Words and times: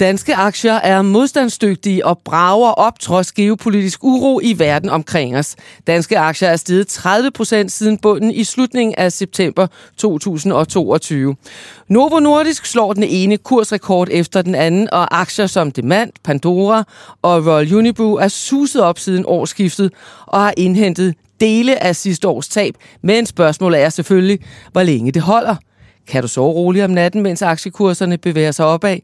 Danske 0.00 0.34
aktier 0.34 0.72
er 0.72 1.02
modstandsdygtige 1.02 2.06
og 2.06 2.18
brager 2.24 2.70
op 2.70 3.00
trods 3.00 3.32
geopolitisk 3.32 4.04
uro 4.04 4.40
i 4.42 4.58
verden 4.58 4.90
omkring 4.90 5.36
os. 5.36 5.56
Danske 5.86 6.18
aktier 6.18 6.48
er 6.48 6.56
steget 6.56 6.88
30 6.88 7.30
procent 7.30 7.72
siden 7.72 7.98
bunden 7.98 8.30
i 8.30 8.44
slutningen 8.44 8.94
af 8.98 9.12
september 9.12 9.66
2022. 9.96 11.36
Novo 11.88 12.18
Nordisk 12.18 12.66
slår 12.66 12.92
den 12.92 13.02
ene 13.02 13.36
kursrekord 13.36 14.08
efter 14.10 14.42
den 14.42 14.54
anden, 14.54 14.88
og 14.92 15.20
aktier 15.20 15.46
som 15.46 15.70
Demant, 15.70 16.14
Pandora 16.24 16.84
og 17.22 17.46
Royal 17.46 17.74
Unibrew 17.74 18.14
er 18.14 18.28
suset 18.28 18.82
op 18.82 18.98
siden 18.98 19.24
årsskiftet 19.26 19.92
og 20.26 20.40
har 20.40 20.54
indhentet 20.56 21.14
dele 21.40 21.82
af 21.82 21.96
sidste 21.96 22.28
års 22.28 22.48
tab. 22.48 22.74
Men 23.02 23.26
spørgsmålet 23.26 23.80
er 23.80 23.88
selvfølgelig, 23.88 24.38
hvor 24.72 24.82
længe 24.82 25.12
det 25.12 25.22
holder. 25.22 25.56
Kan 26.08 26.22
du 26.22 26.28
sove 26.28 26.52
roligt 26.52 26.84
om 26.84 26.90
natten, 26.90 27.22
mens 27.22 27.42
aktiekurserne 27.42 28.18
bevæger 28.18 28.50
sig 28.50 28.66
opad? 28.66 28.96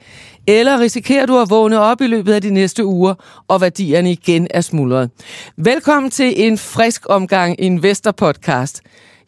Eller 0.46 0.80
risikerer 0.80 1.26
du 1.26 1.38
at 1.38 1.50
vågne 1.50 1.80
op 1.80 2.00
i 2.00 2.06
løbet 2.06 2.32
af 2.32 2.42
de 2.42 2.50
næste 2.50 2.84
uger, 2.84 3.14
og 3.48 3.60
værdierne 3.60 4.12
igen 4.12 4.46
er 4.50 4.60
smuldret? 4.60 5.10
Velkommen 5.56 6.10
til 6.10 6.34
en 6.36 6.58
frisk 6.58 7.02
omgang 7.08 7.60
Investor 7.60 8.10
Podcast. 8.10 8.80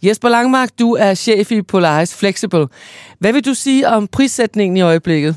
Jesper 0.03 0.29
Langmark, 0.29 0.69
du 0.79 0.93
er 0.93 1.15
chef 1.15 1.53
i 1.53 1.63
Polaris 1.63 2.15
Flexible. 2.15 2.67
Hvad 3.19 3.33
vil 3.33 3.45
du 3.45 3.55
sige 3.55 3.89
om 3.89 4.07
prissætningen 4.07 4.77
i 4.77 4.81
øjeblikket? 4.81 5.37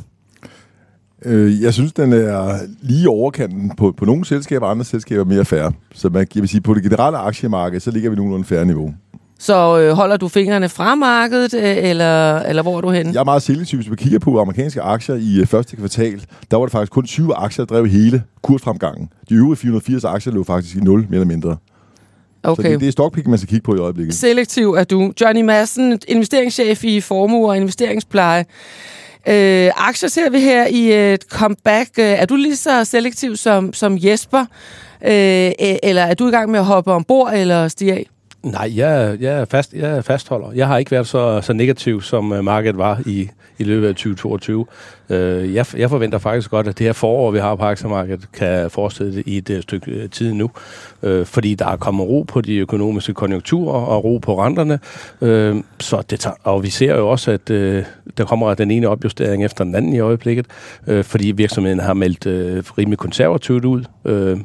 Øh, 1.25 1.61
jeg 1.61 1.73
synes, 1.73 1.93
den 1.93 2.13
er 2.13 2.59
lige 2.81 3.09
overkanten 3.09 3.71
på, 3.77 3.93
på 3.97 4.05
nogle 4.05 4.25
selskaber, 4.25 4.67
andre 4.67 4.85
selskaber 4.85 5.23
mere 5.23 5.45
færre. 5.45 5.71
Så 5.93 6.09
man, 6.09 6.27
jeg 6.35 6.41
vil 6.41 6.49
sige, 6.49 6.61
på 6.61 6.73
det 6.73 6.83
generelle 6.83 7.17
aktiemarked, 7.17 7.79
så 7.79 7.91
ligger 7.91 8.09
vi 8.09 8.15
nogenlunde 8.15 8.45
færre 8.45 8.65
niveau. 8.65 8.93
Så 9.39 9.79
øh, 9.79 9.91
holder 9.91 10.17
du 10.17 10.27
fingrene 10.27 10.69
fra 10.69 10.95
markedet, 10.95 11.53
øh, 11.53 11.89
eller, 11.89 12.39
eller 12.39 12.61
hvor 12.61 12.77
er 12.77 12.81
du 12.81 12.89
henne? 12.89 13.11
Jeg 13.13 13.19
er 13.19 13.23
meget 13.23 13.41
selektiv. 13.41 13.79
Hvis 13.79 13.91
vi 13.91 13.95
kigger 13.95 14.19
på 14.19 14.39
amerikanske 14.39 14.81
aktier 14.81 15.15
i 15.15 15.39
øh, 15.39 15.45
første 15.45 15.75
kvartal, 15.75 16.25
der 16.51 16.57
var 16.57 16.65
det 16.65 16.71
faktisk 16.71 16.91
kun 16.91 17.05
20 17.05 17.35
aktier, 17.35 17.65
der 17.65 17.75
drev 17.75 17.87
hele 17.87 18.23
kursfremgangen. 18.41 19.09
De 19.29 19.35
øvrige 19.35 19.55
480 19.55 20.03
aktier 20.03 20.33
lå 20.33 20.43
faktisk 20.43 20.75
i 20.75 20.79
0, 20.79 20.99
mere 20.99 21.07
eller 21.11 21.25
mindre. 21.25 21.57
Okay. 22.43 22.63
Så 22.63 22.69
det, 22.69 22.79
det 22.79 22.87
er 22.87 22.91
stockpick, 22.91 23.27
man 23.27 23.37
skal 23.37 23.49
kigge 23.49 23.63
på 23.63 23.75
i 23.75 23.77
øjeblikket. 23.77 24.15
Selektiv 24.15 24.69
er 24.69 24.83
du. 24.83 25.13
Johnny 25.21 25.41
Madsen, 25.41 25.99
investeringschef 26.07 26.83
i 26.83 27.01
formue 27.01 27.49
og 27.49 27.57
investeringspleje. 27.57 28.45
Øh, 29.27 29.71
aktier 29.75 30.09
ser 30.09 30.29
vi 30.29 30.39
her 30.39 30.67
i 30.67 31.13
et 31.13 31.21
comeback. 31.21 31.89
Øh, 31.99 32.05
er 32.05 32.25
du 32.25 32.35
lige 32.35 32.55
så 32.55 32.85
selektiv 32.85 33.35
som, 33.35 33.73
som 33.73 33.97
Jesper? 33.97 34.45
Øh, 35.05 35.51
eller 35.83 36.01
er 36.01 36.13
du 36.13 36.27
i 36.27 36.31
gang 36.31 36.51
med 36.51 36.59
at 36.59 36.65
hoppe 36.65 36.91
ombord 36.91 37.33
eller 37.33 37.67
stige 37.67 37.93
af? 37.93 38.05
Nej, 38.43 38.71
jeg, 38.75 39.17
jeg, 39.19 39.33
er 39.41 39.45
fast, 39.45 39.73
jeg 39.73 39.97
er 39.97 40.01
fastholder. 40.01 40.51
Jeg 40.51 40.67
har 40.67 40.77
ikke 40.77 40.91
været 40.91 41.07
så, 41.07 41.41
så 41.41 41.53
negativ, 41.53 42.01
som 42.01 42.33
øh, 42.33 42.43
markedet 42.43 42.77
var 42.77 43.01
i, 43.05 43.29
i 43.57 43.63
løbet 43.63 43.87
af 43.87 43.93
2022. 43.95 44.65
Øh, 45.09 45.53
jeg, 45.53 45.65
jeg 45.77 45.89
forventer 45.89 46.17
faktisk 46.17 46.49
godt, 46.49 46.67
at 46.67 46.77
det 46.77 46.85
her 46.85 46.93
forår, 46.93 47.31
vi 47.31 47.39
har 47.39 47.55
på 47.55 47.63
aktiemarkedet, 47.63 48.31
kan 48.31 48.69
fortsætte 48.69 49.29
i 49.29 49.37
et 49.37 49.49
øh, 49.49 49.61
stykke 49.61 49.91
øh, 49.91 50.09
tid 50.09 50.33
nu. 50.33 50.51
Øh, 51.03 51.25
fordi 51.25 51.55
der 51.55 51.67
er 51.67 51.77
kommet 51.77 52.07
ro 52.07 52.25
på 52.27 52.41
de 52.41 52.57
økonomiske 52.57 53.13
konjunkturer 53.13 53.85
og 53.85 54.03
ro 54.03 54.17
på 54.17 54.43
renterne. 54.43 54.79
Øh, 55.21 55.55
så 55.79 56.01
det 56.09 56.19
tager, 56.19 56.35
og 56.43 56.63
vi 56.63 56.69
ser 56.69 56.95
jo 56.95 57.09
også, 57.09 57.31
at 57.31 57.49
øh, 57.49 57.83
der 58.17 58.25
kommer 58.25 58.53
den 58.53 58.71
ene 58.71 58.87
opjustering 58.87 59.45
efter 59.45 59.63
den 59.63 59.75
anden 59.75 59.93
i 59.93 59.99
øjeblikket, 59.99 60.45
øh, 60.87 61.03
fordi 61.03 61.31
virksomheden 61.31 61.79
har 61.79 61.93
meldt 61.93 62.25
øh, 62.25 62.63
rimelig 62.77 62.97
konservativt 62.97 63.65
ud. 63.65 63.83
Øh, 64.05 64.37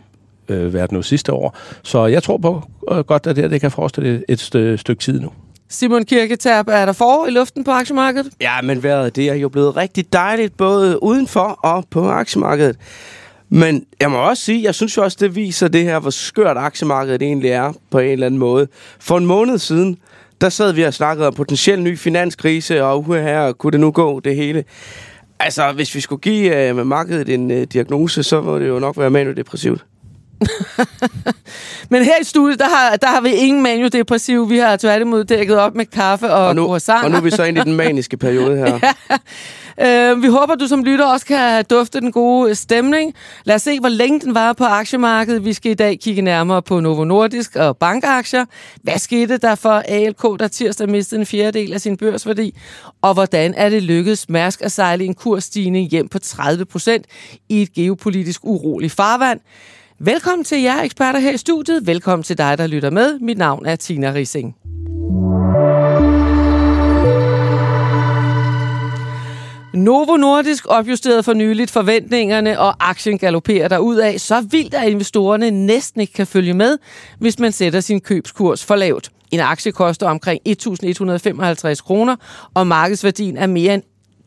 øh, 0.49 0.75
været 0.75 0.93
nu 0.93 1.03
sidste 1.03 1.33
år. 1.33 1.57
Så 1.83 2.07
jeg 2.07 2.23
tror 2.23 2.37
på 2.37 2.63
øh, 2.93 2.99
godt, 2.99 3.27
at 3.27 3.37
det, 3.37 3.51
det 3.51 3.61
kan 3.61 3.71
forestille 3.71 4.25
et 4.29 4.43
st- 4.43 4.77
stykke 4.77 5.03
tid 5.03 5.21
nu. 5.21 5.31
Simon 5.69 6.05
Kirketab, 6.05 6.69
er 6.69 6.87
der 6.87 6.93
for 6.93 7.27
i 7.27 7.31
luften 7.31 7.65
på 7.65 7.71
aktiemarkedet? 7.71 8.33
Ja, 8.41 8.63
men 8.63 8.83
vejret 8.83 9.17
det 9.17 9.29
er 9.29 9.35
jo 9.35 9.49
blevet 9.49 9.77
rigtig 9.77 10.13
dejligt, 10.13 10.57
både 10.57 11.03
udenfor 11.03 11.59
og 11.63 11.85
på 11.91 12.09
aktiemarkedet. 12.09 12.77
Men 13.49 13.85
jeg 14.01 14.11
må 14.11 14.17
også 14.17 14.43
sige, 14.43 14.63
jeg 14.63 14.75
synes 14.75 14.97
jo 14.97 15.03
også, 15.03 15.17
det 15.21 15.37
viser 15.37 15.69
det 15.69 15.83
her, 15.83 15.99
hvor 15.99 16.11
skørt 16.11 16.57
aktiemarkedet 16.57 17.23
egentlig 17.23 17.51
er 17.51 17.73
på 17.91 17.99
en 17.99 18.11
eller 18.11 18.27
anden 18.27 18.39
måde. 18.39 18.69
For 19.01 19.19
en 19.19 19.27
måned 19.27 19.59
siden, 19.59 19.97
der 20.41 20.49
sad 20.49 20.73
vi 20.73 20.83
og 20.83 20.95
snakkede 20.95 21.27
om 21.27 21.35
potentiel 21.35 21.83
ny 21.83 21.99
finanskrise, 21.99 22.85
og 22.85 23.09
uh, 23.09 23.15
her 23.15 23.53
kunne 23.53 23.71
det 23.71 23.81
nu 23.81 23.91
gå, 23.91 24.21
det 24.21 24.37
hele. 24.37 24.65
Altså, 25.41 25.73
hvis 25.73 25.95
vi 25.95 26.01
skulle 26.01 26.21
give 26.21 26.71
uh, 26.71 26.87
markedet 26.87 27.29
en 27.29 27.51
uh, 27.51 27.63
diagnose, 27.63 28.23
så 28.23 28.41
må 28.41 28.59
det 28.59 28.69
jo 28.69 28.79
nok 28.79 28.99
være 28.99 29.11
manodepressivt. 29.11 29.85
Men 31.91 32.05
her 32.05 32.21
i 32.21 32.25
studiet, 32.25 32.59
der 32.59 32.69
har, 32.69 32.97
der 32.97 33.07
har 33.07 33.21
vi 33.21 33.31
ingen 33.31 33.63
maniodepressiv. 33.63 34.51
Vi 34.51 34.59
har 34.59 34.77
tværtimod 34.77 35.25
dækket 35.25 35.59
op 35.59 35.75
med 35.75 35.87
kaffe 35.87 36.33
og, 36.33 36.47
og 36.47 36.57
nu, 36.57 36.65
croissant. 36.65 37.05
Og 37.05 37.11
nu 37.11 37.17
er 37.17 37.21
vi 37.21 37.31
så 37.31 37.45
ind 37.45 37.59
i 37.59 37.61
den 37.61 37.73
maniske 37.73 38.17
periode 38.17 38.57
her. 38.57 38.79
ja. 39.79 40.11
øh, 40.13 40.23
vi 40.23 40.27
håber, 40.27 40.55
du 40.55 40.67
som 40.67 40.85
lytter 40.85 41.07
også 41.07 41.27
kan 41.27 41.65
dufte 41.71 42.01
den 42.01 42.13
gode 42.13 42.55
stemning. 42.55 43.15
Lad 43.45 43.55
os 43.55 43.63
se, 43.63 43.81
hvor 43.81 43.89
længe 43.89 44.21
den 44.21 44.35
var 44.35 44.53
på 44.53 44.65
aktiemarkedet. 44.65 45.45
Vi 45.45 45.53
skal 45.53 45.71
i 45.71 45.75
dag 45.75 46.01
kigge 46.01 46.23
nærmere 46.23 46.63
på 46.63 46.81
Novo 46.81 47.05
Nordisk 47.05 47.57
og 47.57 47.77
bankaktier. 47.77 48.45
Hvad 48.83 48.99
skete 48.99 49.37
der 49.37 49.55
for 49.55 49.83
ALK, 49.89 50.23
der 50.41 50.49
tirsdag 50.49 50.89
mistede 50.89 51.21
en 51.21 51.27
fjerdedel 51.27 51.73
af 51.73 51.81
sin 51.81 51.97
børsværdi? 51.97 52.59
Og 53.03 53.15
hvordan 53.15 53.55
er 53.57 53.69
det 53.69 53.83
lykkedes 53.83 54.29
Mærsk 54.29 54.63
at 54.63 54.73
sejle 54.73 55.05
en 55.05 55.15
kursstigning 55.15 55.91
hjem 55.91 56.09
på 56.09 56.19
30 56.19 56.65
procent 56.65 57.07
i 57.49 57.63
et 57.63 57.73
geopolitisk 57.73 58.41
uroligt 58.45 58.93
farvand? 58.93 59.41
Velkommen 59.99 60.45
til 60.45 60.63
jer 60.63 60.83
eksperter 60.83 61.19
her 61.19 61.33
i 61.33 61.37
studiet. 61.37 61.87
Velkommen 61.87 62.23
til 62.23 62.39
dig, 62.39 62.59
der 62.59 62.67
lytter 62.67 62.91
med. 62.91 63.19
Mit 63.19 63.39
navn 63.39 63.67
er 63.67 63.77
Tina 63.77 64.13
Rising. 64.13 64.57
Novo 69.75 70.17
Nordisk 70.17 70.67
opjusterede 70.69 71.23
for 71.23 71.33
nyligt 71.33 71.71
forventningerne, 71.71 72.61
og 72.61 72.75
aktien 72.81 73.19
galopperer 73.19 73.79
ud 73.79 73.97
af 73.97 74.21
så 74.21 74.41
vildt, 74.41 74.75
at 74.75 74.89
investorerne 74.89 75.51
næsten 75.51 76.01
ikke 76.01 76.13
kan 76.13 76.27
følge 76.27 76.55
med, 76.55 76.79
hvis 77.19 77.39
man 77.39 77.53
sætter 77.53 77.81
sin 77.81 78.01
købskurs 78.01 78.65
for 78.65 78.77
lavt. 78.77 79.11
En 79.31 79.41
aktie 79.41 79.73
koster 79.73 80.09
omkring 80.09 80.41
1.155 80.49 81.83
kroner, 81.83 82.17
og 82.55 82.67
markedsværdien 82.67 83.37
er 83.37 83.47
mere 83.47 83.75
end 83.75 83.83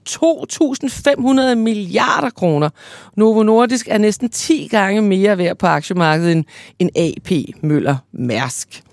2.500 0.09 1.55
milliarder 1.55 2.29
kroner. 2.29 2.69
Novo 3.15 3.43
Nordisk 3.43 3.87
er 3.89 3.97
næsten 3.97 4.29
10 4.29 4.67
gange 4.71 5.01
mere 5.01 5.37
værd 5.37 5.57
på 5.57 5.67
aktiemarkedet 5.67 6.45
end 6.79 6.89
AP 6.95 7.31
Møller 7.63 7.95
Mærsk. 8.11 8.83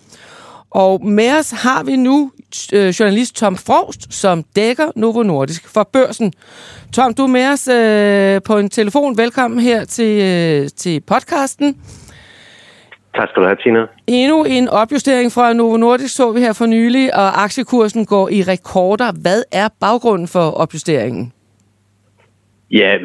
Og 0.70 1.06
med 1.06 1.38
os 1.38 1.50
har 1.50 1.82
vi 1.82 1.96
nu 1.96 2.32
øh, 2.72 2.88
journalist 2.88 3.34
Tom 3.34 3.56
Frost, 3.56 4.14
som 4.14 4.42
dækker 4.56 4.90
Novo 4.96 5.22
Nordisk 5.22 5.68
for 5.68 5.88
børsen. 5.92 6.32
Tom, 6.92 7.14
du 7.14 7.22
er 7.22 7.26
med 7.26 7.46
os 7.46 7.68
øh, 7.68 8.42
på 8.42 8.58
en 8.58 8.70
telefon. 8.70 9.16
Velkommen 9.16 9.60
her 9.60 9.84
til, 9.84 10.20
øh, 10.22 10.68
til 10.76 11.00
podcasten. 11.00 11.76
Tak 13.16 13.28
skal 13.28 13.42
du 13.42 13.46
have, 13.46 13.56
Tina. 13.56 13.86
Endnu 14.06 14.44
en 14.44 14.68
opjustering 14.68 15.32
fra 15.32 15.52
Novo 15.52 15.76
Nordisk 15.76 16.16
så 16.16 16.32
vi 16.32 16.40
her 16.40 16.52
for 16.52 16.66
nylig, 16.66 17.14
og 17.14 17.42
aktiekursen 17.44 18.06
går 18.06 18.28
i 18.28 18.40
rekorder. 18.52 19.10
Hvad 19.22 19.40
er 19.52 19.68
baggrunden 19.80 20.28
for 20.28 20.46
opjusteringen? 20.62 21.32
Ja, 22.70 22.98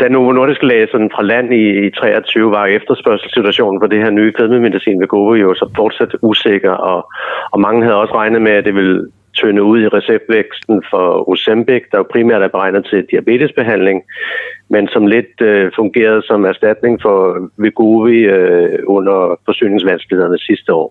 da 0.00 0.08
Novo 0.08 0.32
Nordisk 0.32 0.62
lagde 0.62 0.86
sådan 0.92 1.10
fra 1.14 1.22
land 1.22 1.54
i, 1.54 1.86
i 1.86 1.90
23, 1.90 2.50
var 2.50 2.66
efterspørgselssituationen 2.66 3.80
for 3.80 3.86
det 3.86 3.98
her 3.98 4.10
nye 4.10 4.32
fedmemedicin 4.38 5.00
ved 5.00 5.08
Govo 5.08 5.34
jo 5.34 5.54
så 5.54 5.70
fortsat 5.76 6.12
usikker, 6.22 6.70
og, 6.70 7.10
og 7.52 7.60
mange 7.60 7.82
havde 7.82 7.96
også 8.02 8.14
regnet 8.14 8.42
med, 8.42 8.52
at 8.52 8.64
det 8.64 8.74
ville 8.74 9.06
tynde 9.36 9.62
ud 9.62 9.78
i 9.80 9.88
receptvæksten 9.88 10.82
for 10.90 11.28
Ozempic, 11.30 11.82
der 11.92 11.98
jo 11.98 12.06
primært 12.12 12.42
er 12.42 12.48
beregnet 12.48 12.86
til 12.90 13.06
diabetesbehandling, 13.10 14.02
men 14.70 14.88
som 14.88 15.06
lidt 15.06 15.40
øh, 15.40 15.72
fungerede 15.76 16.22
som 16.22 16.44
erstatning 16.44 17.02
for 17.02 17.18
Vigovi 17.56 18.18
øh, 18.36 18.78
under 18.86 19.38
forsyningsvanskelighederne 19.44 20.38
sidste 20.38 20.72
år. 20.72 20.88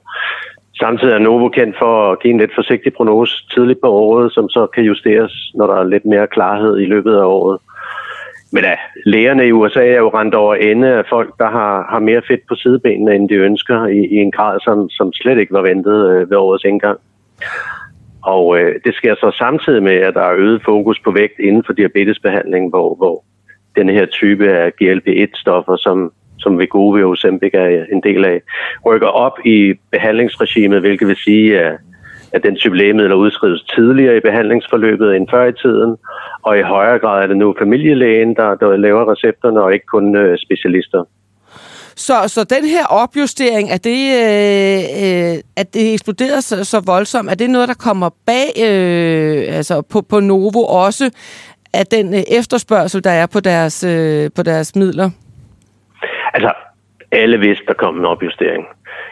Samtidig 0.79 1.13
er 1.13 1.19
Novo 1.19 1.49
kendt 1.49 1.75
for 1.79 2.11
at 2.11 2.19
give 2.19 2.33
en 2.33 2.39
lidt 2.39 2.55
forsigtig 2.55 2.93
prognose 2.93 3.33
tidligt 3.53 3.81
på 3.81 3.89
året, 3.89 4.33
som 4.33 4.49
så 4.49 4.67
kan 4.73 4.83
justeres, 4.83 5.51
når 5.55 5.67
der 5.67 5.75
er 5.75 5.83
lidt 5.83 6.05
mere 6.05 6.27
klarhed 6.27 6.79
i 6.79 6.85
løbet 6.85 7.15
af 7.15 7.25
året. 7.25 7.59
Men 8.51 8.63
ja, 8.63 8.75
lægerne 9.05 9.47
i 9.47 9.51
USA 9.51 9.87
er 9.87 9.97
jo 9.97 10.09
rent 10.09 10.35
over 10.35 10.55
ende 10.55 10.87
af 10.87 11.03
folk, 11.09 11.33
der 11.39 11.49
har, 11.49 11.87
har 11.89 11.99
mere 11.99 12.21
fedt 12.27 12.41
på 12.49 12.55
sidebenene, 12.55 13.15
end 13.15 13.29
de 13.29 13.35
ønsker, 13.35 13.85
i, 13.85 13.99
i 14.15 14.15
en 14.15 14.31
grad, 14.31 14.59
som, 14.59 14.89
som 14.89 15.13
slet 15.13 15.37
ikke 15.37 15.53
var 15.53 15.61
ventet 15.61 16.09
øh, 16.11 16.29
ved 16.29 16.37
årets 16.37 16.63
indgang. 16.63 16.99
Og 18.25 18.59
øh, 18.59 18.75
det 18.85 18.95
sker 18.95 19.15
så 19.15 19.35
samtidig 19.37 19.83
med, 19.83 19.93
at 19.93 20.13
der 20.13 20.21
er 20.21 20.35
øget 20.37 20.61
fokus 20.65 20.99
på 20.99 21.11
vægt 21.11 21.39
inden 21.39 21.63
for 21.65 21.73
diabetesbehandling, 21.73 22.69
hvor, 22.69 22.95
hvor 22.95 23.23
den 23.75 23.89
her 23.89 24.05
type 24.05 24.49
af 24.49 24.71
GLP-1-stoffer, 24.81 25.75
som, 25.75 26.11
som 26.39 26.57
Wegovy 26.57 27.03
og 27.03 27.09
Ozempic 27.09 27.51
er 27.53 27.85
en 27.91 28.01
del 28.03 28.25
af, 28.25 28.41
rykker 28.85 29.07
op 29.07 29.37
i 29.45 29.73
behandlingsregimet, 29.91 30.79
hvilket 30.79 31.07
vil 31.07 31.15
sige, 31.15 31.59
at, 31.59 31.77
at 32.33 32.43
den 32.43 32.55
type 32.55 32.77
lægemidler 32.77 33.15
udskrives 33.15 33.63
tidligere 33.75 34.17
i 34.17 34.19
behandlingsforløbet 34.19 35.15
end 35.15 35.27
før 35.31 35.45
i 35.45 35.53
tiden, 35.53 35.97
og 36.41 36.59
i 36.59 36.61
højere 36.61 36.99
grad 36.99 37.23
er 37.23 37.27
det 37.27 37.37
nu 37.37 37.55
familielægen, 37.59 38.35
der, 38.35 38.55
der 38.55 38.77
laver 38.77 39.11
recepterne, 39.11 39.61
og 39.61 39.73
ikke 39.73 39.85
kun 39.85 40.15
øh, 40.15 40.37
specialister. 40.37 41.03
Så, 41.97 42.27
så 42.27 42.43
den 42.43 42.65
her 42.65 42.85
opjustering, 42.85 43.71
er 43.71 43.77
det, 43.77 44.01
øh, 44.21 45.33
øh, 45.33 45.37
at 45.57 45.73
det 45.73 45.93
eksploderer 45.93 46.39
så, 46.39 46.63
så 46.63 46.79
voldsomt, 46.79 47.29
er 47.29 47.35
det 47.35 47.49
noget, 47.49 47.67
der 47.67 47.73
kommer 47.73 48.09
bag 48.25 48.51
øh, 48.65 49.57
altså 49.57 49.81
på, 49.81 50.01
på 50.01 50.19
Novo 50.19 50.63
også? 50.63 51.11
af 51.79 51.85
den 51.85 52.13
øh, 52.13 52.23
efterspørgsel, 52.39 53.03
der 53.03 53.11
er 53.11 53.27
på 53.27 53.39
deres, 53.39 53.83
øh, 53.83 54.29
på 54.35 54.43
deres 54.43 54.75
midler? 54.75 55.09
Altså, 56.33 56.51
alle 57.11 57.37
vidste, 57.39 57.65
der 57.67 57.73
kom 57.73 57.99
en 57.99 58.05
opjustering. 58.05 58.65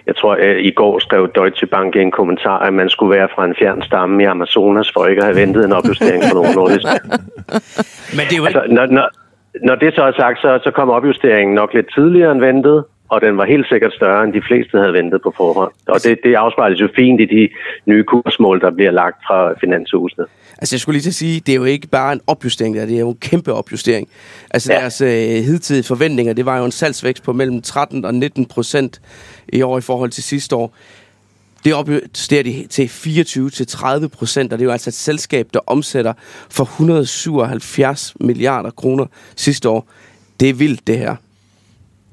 Jeg 0.08 0.16
tror, 0.16 0.34
at 0.34 0.58
i 0.60 0.72
går 0.72 1.00
skrev 1.00 1.32
Deutsche 1.36 1.68
Bank 1.68 1.96
i 1.96 2.00
en 2.00 2.12
kommentar, 2.12 2.60
at 2.60 2.74
man 2.74 2.90
skulle 2.90 3.16
være 3.18 3.28
fra 3.36 3.46
en 3.46 3.56
fjern 3.60 3.82
stamme 3.82 4.24
i 4.24 4.26
Amazonas, 4.26 4.92
for 4.94 5.06
ikke 5.06 5.22
at 5.22 5.26
have 5.26 5.42
ventet 5.42 5.66
en 5.66 5.74
opjustering 5.74 6.24
for 6.24 6.36
nogen 6.36 6.56
nordisk. 6.62 6.86
Men 8.18 8.24
det 8.30 8.34
er 8.34 8.38
jo 8.38 8.48
ikke... 8.48 8.60
Altså, 8.60 8.74
når, 8.76 8.86
når, 8.86 9.10
når 9.62 9.76
det 9.76 9.96
så 9.96 10.04
er 10.04 10.12
sagt, 10.12 10.42
så, 10.42 10.60
så 10.64 10.72
kom 10.72 10.90
opjusteringen 10.90 11.56
nok 11.56 11.74
lidt 11.74 11.94
tidligere 11.96 12.32
end 12.32 12.40
ventet, 12.40 12.84
og 13.10 13.22
den 13.22 13.38
var 13.38 13.46
helt 13.46 13.68
sikkert 13.68 13.94
større, 13.94 14.24
end 14.24 14.34
de 14.34 14.42
fleste 14.48 14.78
havde 14.78 14.94
ventet 14.94 15.22
på 15.22 15.34
forhånd. 15.38 15.72
Og 15.88 16.04
det, 16.04 16.20
det 16.24 16.36
afspejles 16.36 16.82
jo 16.82 16.90
fint 16.96 17.22
i 17.22 17.26
de 17.26 17.50
nye 17.86 18.04
kursmål, 18.04 18.62
der 18.62 18.72
bliver 18.72 18.92
lagt 18.92 19.18
fra 19.28 19.54
finanshusene. 19.60 20.26
Altså 20.58 20.76
jeg 20.76 20.80
skulle 20.80 20.94
lige 20.94 21.02
til 21.02 21.10
at 21.10 21.14
sige, 21.14 21.40
det 21.46 21.52
er 21.52 21.56
jo 21.56 21.64
ikke 21.64 21.88
bare 21.88 22.14
en 22.14 22.22
opjustering, 22.28 22.76
det 22.76 22.96
er 22.96 23.00
jo 23.00 23.10
en 23.10 23.18
kæmpe 23.22 23.54
opjustering. 23.54 24.08
Altså 24.52 24.74
ja. 24.74 24.80
deres 24.80 25.02
øh, 25.02 25.08
hidtidige 25.50 25.84
forventninger, 25.84 26.34
det 26.34 26.46
var 26.46 26.58
jo 26.58 26.66
en 26.66 26.72
salgsvækst 26.72 27.24
på 27.24 27.34
mellem 27.34 27.62
13 27.62 28.06
og 28.06 28.14
19 28.14 28.46
procent 28.46 29.02
i 29.54 29.62
år 29.62 29.78
i 29.78 29.82
forhold 29.82 30.10
til 30.10 30.24
sidste 30.24 30.56
år. 30.56 30.76
Det 31.66 31.74
opjusterer 31.74 32.44
de 32.44 32.68
til 32.70 32.90
24 32.90 33.50
til 33.50 33.68
30 33.68 34.10
procent, 34.10 34.54
og 34.54 34.60
det 34.60 34.64
er 34.64 34.68
jo 34.68 34.72
altså 34.72 34.90
et 34.90 34.94
selskab, 34.94 35.48
der 35.54 35.60
omsætter 35.68 36.14
for 36.50 36.64
177 36.64 38.14
milliarder 38.20 38.70
kroner 38.70 39.06
sidste 39.36 39.70
år. 39.70 39.88
Det 40.40 40.50
er 40.50 40.54
vildt, 40.54 40.88
det 40.88 40.98
her. 40.98 41.16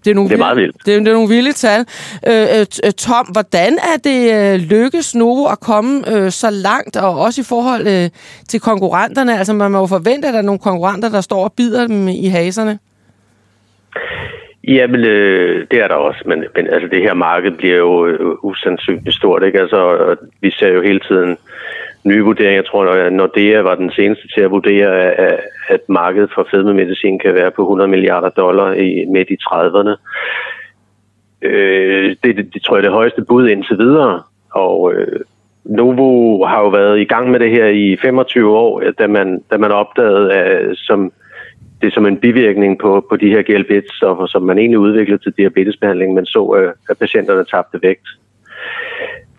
Det 0.04 0.10
er, 0.10 0.14
nogle 0.14 0.30
det 0.30 0.34
er 0.34 0.38
meget 0.38 0.56
vildt. 0.56 0.76
Det 0.86 0.94
er, 0.94 0.98
det 0.98 1.08
er 1.08 1.12
nogle 1.12 1.28
vilde 1.28 1.52
tal. 1.52 1.86
Øh, 2.26 2.58
øh, 2.60 2.66
øh, 2.84 2.92
Tom, 2.92 3.26
hvordan 3.26 3.78
er 3.78 3.96
det 4.04 4.34
øh, 4.34 4.60
lykkes 4.60 5.14
Novo 5.14 5.46
at 5.46 5.60
komme 5.60 6.12
øh, 6.12 6.32
så 6.32 6.50
langt, 6.50 6.96
og 6.96 7.18
også 7.18 7.40
i 7.40 7.44
forhold 7.44 7.86
øh, 7.86 8.10
til 8.48 8.60
konkurrenterne? 8.60 9.38
Altså 9.38 9.52
man 9.52 9.70
må 9.70 9.78
jo 9.78 9.86
forvente, 9.86 10.28
at 10.28 10.34
der 10.34 10.38
er 10.38 10.44
nogle 10.44 10.58
konkurrenter, 10.58 11.08
der 11.08 11.20
står 11.20 11.44
og 11.44 11.52
bider 11.52 11.86
dem 11.86 12.08
i 12.08 12.26
haserne. 12.26 12.78
Jamen, 14.70 15.04
øh, 15.04 15.66
det 15.70 15.80
er 15.80 15.88
der 15.88 15.94
også, 15.94 16.22
men, 16.26 16.44
men 16.56 16.66
altså, 16.66 16.88
det 16.88 17.02
her 17.02 17.14
marked 17.14 17.50
bliver 17.50 17.76
jo 17.76 18.06
øh, 18.06 18.36
usandsynligt 18.42 19.16
stort. 19.16 19.42
Ikke? 19.42 19.60
Altså, 19.60 20.16
vi 20.40 20.50
ser 20.50 20.68
jo 20.68 20.82
hele 20.82 21.00
tiden 21.00 21.36
nye 22.04 22.22
vurderinger. 22.22 22.54
Jeg 22.54 22.66
tror, 22.66 22.84
at 22.86 23.12
Nordea 23.12 23.60
var 23.60 23.74
den 23.74 23.90
seneste 23.90 24.28
til 24.34 24.40
at 24.40 24.50
vurdere, 24.50 24.90
at 25.68 25.80
markedet 25.88 26.30
for 26.34 26.46
fedmemedicin 26.50 27.18
kan 27.18 27.34
være 27.34 27.50
på 27.50 27.62
100 27.62 27.88
milliarder 27.88 28.28
dollar 28.28 28.72
i, 28.72 29.04
midt 29.04 29.30
i 29.30 29.36
30'erne. 29.50 29.94
Øh, 31.42 32.16
det, 32.22 32.36
det, 32.36 32.54
det 32.54 32.62
tror 32.62 32.76
jeg 32.76 32.80
er 32.80 32.88
det 32.88 32.92
højeste 32.92 33.24
bud 33.24 33.48
indtil 33.48 33.78
videre. 33.78 34.22
Og 34.50 34.92
øh, 34.94 35.20
Novo 35.64 36.44
har 36.44 36.60
jo 36.60 36.68
været 36.68 37.00
i 37.00 37.04
gang 37.04 37.30
med 37.30 37.40
det 37.40 37.50
her 37.50 37.66
i 37.66 37.96
25 38.02 38.56
år, 38.56 38.82
da 38.98 39.06
man, 39.06 39.42
da 39.50 39.56
man 39.56 39.72
opdagede, 39.72 40.32
at 40.32 40.76
som, 40.76 41.12
det 41.80 41.86
er 41.86 41.90
som 41.90 42.06
en 42.06 42.16
bivirkning 42.16 42.78
på, 42.78 43.06
på 43.08 43.16
de 43.16 43.30
her 43.30 43.42
GLP-stoffer, 43.42 44.26
som 44.26 44.42
man 44.42 44.58
egentlig 44.58 44.78
udviklede 44.78 45.22
til 45.22 45.32
diabetesbehandling, 45.36 46.14
men 46.14 46.26
så, 46.26 46.56
øh, 46.58 46.72
at 46.90 46.98
patienterne 46.98 47.44
tabte 47.44 47.82
vægt. 47.82 48.08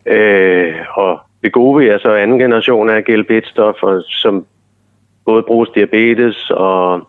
Øh, 0.05 0.75
og 0.93 1.19
Wegovy 1.43 1.81
er 1.81 1.97
så 1.97 2.13
anden 2.13 2.39
generation 2.39 2.89
af 2.89 3.03
GLP-stoffer, 3.03 4.01
som 4.07 4.45
både 5.25 5.43
bruges 5.43 5.69
diabetes 5.75 6.49
og 6.49 7.07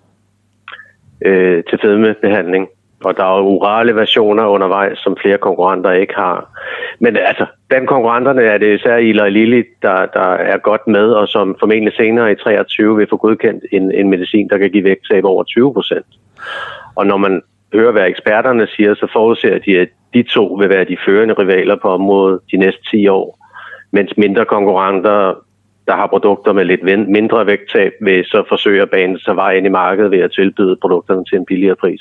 øh, 1.24 1.64
til 1.70 1.78
fedmebehandling. 1.82 2.68
Og 3.04 3.16
der 3.16 3.24
er 3.24 3.42
orale 3.42 3.96
versioner 3.96 4.46
undervejs, 4.46 4.98
som 4.98 5.16
flere 5.22 5.38
konkurrenter 5.38 5.92
ikke 5.92 6.14
har. 6.14 6.58
Men 6.98 7.16
altså, 7.16 7.46
blandt 7.68 7.88
konkurrenterne 7.88 8.42
er 8.42 8.58
det 8.58 8.74
især 8.74 8.96
Eli 8.96 9.30
Lilly, 9.30 9.64
der, 9.82 10.06
der 10.06 10.28
er 10.52 10.58
godt 10.58 10.86
med, 10.86 11.10
og 11.10 11.28
som 11.28 11.56
formentlig 11.60 11.92
senere 11.96 12.32
i 12.32 12.34
23 12.34 12.96
vil 12.96 13.06
få 13.10 13.16
godkendt 13.16 13.64
en, 13.72 13.92
en 13.92 14.10
medicin, 14.10 14.48
der 14.48 14.58
kan 14.58 14.70
give 14.70 14.84
vægttab 14.84 15.24
over 15.24 15.44
20 15.44 15.72
procent. 15.72 16.06
Og 16.94 17.06
når 17.06 17.16
man 17.16 17.42
hører, 17.74 17.92
hvad 17.92 18.06
eksperterne 18.06 18.66
siger, 18.66 18.94
så 18.94 19.06
forudser 19.12 19.58
de, 19.58 19.78
at 19.78 19.88
de 20.14 20.22
to 20.22 20.46
vil 20.60 20.68
være 20.68 20.84
de 20.84 20.96
førende 21.06 21.34
rivaler 21.34 21.76
på 21.76 21.88
området 21.88 22.40
de 22.50 22.56
næste 22.56 22.82
10 22.90 23.08
år 23.08 23.38
mens 23.92 24.16
mindre 24.16 24.44
konkurrenter, 24.44 25.34
der 25.86 25.96
har 25.96 26.06
produkter 26.06 26.52
med 26.52 26.64
lidt 26.64 27.08
mindre 27.08 27.46
vægttab, 27.46 27.92
vil 28.00 28.24
så 28.24 28.44
forsøge 28.48 28.82
at 28.82 28.90
bane 28.90 29.18
sig 29.20 29.36
vej 29.36 29.52
ind 29.52 29.66
i 29.66 29.68
markedet 29.68 30.10
ved 30.10 30.18
at 30.18 30.32
tilbyde 30.32 30.76
produkterne 30.76 31.24
til 31.24 31.38
en 31.38 31.46
billigere 31.46 31.76
pris. 31.76 32.00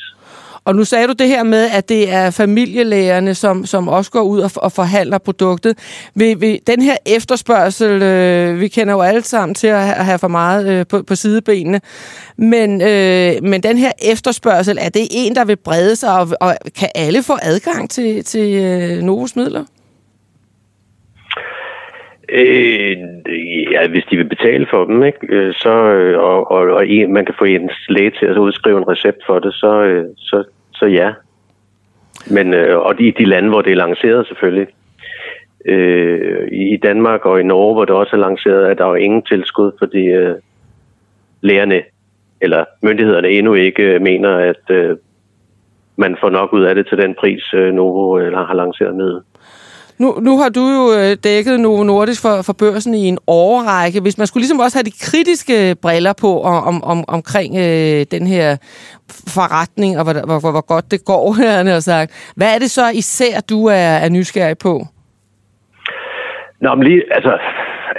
Og 0.66 0.76
nu 0.76 0.84
sagde 0.84 1.08
du 1.08 1.14
det 1.14 1.28
her 1.28 1.44
med, 1.44 1.70
at 1.70 1.90
det 1.90 2.12
er 2.12 2.30
familielægerne, 2.30 3.36
som, 3.36 3.66
som 3.66 3.88
også 3.88 4.12
går 4.12 4.22
ud 4.22 4.40
og, 4.40 4.52
og 4.56 4.72
forhandler 4.72 5.18
produktet. 5.18 5.78
Vil, 6.16 6.42
vil 6.42 6.60
den 6.68 6.82
her 6.82 6.98
efterspørgsel, 7.06 8.02
øh, 8.02 8.60
vi 8.60 8.68
kender 8.68 8.94
jo 8.94 9.02
alle 9.02 9.24
sammen 9.24 9.56
til 9.56 9.68
at 9.68 9.82
have 9.82 10.20
for 10.20 10.28
meget 10.28 10.68
øh, 10.68 10.88
på, 10.88 11.04
på 11.04 11.16
sidebenene, 11.16 11.82
men, 12.38 12.82
øh, 12.82 13.44
men 13.44 13.64
den 13.64 13.78
her 13.78 13.92
efterspørgsel, 14.02 14.78
er 14.82 14.90
det 14.90 15.08
en, 15.12 15.36
der 15.36 15.46
vil 15.46 15.56
brede 15.58 15.96
sig, 15.96 16.20
og, 16.20 16.28
og 16.42 16.58
kan 16.76 16.90
alle 16.96 17.24
få 17.24 17.38
adgang 17.42 17.90
til, 17.90 18.24
til 18.24 18.54
øh, 18.54 19.04
Novos 19.04 19.36
midler? 19.36 19.64
Øh, 22.32 22.98
ja, 23.72 23.88
hvis 23.88 24.06
de 24.12 24.18
vil 24.18 24.30
betale 24.30 24.68
for 24.70 24.86
dem, 24.86 25.04
ikke? 25.04 25.20
Øh, 25.30 25.54
så, 25.54 25.70
øh, 25.70 26.20
og, 26.20 26.52
og, 26.52 26.62
og 26.62 26.86
man 27.10 27.26
kan 27.26 27.36
få 27.40 27.46
en 27.46 27.70
læge 27.90 28.12
til 28.12 28.26
at 28.26 28.38
udskrive 28.38 28.78
en 28.78 28.88
recept 28.88 29.26
for 29.26 29.40
det, 29.40 29.54
så, 29.54 29.84
øh, 29.84 30.06
så, 30.18 30.44
så 30.74 30.86
ja. 30.86 31.14
Men, 32.32 32.54
og 32.54 32.98
de, 33.00 33.14
de 33.18 33.26
lande, 33.26 33.50
hvor 33.50 33.62
det 33.62 33.72
er 33.72 33.76
lanceret 33.76 34.28
selvfølgelig. 34.28 34.68
Øh, 35.66 36.48
I 36.52 36.78
Danmark 36.78 37.26
og 37.26 37.40
i 37.40 37.44
Norge, 37.44 37.74
hvor 37.74 37.86
det 37.86 37.96
også 37.96 38.16
er 38.16 38.20
lanceret, 38.20 38.66
at 38.66 38.78
der 38.78 38.86
er 38.86 38.96
ingen 38.96 39.22
tilskud, 39.22 39.72
fordi 39.80 40.06
øh, 40.06 40.36
lægerne 41.42 41.82
eller 42.42 42.66
myndighederne 42.82 43.30
endnu 43.30 43.54
ikke 43.54 44.00
mener, 44.00 44.38
at 44.38 44.70
øh, 44.70 44.98
man 45.96 46.18
får 46.22 46.30
nok 46.30 46.54
ud 46.54 46.64
af 46.64 46.76
det 46.76 46.88
til 46.88 46.98
den 46.98 47.16
pris, 47.20 47.54
øh, 47.54 47.74
Novo 47.74 48.20
øh, 48.20 48.34
har 48.34 48.54
lanceret 48.54 48.96
med. 48.96 49.22
Nu, 50.02 50.08
nu 50.28 50.38
har 50.42 50.50
du 50.50 50.64
jo 50.78 50.84
øh, 51.00 51.12
dækket 51.24 51.60
Novo 51.60 51.84
Nordisk 51.84 52.22
for, 52.22 52.36
for 52.48 52.54
børsen 52.54 52.94
i 52.94 53.04
en 53.08 53.18
årrække. 53.28 54.02
Hvis 54.02 54.18
man 54.18 54.28
skulle 54.28 54.42
ligesom 54.42 54.60
også 54.60 54.78
have 54.78 54.90
de 54.92 54.98
kritiske 55.06 55.76
briller 55.82 56.14
på 56.22 56.42
om, 56.42 56.84
om, 56.84 57.04
omkring 57.08 57.52
øh, 57.66 58.00
den 58.16 58.28
her 58.34 58.48
forretning, 59.36 59.92
og 59.98 60.04
hvor, 60.04 60.14
hvor, 60.14 60.52
hvor, 60.52 60.66
godt 60.74 60.92
det 60.92 61.06
går, 61.06 61.24
har 61.74 61.80
sagt. 61.80 62.34
Hvad 62.36 62.56
er 62.56 62.60
det 62.60 62.72
så 62.72 62.86
især, 62.94 63.36
du 63.50 63.66
er, 63.66 63.94
er 64.06 64.10
nysgerrig 64.10 64.58
på? 64.58 64.74
Nå, 66.62 66.76
men 66.76 66.84
lige, 66.88 67.02
altså, 67.12 67.38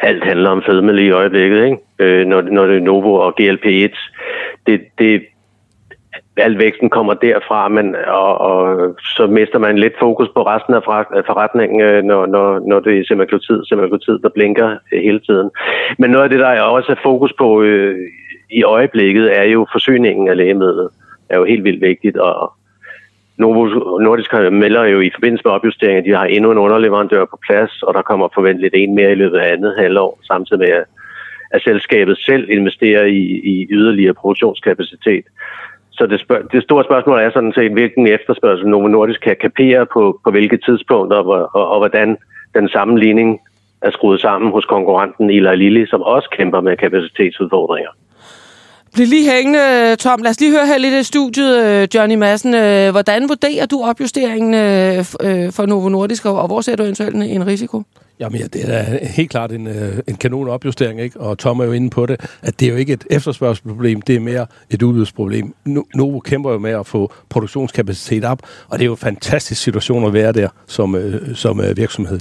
alt 0.03 0.25
handler 0.25 0.51
om 0.51 0.63
fedme 0.67 0.93
lige 0.97 1.09
i 1.09 1.19
øjeblikket, 1.21 1.65
ikke? 1.65 1.77
Øh, 1.99 2.27
når, 2.27 2.43
når 2.43 2.67
det 2.67 2.77
er 2.77 2.81
Novo 2.81 3.15
og 3.15 3.33
GLP-1. 3.41 3.95
Det, 4.67 4.81
det, 4.99 5.23
al 6.37 6.59
væksten 6.59 6.91
kommer 6.91 7.15
derfra, 7.15 7.69
men, 7.69 7.97
og, 8.07 8.39
og 8.41 8.95
så 9.17 9.27
mister 9.27 9.59
man 9.59 9.79
lidt 9.79 9.99
fokus 9.99 10.29
på 10.35 10.43
resten 10.43 10.75
af 10.75 10.83
forretningen, 11.27 11.81
øh, 11.81 12.05
når, 12.05 12.27
når, 12.27 12.69
når 12.69 12.81
det 12.81 12.99
er 12.99 13.05
semaglutid, 13.05 13.65
semaglutid, 13.65 14.19
der 14.19 14.29
blinker 14.29 14.77
øh, 14.93 15.03
hele 15.03 15.21
tiden. 15.21 15.51
Men 15.99 16.11
noget 16.11 16.25
af 16.25 16.31
det, 16.31 16.41
der 16.41 16.49
er 16.49 16.61
også 16.63 16.93
er 16.93 17.03
fokus 17.03 17.33
på 17.39 17.63
øh, 17.63 17.97
i 18.51 18.63
øjeblikket, 18.63 19.39
er 19.39 19.43
jo 19.43 19.67
forsyningen 19.73 20.29
af 20.29 20.37
lægemidlet. 20.37 20.89
Det 21.29 21.35
er 21.35 21.39
jo 21.39 21.45
helt 21.45 21.65
vildt 21.65 21.81
vigtigt, 21.81 22.17
og 22.17 22.53
Novo 23.39 23.65
Nordisk 23.99 24.33
melder 24.33 24.85
jo 24.85 25.01
i 25.01 25.11
forbindelse 25.15 25.43
med 25.45 25.53
opjusteringen, 25.53 25.99
at 25.99 26.05
de 26.05 26.19
har 26.19 26.25
endnu 26.25 26.51
en 26.51 26.59
underleverandør 26.59 27.25
på 27.25 27.39
plads, 27.47 27.83
og 27.83 27.95
der 27.95 28.03
kommer 28.03 28.29
forventeligt 28.35 28.75
en 28.77 28.95
mere 28.95 29.13
i 29.13 29.15
løbet 29.15 29.39
af 29.39 29.53
andet 29.53 29.75
halvår, 29.79 30.19
samtidig 30.23 30.59
med 30.59 30.69
at, 30.69 30.85
at 31.51 31.63
selskabet 31.63 32.19
selv 32.19 32.51
investerer 32.51 33.05
i, 33.05 33.23
i 33.53 33.67
yderligere 33.71 34.15
produktionskapacitet. 34.15 35.25
Så 35.93 36.07
det, 36.07 36.21
spørg- 36.21 36.53
det 36.53 36.63
store 36.63 36.85
spørgsmål 36.85 37.19
er 37.19 37.31
sådan 37.31 37.53
set, 37.53 37.73
hvilken 37.73 38.07
efterspørgsel 38.07 38.69
Novo 38.69 38.89
Nordisk 38.89 39.21
kan 39.21 39.37
kapere 39.41 39.87
på, 39.87 40.21
på 40.25 40.31
hvilke 40.31 40.57
tidspunkter, 40.57 41.17
og, 41.17 41.51
og, 41.55 41.69
og 41.69 41.79
hvordan 41.79 42.17
den 42.55 42.69
sammenligning 42.69 43.41
er 43.83 43.91
skruet 43.91 44.21
sammen 44.21 44.53
hos 44.53 44.65
konkurrenten 44.65 45.31
Eli 45.31 45.57
Lilly, 45.57 45.87
som 45.87 46.03
også 46.03 46.29
kæmper 46.31 46.61
med 46.61 46.77
kapacitetsudfordringer. 46.77 47.91
Bliv 48.95 49.07
lige 49.07 49.33
hængende, 49.33 49.97
Tom. 49.97 50.23
Lad 50.23 50.31
os 50.31 50.41
lige 50.41 50.51
høre 50.51 50.67
her 50.67 50.79
lidt 50.79 50.95
i 50.95 51.03
studiet, 51.03 51.65
øh, 51.65 51.89
Johnny 51.95 52.15
Madsen. 52.15 52.55
Øh, 52.55 52.91
hvordan 52.91 53.29
vurderer 53.29 53.67
du 53.67 53.83
opjusteringen 53.83 54.55
øh, 54.55 55.05
for 55.53 55.67
Novo 55.67 55.89
Nordisk, 55.89 56.25
og 56.25 56.47
hvor 56.47 56.61
ser 56.61 56.77
du 56.77 56.83
eventuelt 56.83 57.17
en 57.17 57.47
risiko? 57.47 57.83
Jamen 58.21 58.41
ja, 58.41 58.47
det 58.47 58.75
er 58.75 59.07
helt 59.07 59.31
klart 59.31 59.53
en, 59.53 59.69
en 60.09 60.17
kanon 60.17 60.49
opjustering, 60.49 61.01
ikke? 61.01 61.21
og 61.21 61.39
Tom 61.39 61.61
er 61.61 61.65
jo 61.65 61.73
inde 61.73 61.91
på 61.91 62.07
det, 62.07 62.21
at 62.43 62.61
det 62.61 62.67
er 62.67 62.71
jo 62.71 62.77
ikke 62.77 62.93
et 62.93 63.05
efterspørgselsproblem, 63.11 64.03
det 64.03 64.17
er 64.17 64.21
mere 64.21 64.47
et 64.71 64.83
udbudsproblem. 64.83 65.55
Novo 65.95 66.21
kæmper 66.21 66.53
jo 66.53 66.59
med 66.59 66.71
at 66.71 66.87
få 66.87 67.13
produktionskapacitet 67.29 68.25
op, 68.25 68.43
og 68.69 68.79
det 68.79 68.85
er 68.85 68.87
jo 68.87 68.93
en 68.93 68.99
fantastisk 68.99 69.63
situation 69.63 70.05
at 70.07 70.13
være 70.13 70.33
der 70.33 70.49
som, 70.67 70.97
som 71.35 71.61
virksomhed. 71.77 72.19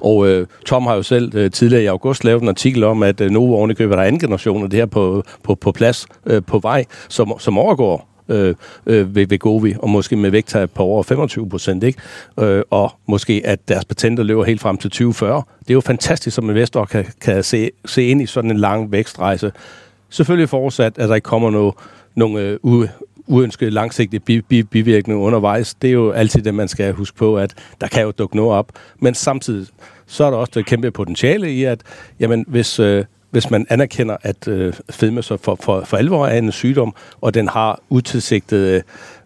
Og 0.00 0.28
øh, 0.28 0.46
Tom 0.66 0.86
har 0.86 0.94
jo 0.94 1.02
selv 1.02 1.34
øh, 1.34 1.50
tidligere 1.50 1.82
i 1.82 1.86
august 1.86 2.24
lavet 2.24 2.42
en 2.42 2.48
artikel 2.48 2.84
om, 2.84 3.02
at 3.02 3.20
øh, 3.20 3.30
Novo 3.30 3.54
ovenikøbet 3.54 3.98
er 3.98 4.02
anden 4.02 4.20
generation 4.20 4.64
af 4.64 4.70
det 4.70 4.78
her 4.78 4.86
på, 4.86 5.22
på, 5.42 5.54
på 5.54 5.72
plads 5.72 6.06
øh, 6.26 6.42
på 6.46 6.58
vej, 6.58 6.84
som, 7.08 7.32
som 7.38 7.58
overgår 7.58 8.08
øh, 8.28 8.54
øh, 8.86 9.14
ved 9.14 9.26
Vegovi, 9.26 9.74
og 9.78 9.90
måske 9.90 10.16
med 10.16 10.30
vægttab 10.30 10.70
på 10.70 10.82
over 10.82 11.02
25 11.02 11.48
procent, 11.48 11.84
ikke? 11.84 12.00
Øh, 12.40 12.62
og 12.70 12.92
måske 13.06 13.42
at 13.44 13.68
deres 13.68 13.84
patenter 13.84 14.22
løber 14.22 14.44
helt 14.44 14.60
frem 14.60 14.76
til 14.76 14.90
2040. 14.90 15.42
Det 15.60 15.70
er 15.70 15.74
jo 15.74 15.80
fantastisk, 15.80 16.36
som 16.36 16.50
investor 16.50 16.84
kan, 16.84 17.04
kan 17.20 17.42
se, 17.42 17.70
se 17.84 18.04
ind 18.04 18.22
i 18.22 18.26
sådan 18.26 18.50
en 18.50 18.56
lang 18.56 18.92
vækstrejse. 18.92 19.52
Selvfølgelig 20.10 20.48
forudsat, 20.48 20.98
at 20.98 21.08
der 21.08 21.14
ikke 21.14 21.24
kommer 21.24 21.50
noget, 21.50 21.74
nogle 22.16 22.40
øh, 22.40 22.58
u, 22.62 22.86
uønskede 23.26 23.70
langsigtede 23.70 24.20
bi, 24.20 24.40
bi, 24.40 24.62
bivirkninger 24.62 25.22
undervejs. 25.22 25.74
Det 25.74 25.88
er 25.88 25.92
jo 25.92 26.10
altid 26.10 26.42
det, 26.42 26.54
man 26.54 26.68
skal 26.68 26.92
huske 26.92 27.16
på, 27.16 27.38
at 27.38 27.54
der 27.80 27.88
kan 27.88 28.02
jo 28.02 28.10
dukke 28.10 28.36
noget 28.36 28.52
op. 28.52 28.72
Men 29.00 29.14
samtidig, 29.14 29.66
så 30.06 30.24
er 30.24 30.30
der 30.30 30.36
også 30.36 30.52
det 30.54 30.66
kæmpe 30.66 30.90
potentiale 30.90 31.52
i, 31.52 31.64
at 31.64 31.80
jamen, 32.20 32.44
hvis, 32.48 32.80
øh, 32.80 33.04
hvis 33.30 33.50
man 33.50 33.66
anerkender, 33.70 34.16
at 34.22 34.48
øh, 34.48 34.74
fedme 34.90 35.22
så 35.22 35.36
for, 35.36 35.58
for, 35.60 35.84
for 35.84 35.96
alvor 35.96 36.26
er 36.26 36.38
en 36.38 36.52
sygdom, 36.52 36.94
og 37.20 37.34
den 37.34 37.48
har 37.48 37.80
utilsigtede 37.90 38.76
øh, 38.76 38.82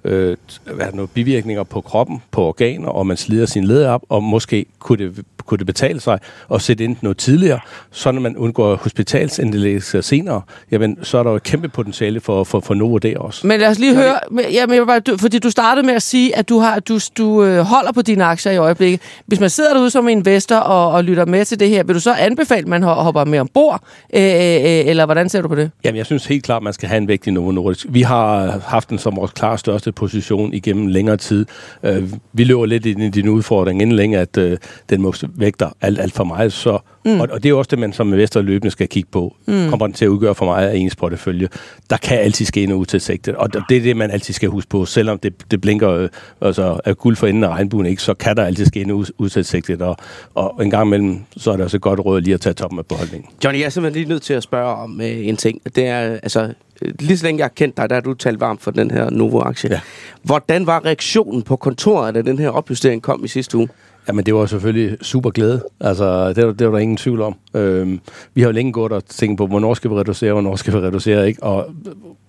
øh, 0.08 0.36
hvad 0.74 0.86
er 0.86 0.92
noget, 0.92 1.10
bivirkninger 1.10 1.62
på 1.62 1.80
kroppen, 1.80 2.22
på 2.30 2.42
organer, 2.46 2.88
og 2.88 3.06
man 3.06 3.16
slider 3.16 3.46
sin 3.46 3.64
led 3.64 3.84
op, 3.84 4.02
og 4.08 4.22
måske 4.22 4.66
kunne 4.78 4.98
det 4.98 5.24
kunne 5.48 5.58
det 5.58 5.66
betale 5.66 6.00
sig 6.00 6.18
at 6.54 6.62
sætte 6.62 6.84
ind 6.84 6.96
noget 7.00 7.16
tidligere, 7.16 7.60
så 7.90 8.12
når 8.12 8.20
man 8.20 8.36
undgår 8.36 8.76
hospitalsindlæggelse 8.76 10.02
senere, 10.02 10.42
jamen, 10.70 10.98
så 11.02 11.18
er 11.18 11.22
der 11.22 11.30
jo 11.30 11.36
et 11.36 11.42
kæmpe 11.42 11.68
potentiale 11.68 12.20
for, 12.20 12.44
for, 12.44 12.60
for 12.60 12.74
Novo 12.74 12.98
der 12.98 13.18
også. 13.18 13.46
Men 13.46 13.60
lad 13.60 13.68
os 13.68 13.78
lige 13.78 13.94
høre, 13.94 14.18
jamen, 14.52 14.76
jeg 14.76 14.86
bare, 14.86 15.00
du, 15.00 15.16
fordi 15.16 15.38
du 15.38 15.50
startede 15.50 15.86
med 15.86 15.94
at 15.94 16.02
sige, 16.02 16.36
at 16.36 16.48
du, 16.48 16.58
har, 16.58 16.80
du, 16.80 16.98
du 17.18 17.44
øh, 17.44 17.58
holder 17.58 17.92
på 17.92 18.02
dine 18.02 18.24
aktier 18.24 18.52
i 18.52 18.56
øjeblikket. 18.56 19.00
Hvis 19.26 19.40
man 19.40 19.50
sidder 19.50 19.74
derude 19.74 19.90
som 19.90 20.08
investor 20.08 20.56
og, 20.56 20.92
og 20.92 21.04
lytter 21.04 21.24
med 21.24 21.44
til 21.44 21.60
det 21.60 21.68
her, 21.68 21.82
vil 21.82 21.94
du 21.94 22.00
så 22.00 22.14
anbefale, 22.14 22.62
at 22.62 22.68
man 22.68 22.82
hopper 22.82 23.24
med 23.24 23.38
ombord, 23.38 23.82
øh, 24.14 24.22
øh, 24.22 24.30
eller 24.62 25.04
hvordan 25.04 25.28
ser 25.28 25.42
du 25.42 25.48
på 25.48 25.54
det? 25.54 25.70
Jamen, 25.84 25.96
jeg 25.96 26.06
synes 26.06 26.26
helt 26.26 26.44
klart, 26.44 26.62
man 26.62 26.72
skal 26.72 26.88
have 26.88 26.98
en 26.98 27.08
vægt 27.08 27.26
i 27.26 27.30
Novo 27.30 27.50
Nordisk. 27.50 27.86
Vi 27.88 28.02
har 28.02 28.58
haft 28.66 28.90
den 28.90 28.98
som 28.98 29.16
vores 29.16 29.30
klar 29.30 29.56
største 29.56 29.92
position 29.98 30.54
igennem 30.54 30.86
længere 30.86 31.16
tid. 31.16 31.46
Øh, 31.82 32.12
vi 32.32 32.44
løber 32.44 32.66
lidt 32.66 32.86
ind 32.86 33.02
i 33.02 33.08
din 33.08 33.28
udfordring 33.28 33.82
inden 33.82 33.96
længe, 33.96 34.18
at 34.18 34.38
øh, 34.38 34.58
den 34.90 35.02
må 35.02 35.14
vægter 35.34 35.70
alt, 35.80 36.00
alt 36.00 36.12
for 36.12 36.24
meget. 36.24 36.52
Så, 36.52 36.78
mm. 37.04 37.20
og, 37.20 37.28
og 37.30 37.42
det 37.42 37.48
er 37.48 37.54
også 37.54 37.68
det, 37.70 37.78
man 37.78 37.92
som 37.92 38.12
investor 38.12 38.42
løbende 38.42 38.70
skal 38.70 38.88
kigge 38.88 39.08
på. 39.12 39.36
Mm. 39.46 39.68
Kommer 39.70 39.86
den 39.86 39.94
til 39.94 40.04
at 40.04 40.08
udgøre 40.08 40.34
for 40.34 40.44
meget 40.44 40.68
af 40.68 40.76
ens 40.76 40.96
portefølje? 40.96 41.48
Der 41.90 41.96
kan 41.96 42.18
altid 42.18 42.46
ske 42.46 42.66
noget 42.66 42.80
utilsigtet, 42.80 43.34
og 43.34 43.52
det 43.68 43.76
er 43.76 43.80
det, 43.80 43.96
man 43.96 44.10
altid 44.10 44.34
skal 44.34 44.48
huske 44.48 44.68
på. 44.68 44.84
Selvom 44.84 45.18
det, 45.18 45.50
det 45.50 45.60
blinker 45.60 45.90
øh, 45.90 46.08
altså, 46.40 46.80
af 46.84 46.96
guld 46.96 47.16
for 47.16 47.26
enden 47.26 47.44
af 47.44 47.48
regnbuen, 47.48 47.86
ikke, 47.86 48.02
så 48.02 48.14
kan 48.14 48.36
der 48.36 48.44
altid 48.44 48.66
ske 48.66 48.84
noget 48.84 49.10
utilsigtet, 49.18 49.82
og, 49.82 49.96
og 50.34 50.64
en 50.64 50.70
gang 50.70 50.86
imellem, 50.86 51.18
så 51.36 51.50
er 51.50 51.56
det 51.56 51.64
også 51.64 51.76
et 51.76 51.80
godt 51.80 52.00
råd 52.00 52.20
lige 52.20 52.34
at 52.34 52.40
tage 52.40 52.54
toppen 52.54 52.78
af 52.78 52.86
beholdningen. 52.86 53.30
Johnny, 53.44 53.58
jeg 53.58 53.66
er 53.66 53.70
simpelthen 53.70 54.02
lige 54.02 54.08
nødt 54.08 54.22
til 54.22 54.34
at 54.34 54.42
spørge 54.42 54.74
om 54.76 55.00
øh, 55.00 55.26
en 55.26 55.36
ting. 55.36 55.60
Det 55.76 55.86
er, 55.86 55.98
altså, 55.98 56.52
lige 56.82 57.18
så 57.18 57.26
længe 57.26 57.38
jeg 57.38 57.44
har 57.44 57.52
kendt 57.56 57.76
dig, 57.76 57.90
der 57.90 57.97
har 57.97 58.00
du 58.00 58.14
talt 58.14 58.40
varmt 58.40 58.62
for 58.62 58.70
den 58.70 58.90
her 58.90 59.11
Novo-aktie. 59.11 59.70
Ja. 59.70 59.80
Hvordan 60.23 60.66
var 60.66 60.85
reaktionen 60.85 61.42
på 61.42 61.56
kontoret, 61.56 62.14
da 62.14 62.23
den 62.23 62.38
her 62.38 62.50
opjustering 62.50 63.02
kom 63.02 63.25
i 63.25 63.28
sidste 63.28 63.58
uge? 63.58 63.68
Jamen, 64.08 64.26
det 64.26 64.35
var 64.35 64.47
selvfølgelig 64.47 64.99
super 65.02 65.30
glæde. 65.30 65.64
Altså, 65.80 66.32
det 66.32 66.47
var, 66.47 66.52
det 66.52 66.66
var 66.66 66.73
der 66.73 66.78
ingen 66.78 66.97
tvivl 66.97 67.20
om. 67.20 67.37
Øhm, 67.54 68.00
vi 68.35 68.40
har 68.40 68.49
jo 68.49 68.52
længe 68.52 68.73
gået 68.73 68.92
og 68.92 69.04
tænkt 69.04 69.38
på, 69.38 69.47
hvornår 69.47 69.75
skal 69.75 69.90
vi 69.90 69.97
reducere, 69.97 70.32
hvornår 70.32 70.56
skal 70.56 70.73
vi 70.73 70.78
reducere, 70.78 71.28
ikke? 71.28 71.42
Og, 71.42 71.66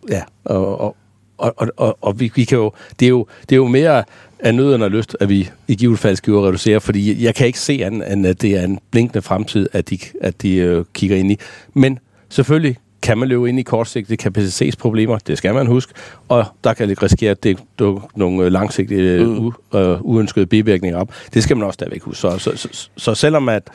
ja, 0.10 0.22
og, 0.46 0.82
og, 0.82 0.96
og, 1.38 1.54
og, 1.78 1.98
og 2.02 2.20
vi, 2.20 2.32
vi 2.36 2.44
kan 2.44 2.58
jo, 2.58 2.72
det 3.00 3.06
er 3.06 3.10
jo, 3.10 3.28
det 3.42 3.52
er 3.52 3.58
jo 3.58 3.68
mere 3.68 4.04
af 4.40 4.56
nød 4.56 4.76
end 4.76 4.84
af 4.84 4.92
lyst, 4.92 5.18
at 5.20 5.30
vi 5.30 5.50
i 5.68 5.76
givet 5.76 6.00
fald 6.00 6.16
skal 6.16 6.34
reducere, 6.34 6.82
fordi 6.82 7.24
jeg 7.24 7.36
kan 7.36 7.48
ikke 7.48 7.60
se 7.60 7.80
andet, 7.84 8.14
end 8.14 8.28
at 8.28 8.42
det 8.42 8.58
er 8.58 8.64
en 8.64 8.80
blinkende 8.92 9.22
fremtid, 9.22 9.68
at 9.72 9.90
de, 9.90 10.00
at 10.22 10.42
de 10.42 10.56
øh, 10.56 10.86
kigger 10.94 11.18
ind 11.18 11.32
i. 11.32 11.38
Men 11.74 12.00
selvfølgelig 12.30 12.78
kan 13.02 13.18
man 13.18 13.28
løbe 13.28 13.50
ind 13.50 13.60
i 13.60 13.62
kortsigtede 13.62 14.18
kapacitetsproblemer, 14.18 15.18
det 15.18 15.38
skal 15.38 15.54
man 15.54 15.68
huske, 15.68 15.94
og 16.28 16.46
der 16.64 16.74
kan 16.74 17.02
risikere, 17.04 17.32
at 17.32 17.44
det 17.44 17.60
dukker 17.80 18.02
nogle 18.16 18.46
øh, 18.46 18.52
langsigtede 18.52 19.26
mm. 19.26 19.46
u, 19.46 19.54
uh, 19.74 20.02
uønskede 20.02 20.46
bivirkninger 20.46 21.00
op. 21.00 21.14
Det 21.34 21.44
skal 21.44 21.58
man 21.58 21.66
også 21.66 21.74
stadigvæk 21.74 22.02
huske. 22.02 22.22
Så, 22.22 22.38
så, 22.38 22.52
så, 22.56 22.90
så 22.98 23.16
selvom 23.16 23.50
at, 23.50 23.70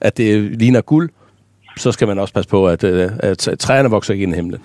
at 0.00 0.16
det 0.16 0.58
ligner 0.58 0.80
guld, 0.80 1.10
så 1.76 1.92
skal 1.92 2.08
man 2.08 2.18
også 2.18 2.34
passe 2.34 2.50
på, 2.50 2.68
at, 2.68 2.84
øh, 2.84 3.10
at 3.18 3.48
træerne 3.58 3.90
vokser 3.90 4.14
ikke 4.14 4.22
ind 4.22 4.32
i 4.32 4.36
himlen. 4.36 4.60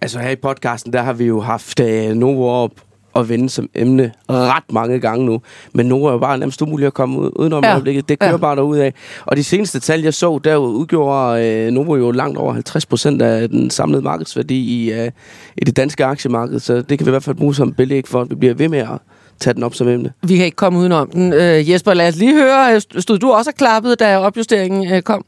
Altså 0.00 0.18
her 0.18 0.30
i 0.30 0.36
podcasten, 0.36 0.92
der 0.92 1.02
har 1.02 1.12
vi 1.12 1.24
jo 1.24 1.40
haft 1.40 1.80
uh, 1.80 2.10
Novo 2.10 2.48
op 2.48 2.70
at 3.18 3.28
vende 3.28 3.50
som 3.50 3.68
emne 3.74 4.12
ret 4.30 4.72
mange 4.72 5.00
gange 5.00 5.26
nu. 5.26 5.40
Men 5.74 5.86
nu 5.86 6.04
er 6.06 6.12
jo 6.12 6.18
bare 6.18 6.38
nærmest 6.38 6.62
umuligt 6.62 6.86
at 6.86 6.94
komme 6.94 7.18
ud, 7.18 7.30
udenom 7.36 7.64
ja. 7.64 7.72
øjeblikket. 7.72 8.08
Det 8.08 8.18
kører 8.18 8.30
ja. 8.30 8.36
bare 8.36 8.56
derud 8.56 8.78
af. 8.78 8.94
Og 9.26 9.36
de 9.36 9.44
seneste 9.44 9.80
tal, 9.80 10.02
jeg 10.02 10.14
så, 10.14 10.40
der 10.44 10.56
udgjorde 10.56 11.46
øh, 11.46 11.70
Novo 11.70 11.96
jo 11.96 12.10
langt 12.10 12.38
over 12.38 12.52
50 12.52 12.86
procent 12.86 13.22
af 13.22 13.48
den 13.48 13.70
samlede 13.70 14.02
markedsværdi 14.02 14.58
i, 14.58 14.92
øh, 14.92 15.10
i 15.56 15.64
det 15.64 15.76
danske 15.76 16.04
aktiemarked. 16.04 16.60
Så 16.60 16.76
det 16.76 16.98
kan 16.98 17.06
vi 17.06 17.10
i 17.10 17.12
hvert 17.12 17.24
fald 17.24 17.36
bruge 17.36 17.54
som 17.54 17.72
belæg 17.72 18.08
for, 18.08 18.20
at 18.20 18.30
vi 18.30 18.34
bliver 18.34 18.54
ved 18.54 18.68
med 18.68 18.78
at 18.78 18.98
tage 19.40 19.54
den 19.54 19.62
op 19.62 19.74
som 19.74 19.88
emne. 19.88 20.12
Vi 20.22 20.36
kan 20.36 20.44
ikke 20.44 20.56
komme 20.56 20.78
udenom 20.78 21.10
den. 21.10 21.32
Øh, 21.32 21.70
Jesper, 21.70 21.94
lad 21.94 22.08
os 22.08 22.16
lige 22.16 22.34
høre. 22.34 22.80
Stod 22.80 23.18
du 23.18 23.30
også 23.30 23.50
og 23.50 23.54
klappet, 23.54 24.00
da 24.00 24.18
opjusteringen 24.18 24.92
øh, 24.92 25.02
kom? 25.02 25.24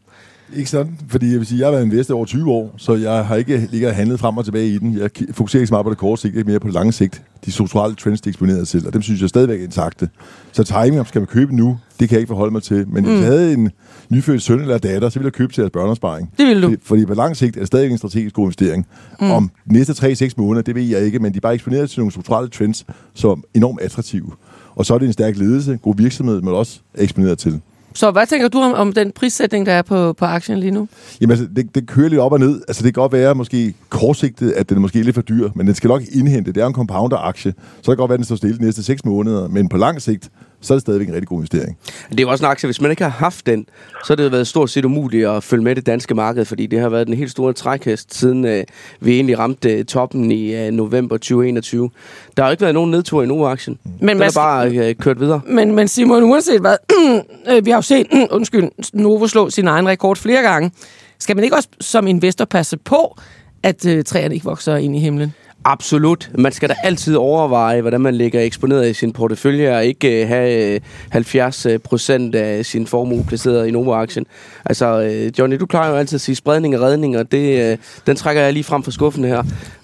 Ikke 0.56 0.70
sådan, 0.70 0.98
fordi 1.08 1.30
jeg 1.30 1.38
vil 1.38 1.46
sige, 1.46 1.58
jeg 1.58 1.66
har 1.66 1.72
været 1.72 1.84
investor 1.84 2.14
over 2.14 2.24
20 2.24 2.50
år, 2.50 2.74
så 2.76 2.94
jeg 2.94 3.26
har 3.26 3.36
ikke 3.36 3.68
ligget 3.70 3.94
handlet 3.94 4.20
frem 4.20 4.36
og 4.36 4.44
tilbage 4.44 4.68
i 4.68 4.78
den. 4.78 4.98
Jeg 4.98 5.10
fokuserer 5.32 5.60
ikke 5.60 5.66
så 5.66 5.74
meget 5.74 5.84
på 5.84 5.90
det 5.90 5.98
korte 5.98 6.22
sigt, 6.22 6.36
ikke 6.36 6.50
mere 6.50 6.60
på 6.60 6.66
det 6.66 6.74
lange 6.74 6.92
sigt. 6.92 7.22
De 7.44 7.52
strukturelle 7.52 7.96
trends, 7.96 8.20
de 8.20 8.28
er 8.28 8.30
eksponeret 8.30 8.68
til, 8.68 8.86
og 8.86 8.92
dem 8.92 9.02
synes 9.02 9.20
jeg 9.20 9.28
stadigvæk 9.28 9.60
er 9.60 9.64
intakte. 9.64 10.08
Så 10.52 10.64
timing, 10.64 11.00
om 11.00 11.06
skal 11.06 11.20
man 11.20 11.26
købe 11.26 11.56
nu, 11.56 11.78
det 12.00 12.08
kan 12.08 12.16
jeg 12.16 12.20
ikke 12.20 12.30
forholde 12.30 12.52
mig 12.52 12.62
til. 12.62 12.88
Men 12.88 13.04
mm. 13.04 13.10
hvis 13.10 13.20
jeg 13.20 13.26
havde 13.26 13.52
en 13.52 13.70
nyfødt 14.08 14.42
søn 14.42 14.60
eller 14.60 14.78
datter, 14.78 15.08
så 15.08 15.18
ville 15.18 15.26
jeg 15.26 15.32
købe 15.32 15.52
til 15.52 15.60
deres 15.60 15.70
børneopsparing. 15.70 16.30
Det 16.38 16.46
vil 16.46 16.62
du. 16.62 16.74
Fordi, 16.82 17.06
på 17.06 17.14
lang 17.14 17.36
sigt 17.36 17.56
er 17.56 17.60
det 17.60 17.66
stadig 17.66 17.90
en 17.90 17.98
strategisk 17.98 18.34
god 18.34 18.44
investering. 18.44 18.86
Mm. 19.20 19.30
Om 19.30 19.50
de 19.68 19.72
næste 19.72 19.92
3-6 19.92 20.30
måneder, 20.36 20.62
det 20.62 20.74
ved 20.74 20.82
jeg 20.82 21.00
ikke, 21.00 21.18
men 21.18 21.32
de 21.32 21.36
er 21.36 21.40
bare 21.40 21.54
eksponeret 21.54 21.90
til 21.90 22.00
nogle 22.00 22.12
strukturelle 22.12 22.50
trends, 22.50 22.86
som 23.14 23.38
er 23.38 23.58
enormt 23.58 23.80
attraktive. 23.80 24.30
Og 24.74 24.86
så 24.86 24.94
er 24.94 24.98
det 24.98 25.06
en 25.06 25.12
stærk 25.12 25.36
ledelse, 25.36 25.78
god 25.82 25.96
virksomhed, 25.96 26.40
men 26.40 26.54
også 26.54 26.80
eksponeret 26.94 27.38
til. 27.38 27.60
Så 27.94 28.10
hvad 28.10 28.26
tænker 28.26 28.48
du 28.48 28.58
om, 28.58 28.72
om 28.74 28.92
den 28.92 29.12
prissætning, 29.12 29.66
der 29.66 29.72
er 29.72 29.82
på, 29.82 30.12
på 30.12 30.24
aktien 30.24 30.58
lige 30.58 30.70
nu? 30.70 30.88
Jamen 31.20 31.30
altså, 31.30 31.48
det, 31.56 31.74
det 31.74 31.86
kører 31.86 32.08
lidt 32.08 32.20
op 32.20 32.32
og 32.32 32.40
ned. 32.40 32.62
Altså, 32.68 32.82
det 32.82 32.94
kan 32.94 33.02
godt 33.02 33.12
være 33.12 33.34
måske 33.34 33.74
kortsigtet, 33.88 34.52
at 34.52 34.68
den 34.68 34.76
er 34.76 34.80
måske 34.80 35.02
lidt 35.02 35.14
for 35.14 35.22
dyr, 35.22 35.50
men 35.54 35.66
den 35.66 35.74
skal 35.74 35.88
nok 35.88 36.02
indhente. 36.12 36.52
Det 36.52 36.62
er 36.62 36.66
en 36.66 36.74
compounder-aktie, 36.74 37.52
så 37.52 37.76
det 37.76 37.84
kan 37.84 37.96
godt 37.96 38.08
være, 38.08 38.14
at 38.14 38.18
den 38.18 38.24
står 38.24 38.36
stille 38.36 38.58
de 38.58 38.64
næste 38.64 38.82
6 38.82 39.04
måneder, 39.04 39.48
men 39.48 39.68
på 39.68 39.76
lang 39.76 40.02
sigt, 40.02 40.30
så 40.60 40.74
er 40.74 40.76
det 40.76 40.82
stadigvæk 40.82 41.08
en 41.08 41.14
rigtig 41.14 41.28
god 41.28 41.38
investering. 41.38 41.78
Det 42.10 42.20
er 42.20 42.22
jo 42.22 42.28
også 42.28 42.44
en 42.44 42.50
aktie, 42.50 42.66
hvis 42.66 42.80
man 42.80 42.90
ikke 42.90 43.02
har 43.02 43.10
haft 43.10 43.46
den, 43.46 43.66
så 44.04 44.12
har 44.12 44.16
det 44.16 44.32
været 44.32 44.46
stort 44.46 44.70
set 44.70 44.84
umuligt 44.84 45.28
at 45.28 45.42
følge 45.42 45.64
med 45.64 45.76
det 45.76 45.86
danske 45.86 46.14
marked, 46.14 46.44
fordi 46.44 46.66
det 46.66 46.80
har 46.80 46.88
været 46.88 47.06
den 47.06 47.14
helt 47.14 47.30
store 47.30 47.52
trækhest, 47.52 48.14
siden 48.14 48.44
øh, 48.44 48.64
vi 49.00 49.14
egentlig 49.14 49.38
ramte 49.38 49.72
øh, 49.72 49.84
toppen 49.84 50.32
i 50.32 50.54
øh, 50.54 50.70
november 50.72 51.16
2021. 51.16 51.90
Der 52.36 52.42
har 52.42 52.50
ikke 52.50 52.60
været 52.60 52.74
nogen 52.74 52.90
nedtur 52.90 53.22
i 53.22 53.26
Novo-aktien. 53.26 53.78
Mm. 53.84 53.90
Men 54.00 54.16
den 54.16 54.22
er 54.22 54.32
bare 54.34 54.70
øh, 54.70 54.94
kørt 54.94 55.20
videre. 55.20 55.40
Men, 55.46 55.74
men 55.74 55.88
Simon, 55.88 56.22
uanset 56.22 56.60
hvad, 56.60 56.76
øh, 57.50 57.64
vi 57.66 57.70
har 57.70 57.78
jo 57.78 57.82
set, 57.82 58.06
undskyld, 58.30 58.70
Novo 58.92 59.26
slå 59.26 59.50
sin 59.50 59.68
egen 59.68 59.88
rekord 59.88 60.16
flere 60.16 60.42
gange. 60.42 60.70
Skal 61.18 61.36
man 61.36 61.44
ikke 61.44 61.56
også 61.56 61.68
som 61.80 62.06
investor 62.06 62.44
passe 62.44 62.76
på, 62.76 63.16
at 63.62 63.86
øh, 63.86 64.04
træerne 64.04 64.34
ikke 64.34 64.44
vokser 64.44 64.76
ind 64.76 64.96
i 64.96 64.98
himlen? 64.98 65.34
Absolut. 65.64 66.30
Man 66.34 66.52
skal 66.52 66.68
da 66.68 66.74
altid 66.82 67.16
overveje, 67.16 67.80
hvordan 67.80 68.00
man 68.00 68.14
ligger 68.14 68.40
eksponeret 68.40 68.90
i 68.90 68.94
sin 68.94 69.12
portefølje, 69.12 69.76
og 69.76 69.84
ikke 69.84 70.22
uh, 70.22 70.28
have 70.28 70.80
70 71.10 71.66
øh, 71.66 71.78
procent 71.78 72.34
af 72.34 72.66
sin 72.66 72.86
formue 72.86 73.24
placeret 73.24 73.68
i 73.68 73.70
Novo-aktien. 73.70 74.26
Altså, 74.64 75.00
uh, 75.00 75.38
Johnny, 75.38 75.56
du 75.60 75.66
plejer 75.66 75.90
jo 75.90 75.96
altid 75.96 76.16
at 76.16 76.20
sige 76.20 76.36
spredning 76.36 76.78
og 76.78 76.82
redning, 76.82 77.18
og 77.18 77.32
det, 77.32 77.72
uh, 77.72 77.78
den 78.06 78.16
trækker 78.16 78.42
jeg 78.42 78.52
lige 78.52 78.64
frem 78.64 78.82
fra 78.82 78.90
skuffen 78.90 79.24
her. 79.24 79.42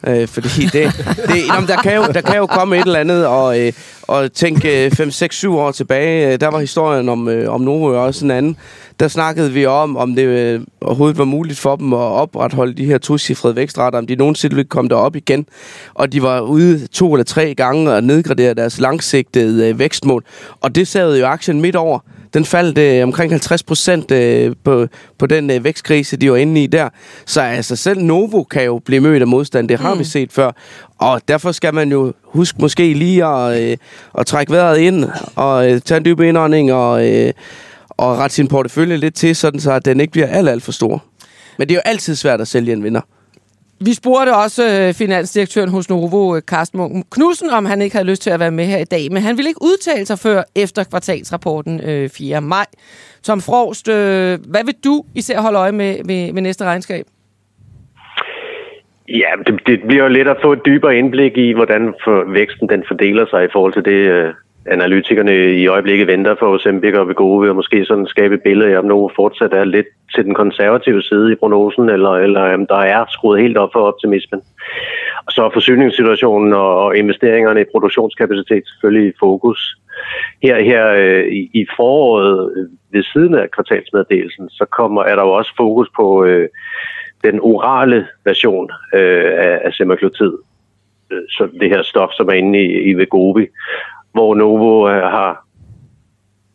Uh, 0.08 0.26
fordi 0.28 0.64
det, 0.64 0.72
det, 1.32 1.46
jamen, 1.54 1.68
der, 1.68 1.76
kan 1.82 1.94
jo, 1.94 2.04
der 2.14 2.20
kan 2.20 2.36
jo 2.36 2.46
komme 2.46 2.78
et 2.78 2.86
eller 2.86 3.00
andet, 3.00 3.26
og, 3.26 3.58
uh, 3.58 3.72
og 4.02 4.32
tænke 4.32 4.90
5, 4.94 5.10
6, 5.10 5.36
7 5.36 5.56
år 5.56 5.70
tilbage, 5.72 6.36
der 6.36 6.48
var 6.48 6.60
historien 6.60 7.08
om, 7.08 7.26
uh, 7.26 7.54
om 7.54 7.60
Novo 7.60 8.04
også 8.04 8.24
en 8.24 8.30
anden 8.30 8.56
der 9.00 9.08
snakkede 9.08 9.52
vi 9.52 9.66
om, 9.66 9.96
om 9.96 10.14
det 10.14 10.22
øh, 10.22 10.60
overhovedet 10.80 11.18
var 11.18 11.24
muligt 11.24 11.58
for 11.58 11.76
dem 11.76 11.92
at 11.92 11.98
opretholde 11.98 12.74
de 12.74 12.84
her 12.84 12.98
tocifrede 12.98 13.56
vækstrater, 13.56 13.98
om 13.98 14.06
de 14.06 14.16
nogensinde 14.16 14.54
ville 14.54 14.68
komme 14.68 14.88
derop 14.88 15.16
igen. 15.16 15.46
Og 15.94 16.12
de 16.12 16.22
var 16.22 16.40
ude 16.40 16.86
to 16.86 17.14
eller 17.14 17.24
tre 17.24 17.54
gange 17.54 17.92
og 17.92 18.04
nedgradere 18.04 18.54
deres 18.54 18.80
langsigtede 18.80 19.68
øh, 19.68 19.78
vækstmål. 19.78 20.24
Og 20.60 20.74
det 20.74 20.88
sad 20.88 21.18
jo 21.18 21.26
aktien 21.26 21.60
midt 21.60 21.76
over. 21.76 21.98
Den 22.34 22.44
faldt 22.44 22.78
øh, 22.78 23.02
omkring 23.02 23.32
50 23.32 23.62
procent 23.62 24.10
øh, 24.10 24.54
på, 24.64 24.86
på 25.18 25.26
den 25.26 25.50
øh, 25.50 25.64
vækstkrise, 25.64 26.16
de 26.16 26.30
var 26.30 26.36
inde 26.36 26.62
i 26.62 26.66
der. 26.66 26.88
Så 27.26 27.40
altså 27.40 27.76
selv 27.76 28.02
Novo 28.02 28.42
kan 28.42 28.64
jo 28.64 28.80
blive 28.84 29.00
mødt 29.00 29.22
af 29.22 29.28
modstand. 29.28 29.68
Det 29.68 29.78
har 29.78 29.94
mm. 29.94 29.98
vi 29.98 30.04
set 30.04 30.32
før. 30.32 30.52
Og 30.98 31.20
derfor 31.28 31.52
skal 31.52 31.74
man 31.74 31.92
jo 31.92 32.12
huske 32.24 32.58
måske 32.60 32.94
lige 32.94 33.24
at, 33.24 33.62
øh, 33.62 33.76
at 34.18 34.26
trække 34.26 34.52
vejret 34.52 34.78
ind 34.78 35.04
og 35.36 35.70
øh, 35.70 35.80
tage 35.80 35.98
en 35.98 36.04
dyb 36.04 36.20
indånding 36.20 36.72
og... 36.72 37.08
Øh, 37.10 37.32
og 37.96 38.18
rette 38.18 38.34
sin 38.34 38.48
portefølje 38.48 38.96
lidt 38.96 39.14
til, 39.14 39.36
sådan 39.36 39.60
så 39.60 39.72
at 39.72 39.84
den 39.84 40.00
ikke 40.00 40.12
bliver 40.12 40.26
alt, 40.26 40.48
alt 40.48 40.62
for 40.62 40.72
stor. 40.72 41.04
Men 41.58 41.68
det 41.68 41.74
er 41.74 41.78
jo 41.78 41.90
altid 41.90 42.14
svært 42.14 42.40
at 42.40 42.48
sælge 42.48 42.72
en 42.72 42.84
vinder. 42.84 43.00
Vi 43.80 43.94
spurgte 43.94 44.36
også 44.36 44.62
øh, 44.80 44.94
finansdirektøren 44.94 45.68
hos 45.68 45.90
Novo, 45.90 46.40
Carsten 46.40 46.78
Munken 46.78 47.04
Knudsen, 47.10 47.50
om 47.50 47.64
han 47.64 47.82
ikke 47.82 47.96
havde 47.96 48.08
lyst 48.10 48.22
til 48.22 48.30
at 48.30 48.40
være 48.40 48.50
med 48.50 48.64
her 48.64 48.78
i 48.78 48.84
dag, 48.84 49.12
men 49.12 49.22
han 49.22 49.36
ville 49.36 49.48
ikke 49.48 49.62
udtale 49.62 50.06
sig 50.06 50.18
før 50.18 50.42
efter 50.54 50.84
kvartalsrapporten 50.84 51.80
øh, 51.88 52.08
4. 52.08 52.40
maj. 52.40 52.66
Tom 53.22 53.40
Frost, 53.40 53.88
øh, 53.88 54.38
hvad 54.50 54.64
vil 54.64 54.74
du 54.84 55.04
især 55.14 55.40
holde 55.40 55.58
øje 55.58 55.72
med 55.72 56.04
med, 56.04 56.32
med 56.32 56.42
næste 56.42 56.64
regnskab? 56.64 57.06
Ja, 59.08 59.30
det, 59.46 59.60
det 59.66 59.80
bliver 59.86 60.02
jo 60.02 60.08
let 60.08 60.28
at 60.28 60.36
få 60.44 60.52
et 60.52 60.66
dybere 60.66 60.98
indblik 60.98 61.36
i, 61.36 61.52
hvordan 61.52 61.94
for 62.04 62.32
væksten 62.32 62.68
den 62.68 62.84
fordeler 62.88 63.26
sig 63.30 63.44
i 63.44 63.52
forhold 63.52 63.72
til 63.72 63.84
det, 63.84 64.00
øh, 64.16 64.34
analytikerne 64.68 65.54
i 65.54 65.66
øjeblikket 65.66 66.06
venter 66.06 66.34
for 66.38 66.54
Ozempic 66.54 66.94
og 66.94 67.08
Vegovi, 67.08 67.48
og 67.48 67.56
måske 67.56 67.84
sådan 67.84 68.06
skabe 68.06 68.34
et 68.34 68.42
billede 68.42 68.72
af, 68.72 68.78
om 68.78 68.84
nogen 68.84 69.10
fortsat 69.16 69.52
er 69.52 69.64
lidt 69.64 69.86
til 70.14 70.24
den 70.24 70.34
konservative 70.34 71.02
side 71.02 71.32
i 71.32 71.34
prognosen, 71.34 71.88
eller, 71.88 72.10
eller 72.10 72.54
om 72.54 72.66
der 72.66 72.76
er 72.76 73.04
skruet 73.08 73.42
helt 73.42 73.56
op 73.56 73.70
for 73.72 73.80
optimismen. 73.80 74.40
Og 75.26 75.32
så 75.32 75.44
er 75.44 75.50
forsyningssituationen 75.50 76.52
og, 76.52 76.84
og 76.84 76.96
investeringerne 76.96 77.60
i 77.60 77.70
produktionskapacitet 77.72 78.62
selvfølgelig 78.68 79.08
i 79.08 79.16
fokus. 79.18 79.76
Her, 80.42 80.62
her 80.62 80.86
øh, 80.92 81.26
i, 81.32 81.50
i 81.54 81.66
foråret, 81.76 82.52
øh, 82.56 82.68
ved 82.92 83.02
siden 83.02 83.34
af 83.34 83.50
kvartalsmeddelelsen, 83.50 84.48
så 84.50 84.64
kommer, 84.64 85.02
er 85.02 85.16
der 85.16 85.22
jo 85.22 85.32
også 85.32 85.52
fokus 85.56 85.88
på 85.96 86.24
øh, 86.24 86.48
den 87.24 87.40
orale 87.40 88.06
version 88.24 88.70
øh, 88.94 89.32
af, 89.46 89.60
af 89.64 89.72
semaglutid. 89.72 90.32
Øh, 91.12 91.22
så 91.28 91.48
det 91.60 91.68
her 91.68 91.82
stof, 91.82 92.10
som 92.12 92.28
er 92.28 92.32
inde 92.32 92.58
i, 92.64 92.90
i 92.90 92.94
Vegovi, 92.94 93.46
hvor 94.16 94.34
Novo 94.34 94.88
øh, 94.88 95.02
har 95.16 95.46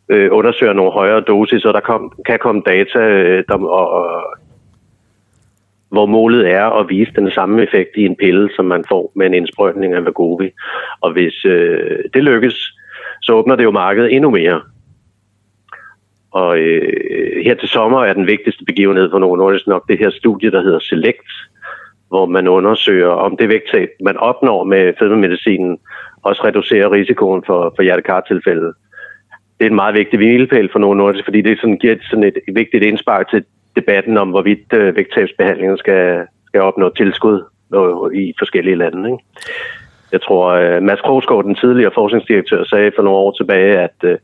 øh, 0.08 0.28
undersøger 0.32 0.72
nogle 0.72 0.92
højere 0.92 1.20
dosis, 1.20 1.64
og 1.64 1.74
der 1.74 1.80
kom, 1.80 2.12
kan 2.26 2.38
komme 2.38 2.62
data, 2.66 2.98
øh, 2.98 3.44
der, 3.48 3.54
og, 3.54 3.86
og, 3.90 4.24
hvor 5.88 6.06
målet 6.06 6.50
er 6.50 6.64
at 6.80 6.88
vise 6.88 7.12
den 7.16 7.30
samme 7.30 7.62
effekt 7.62 7.90
i 7.96 8.04
en 8.04 8.16
pille, 8.16 8.50
som 8.56 8.64
man 8.64 8.84
får 8.88 9.12
med 9.14 9.26
en 9.26 9.34
indsprøjtning 9.34 9.94
af 9.94 10.04
Vagovi. 10.04 10.50
Og 11.00 11.12
hvis 11.12 11.44
øh, 11.44 11.98
det 12.14 12.24
lykkes, 12.24 12.56
så 13.22 13.32
åbner 13.32 13.56
det 13.56 13.64
jo 13.64 13.70
markedet 13.70 14.14
endnu 14.14 14.30
mere. 14.30 14.60
Og 16.30 16.58
øh, 16.58 17.44
her 17.44 17.54
til 17.54 17.68
sommer 17.68 18.04
er 18.04 18.12
den 18.12 18.26
vigtigste 18.26 18.64
begivenhed 18.64 19.10
for 19.10 19.18
Novo 19.18 19.36
Nordisk 19.36 19.66
nok 19.66 19.88
det 19.88 19.98
her 19.98 20.10
studie, 20.10 20.50
der 20.50 20.62
hedder 20.62 20.78
Select, 20.78 21.28
hvor 22.08 22.26
man 22.26 22.48
undersøger, 22.48 23.08
om 23.08 23.36
det 23.36 23.48
vægttab, 23.48 23.88
man 24.04 24.16
opnår 24.16 24.64
med 24.64 24.92
fedmemedicinen, 24.98 25.78
også 26.22 26.44
reducerer 26.44 26.92
risikoen 26.92 27.42
for, 27.46 27.72
for 27.76 27.82
hjertekartilfælde. 27.82 28.72
Det 29.58 29.66
er 29.66 29.70
en 29.70 29.74
meget 29.74 29.94
vigtig 29.94 30.18
milepæl 30.18 30.68
for 30.72 30.78
nogle 30.78 30.98
Nordisk, 30.98 31.24
fordi 31.24 31.40
det 31.40 31.60
sådan 31.60 31.76
giver 31.76 31.96
sådan 32.10 32.24
et, 32.24 32.36
et 32.48 32.54
vigtigt 32.54 32.84
indspark 32.84 33.30
til 33.30 33.44
debatten 33.76 34.16
om, 34.16 34.28
hvorvidt 34.30 34.72
øh, 34.72 34.96
vægttabsbehandlingen 34.96 35.78
skal, 35.78 36.26
skal 36.46 36.60
opnå 36.60 36.88
tilskud 36.88 37.44
øh, 37.74 38.20
i 38.20 38.34
forskellige 38.38 38.76
lande. 38.76 39.10
Ikke? 39.10 39.24
Jeg 40.12 40.22
tror, 40.22 40.48
øh, 40.48 40.82
Mads 40.82 41.00
Krogsgaard, 41.00 41.44
den 41.44 41.54
tidligere 41.54 41.90
forskningsdirektør, 41.94 42.64
sagde 42.64 42.92
for 42.96 43.02
nogle 43.02 43.18
år 43.18 43.32
tilbage, 43.32 43.78
at 43.78 43.96
øh, 44.04 44.18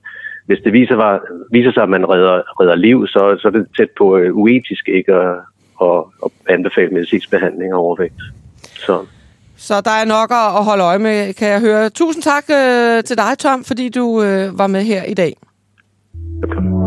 hvis 0.47 0.59
det 0.65 0.73
viser, 0.73 0.95
var, 0.95 1.23
viser 1.53 1.73
sig, 1.73 1.83
at 1.83 1.89
man 1.89 2.09
redder, 2.09 2.61
redder 2.61 2.77
liv, 2.77 3.07
så, 3.07 3.37
så 3.41 3.49
er 3.49 3.53
det 3.53 3.67
tæt 3.77 3.91
på 3.99 4.17
øh, 4.17 4.37
uetisk 4.37 4.89
ikke 4.89 5.15
at, 5.15 5.37
at, 5.83 6.05
at 6.25 6.31
anbefale 6.49 6.91
medicinsk 6.91 7.31
behandling 7.31 7.73
af 7.73 7.79
overvægt. 7.79 8.21
Så. 8.63 9.07
Så 9.59 9.81
der 9.81 9.91
er 9.91 10.05
nok 10.05 10.31
at 10.31 10.65
holde 10.65 10.85
øje 10.85 10.99
med, 10.99 11.35
kan 11.35 11.49
jeg 11.49 11.61
høre. 11.61 11.91
Tusind 11.91 12.23
tak 12.23 12.45
øh, 12.51 13.05
til 13.05 13.17
dig, 13.17 13.39
Tom, 13.39 13.65
fordi 13.65 13.89
du 13.89 14.23
øh, 14.23 14.59
var 14.59 14.67
med 14.67 14.85
her 14.85 15.05
i 15.05 15.15
dag. 15.15 15.37
Okay. 16.45 16.79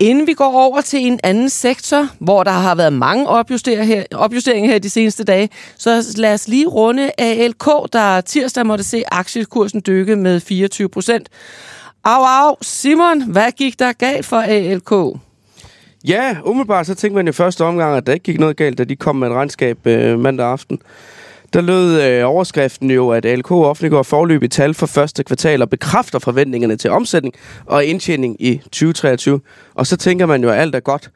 Inden 0.00 0.26
vi 0.26 0.32
går 0.32 0.52
over 0.54 0.80
til 0.80 1.06
en 1.06 1.20
anden 1.22 1.48
sektor, 1.48 2.08
hvor 2.18 2.44
der 2.44 2.50
har 2.50 2.74
været 2.74 2.92
mange 2.92 3.28
opjusteringer 3.28 3.84
her, 3.84 4.04
opjusteringer 4.14 4.70
her 4.70 4.78
de 4.78 4.90
seneste 4.90 5.24
dage, 5.24 5.48
så 5.78 6.14
lad 6.16 6.34
os 6.34 6.48
lige 6.48 6.66
runde 6.66 7.10
ALK, 7.18 7.64
der 7.92 8.20
tirsdag 8.20 8.66
måtte 8.66 8.84
se 8.84 9.02
aktiekursen 9.12 9.82
dykke 9.86 10.16
med 10.16 10.40
24 10.40 10.88
procent. 10.88 11.28
Au, 12.04 12.24
au, 12.24 12.56
Simon, 12.62 13.22
hvad 13.22 13.52
gik 13.52 13.78
der 13.78 13.92
galt 13.92 14.26
for 14.26 14.36
ALK? 14.36 15.20
Ja, 16.08 16.36
umiddelbart 16.44 16.86
så 16.86 16.94
tænkte 16.94 17.16
man 17.16 17.28
i 17.28 17.32
første 17.32 17.64
omgang, 17.64 17.96
at 17.96 18.06
der 18.06 18.12
ikke 18.12 18.24
gik 18.24 18.40
noget 18.40 18.56
galt, 18.56 18.78
da 18.78 18.84
de 18.84 18.96
kom 18.96 19.16
med 19.16 19.28
et 19.28 19.34
regnskab 19.34 19.86
øh, 19.86 20.18
mandag 20.18 20.46
aften. 20.46 20.78
Der 21.52 21.60
lød 21.60 22.02
øh, 22.02 22.28
overskriften 22.28 22.90
jo, 22.90 23.10
at 23.10 23.26
ALK 23.26 23.50
offentliggjorde 23.50 24.04
forløbige 24.04 24.48
tal 24.48 24.74
for 24.74 24.86
første 24.86 25.24
kvartal 25.24 25.62
og 25.62 25.70
bekræfter 25.70 26.18
forventningerne 26.18 26.76
til 26.76 26.90
omsætning 26.90 27.34
og 27.66 27.84
indtjening 27.84 28.36
i 28.38 28.56
2023. 28.56 29.40
Og 29.74 29.86
så 29.86 29.96
tænker 29.96 30.26
man 30.26 30.42
jo, 30.42 30.50
at 30.50 30.58
alt 30.58 30.74
er 30.74 30.80
godt. 30.80 31.10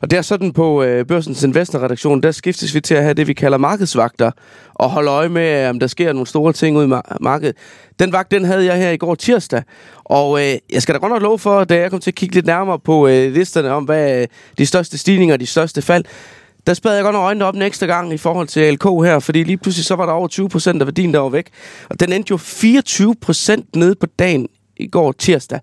Og 0.00 0.10
det 0.10 0.16
er 0.16 0.22
sådan 0.22 0.52
på 0.52 0.82
øh, 0.82 1.06
Børsens 1.06 1.42
Investorredaktion, 1.42 2.22
der 2.22 2.30
skiftes 2.30 2.74
vi 2.74 2.80
til 2.80 2.94
at 2.94 3.02
have 3.02 3.14
det, 3.14 3.26
vi 3.26 3.32
kalder 3.32 3.58
markedsvagter, 3.58 4.30
og 4.74 4.90
holde 4.90 5.10
øje 5.10 5.28
med, 5.28 5.66
om 5.66 5.80
der 5.80 5.86
sker 5.86 6.12
nogle 6.12 6.26
store 6.26 6.52
ting 6.52 6.76
ud 6.76 6.84
i 6.84 7.00
markedet. 7.20 7.56
Den 7.98 8.12
vagt, 8.12 8.30
den 8.30 8.44
havde 8.44 8.64
jeg 8.64 8.76
her 8.76 8.90
i 8.90 8.96
går 8.96 9.14
tirsdag, 9.14 9.62
og 10.04 10.40
øh, 10.42 10.54
jeg 10.72 10.82
skal 10.82 10.94
da 10.94 10.98
godt 10.98 11.12
nok 11.12 11.22
love 11.22 11.38
for, 11.38 11.64
da 11.64 11.76
jeg 11.76 11.90
kom 11.90 12.00
til 12.00 12.10
at 12.10 12.14
kigge 12.14 12.34
lidt 12.34 12.46
nærmere 12.46 12.78
på 12.78 13.08
øh, 13.08 13.32
listerne 13.32 13.70
om, 13.70 13.84
hvad 13.84 14.20
øh, 14.20 14.26
de 14.58 14.66
største 14.66 14.98
stigninger 14.98 15.34
og 15.34 15.40
de 15.40 15.46
største 15.46 15.82
fald, 15.82 16.04
der 16.66 16.74
spædede 16.74 16.96
jeg 16.96 17.04
godt 17.04 17.14
nok 17.14 17.22
øjnene 17.22 17.44
op 17.44 17.56
ekstra 17.56 17.86
gang 17.86 18.12
i 18.12 18.16
forhold 18.16 18.48
til 18.48 18.74
LK 18.74 18.84
her, 18.84 19.18
fordi 19.18 19.42
lige 19.42 19.56
pludselig 19.56 19.84
så 19.84 19.94
var 19.96 20.06
der 20.06 20.12
over 20.12 20.28
20 20.28 20.48
procent 20.48 20.82
af 20.82 20.86
værdien, 20.86 21.14
der 21.14 21.20
var 21.20 21.28
væk. 21.28 21.46
Og 21.90 22.00
den 22.00 22.12
endte 22.12 22.30
jo 22.30 22.36
24 22.36 23.14
procent 23.14 23.76
nede 23.76 23.94
på 23.94 24.06
dagen 24.18 24.48
i 24.76 24.86
går 24.86 25.12
tirsdag 25.12 25.60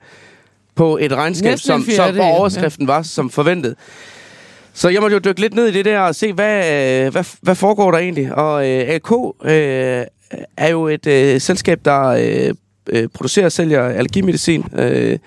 på 0.76 0.98
et 1.02 1.12
regnskab, 1.12 1.60
som, 1.60 1.86
som 1.96 2.16
hvor 2.16 2.24
overskriften 2.24 2.88
ja. 2.88 2.94
var 2.94 3.02
som 3.02 3.30
forventet. 3.30 3.76
Så 4.74 4.90
jeg 4.90 5.02
måtte 5.02 5.14
jo 5.14 5.20
dykke 5.20 5.42
lidt 5.42 5.54
ned 5.54 5.68
i 5.68 5.72
det 5.72 5.86
der 5.86 6.00
og 6.00 6.16
se, 6.16 6.34
hvad, 6.34 6.58
øh, 6.58 7.12
hvad, 7.12 7.24
hvad 7.42 7.56
foregår 7.56 7.92
der 7.92 7.98
egentlig. 7.98 8.36
Og 8.36 8.70
øh, 8.70 8.90
AK 8.90 9.12
øh, 9.44 10.06
er 10.58 10.70
jo 10.70 10.88
et 10.88 11.08
øh, 11.08 11.42
selskab, 11.42 11.80
der 11.86 12.04
øh, 12.08 12.54
øh, 12.90 13.08
producerer 13.08 13.46
og 13.46 13.52
sælger 13.52 13.84
allergimedicin. 13.84 14.66
Øh, 14.76 15.20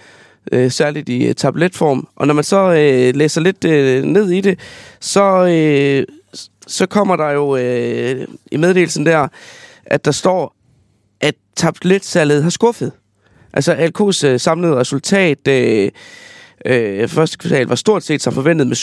øh, 0.53 0.71
særligt 0.71 1.09
i 1.09 1.27
øh, 1.27 1.35
tabletform. 1.35 2.09
Og 2.17 2.27
når 2.27 2.35
man 2.35 2.45
så 2.45 2.73
øh, 2.73 3.17
læser 3.17 3.41
lidt 3.41 3.65
øh, 3.65 4.05
ned 4.05 4.31
i 4.31 4.41
det, 4.41 4.59
så, 5.01 5.47
øh, 5.47 6.07
så 6.67 6.87
kommer 6.87 7.17
der 7.17 7.31
jo 7.31 7.57
øh, 7.57 8.29
i 8.53 8.57
meddelelsen 8.57 9.07
der, 9.07 9.29
at 9.87 10.05
der 10.05 10.11
står, 10.11 10.57
at 11.21 11.35
tabletsalget 11.57 12.43
har 12.43 12.51
skuffet. 12.51 12.93
Altså 13.53 13.75
AK's 13.75 14.27
øh, 14.27 14.41
samlede 14.41 14.77
resultat 14.77 15.49
øh, 15.49 15.91
øh, 16.67 17.09
første 17.09 17.39
kvartal 17.39 17.67
var 17.67 17.75
stort 17.75 18.03
set 18.03 18.23
som 18.23 18.33
forventet 18.33 18.67
med 18.67 18.77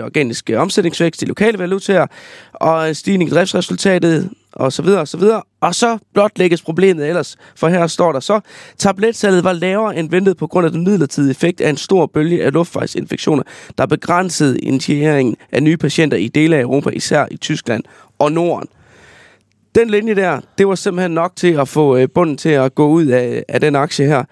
7% 0.00 0.04
organisk 0.04 0.50
øh, 0.50 0.60
omsætningsvækst 0.60 1.22
i 1.22 1.24
lokale 1.24 1.58
valutaer, 1.58 2.06
og 2.52 2.96
stigning 2.96 3.30
i 3.30 3.34
driftsresultatet 3.34 4.30
og 4.52 4.72
så 4.72 4.82
videre, 4.82 5.00
og 5.00 5.08
så 5.08 5.16
videre. 5.16 5.42
Og 5.60 5.74
så 5.74 5.98
blot 6.14 6.38
lægges 6.38 6.62
problemet 6.62 7.08
ellers, 7.08 7.36
for 7.56 7.68
her 7.68 7.86
står 7.86 8.12
der 8.12 8.20
så, 8.20 8.40
tabletsalget 8.78 9.44
var 9.44 9.52
lavere 9.52 9.96
end 9.96 10.10
ventet 10.10 10.36
på 10.36 10.46
grund 10.46 10.66
af 10.66 10.72
den 10.72 10.84
midlertidige 10.84 11.30
effekt 11.30 11.60
af 11.60 11.70
en 11.70 11.76
stor 11.76 12.06
bølge 12.06 12.44
af 12.44 12.52
luftvejsinfektioner, 12.52 13.42
der 13.78 13.86
begrænsede 13.86 14.58
initieringen 14.58 15.36
af 15.52 15.62
nye 15.62 15.76
patienter 15.76 16.16
i 16.16 16.28
dele 16.28 16.56
af 16.56 16.60
Europa, 16.60 16.90
især 16.90 17.26
i 17.30 17.36
Tyskland 17.36 17.84
og 18.18 18.32
Norden 18.32 18.68
den 19.74 19.90
linje 19.90 20.14
der, 20.14 20.40
det 20.58 20.68
var 20.68 20.74
simpelthen 20.74 21.10
nok 21.10 21.32
til 21.36 21.52
at 21.52 21.68
få 21.68 21.96
øh, 21.96 22.08
bunden 22.14 22.36
til 22.36 22.48
at 22.48 22.74
gå 22.74 22.88
ud 22.88 23.06
af, 23.06 23.44
af 23.48 23.60
den 23.60 23.76
aktie 23.76 24.06
her. 24.06 24.24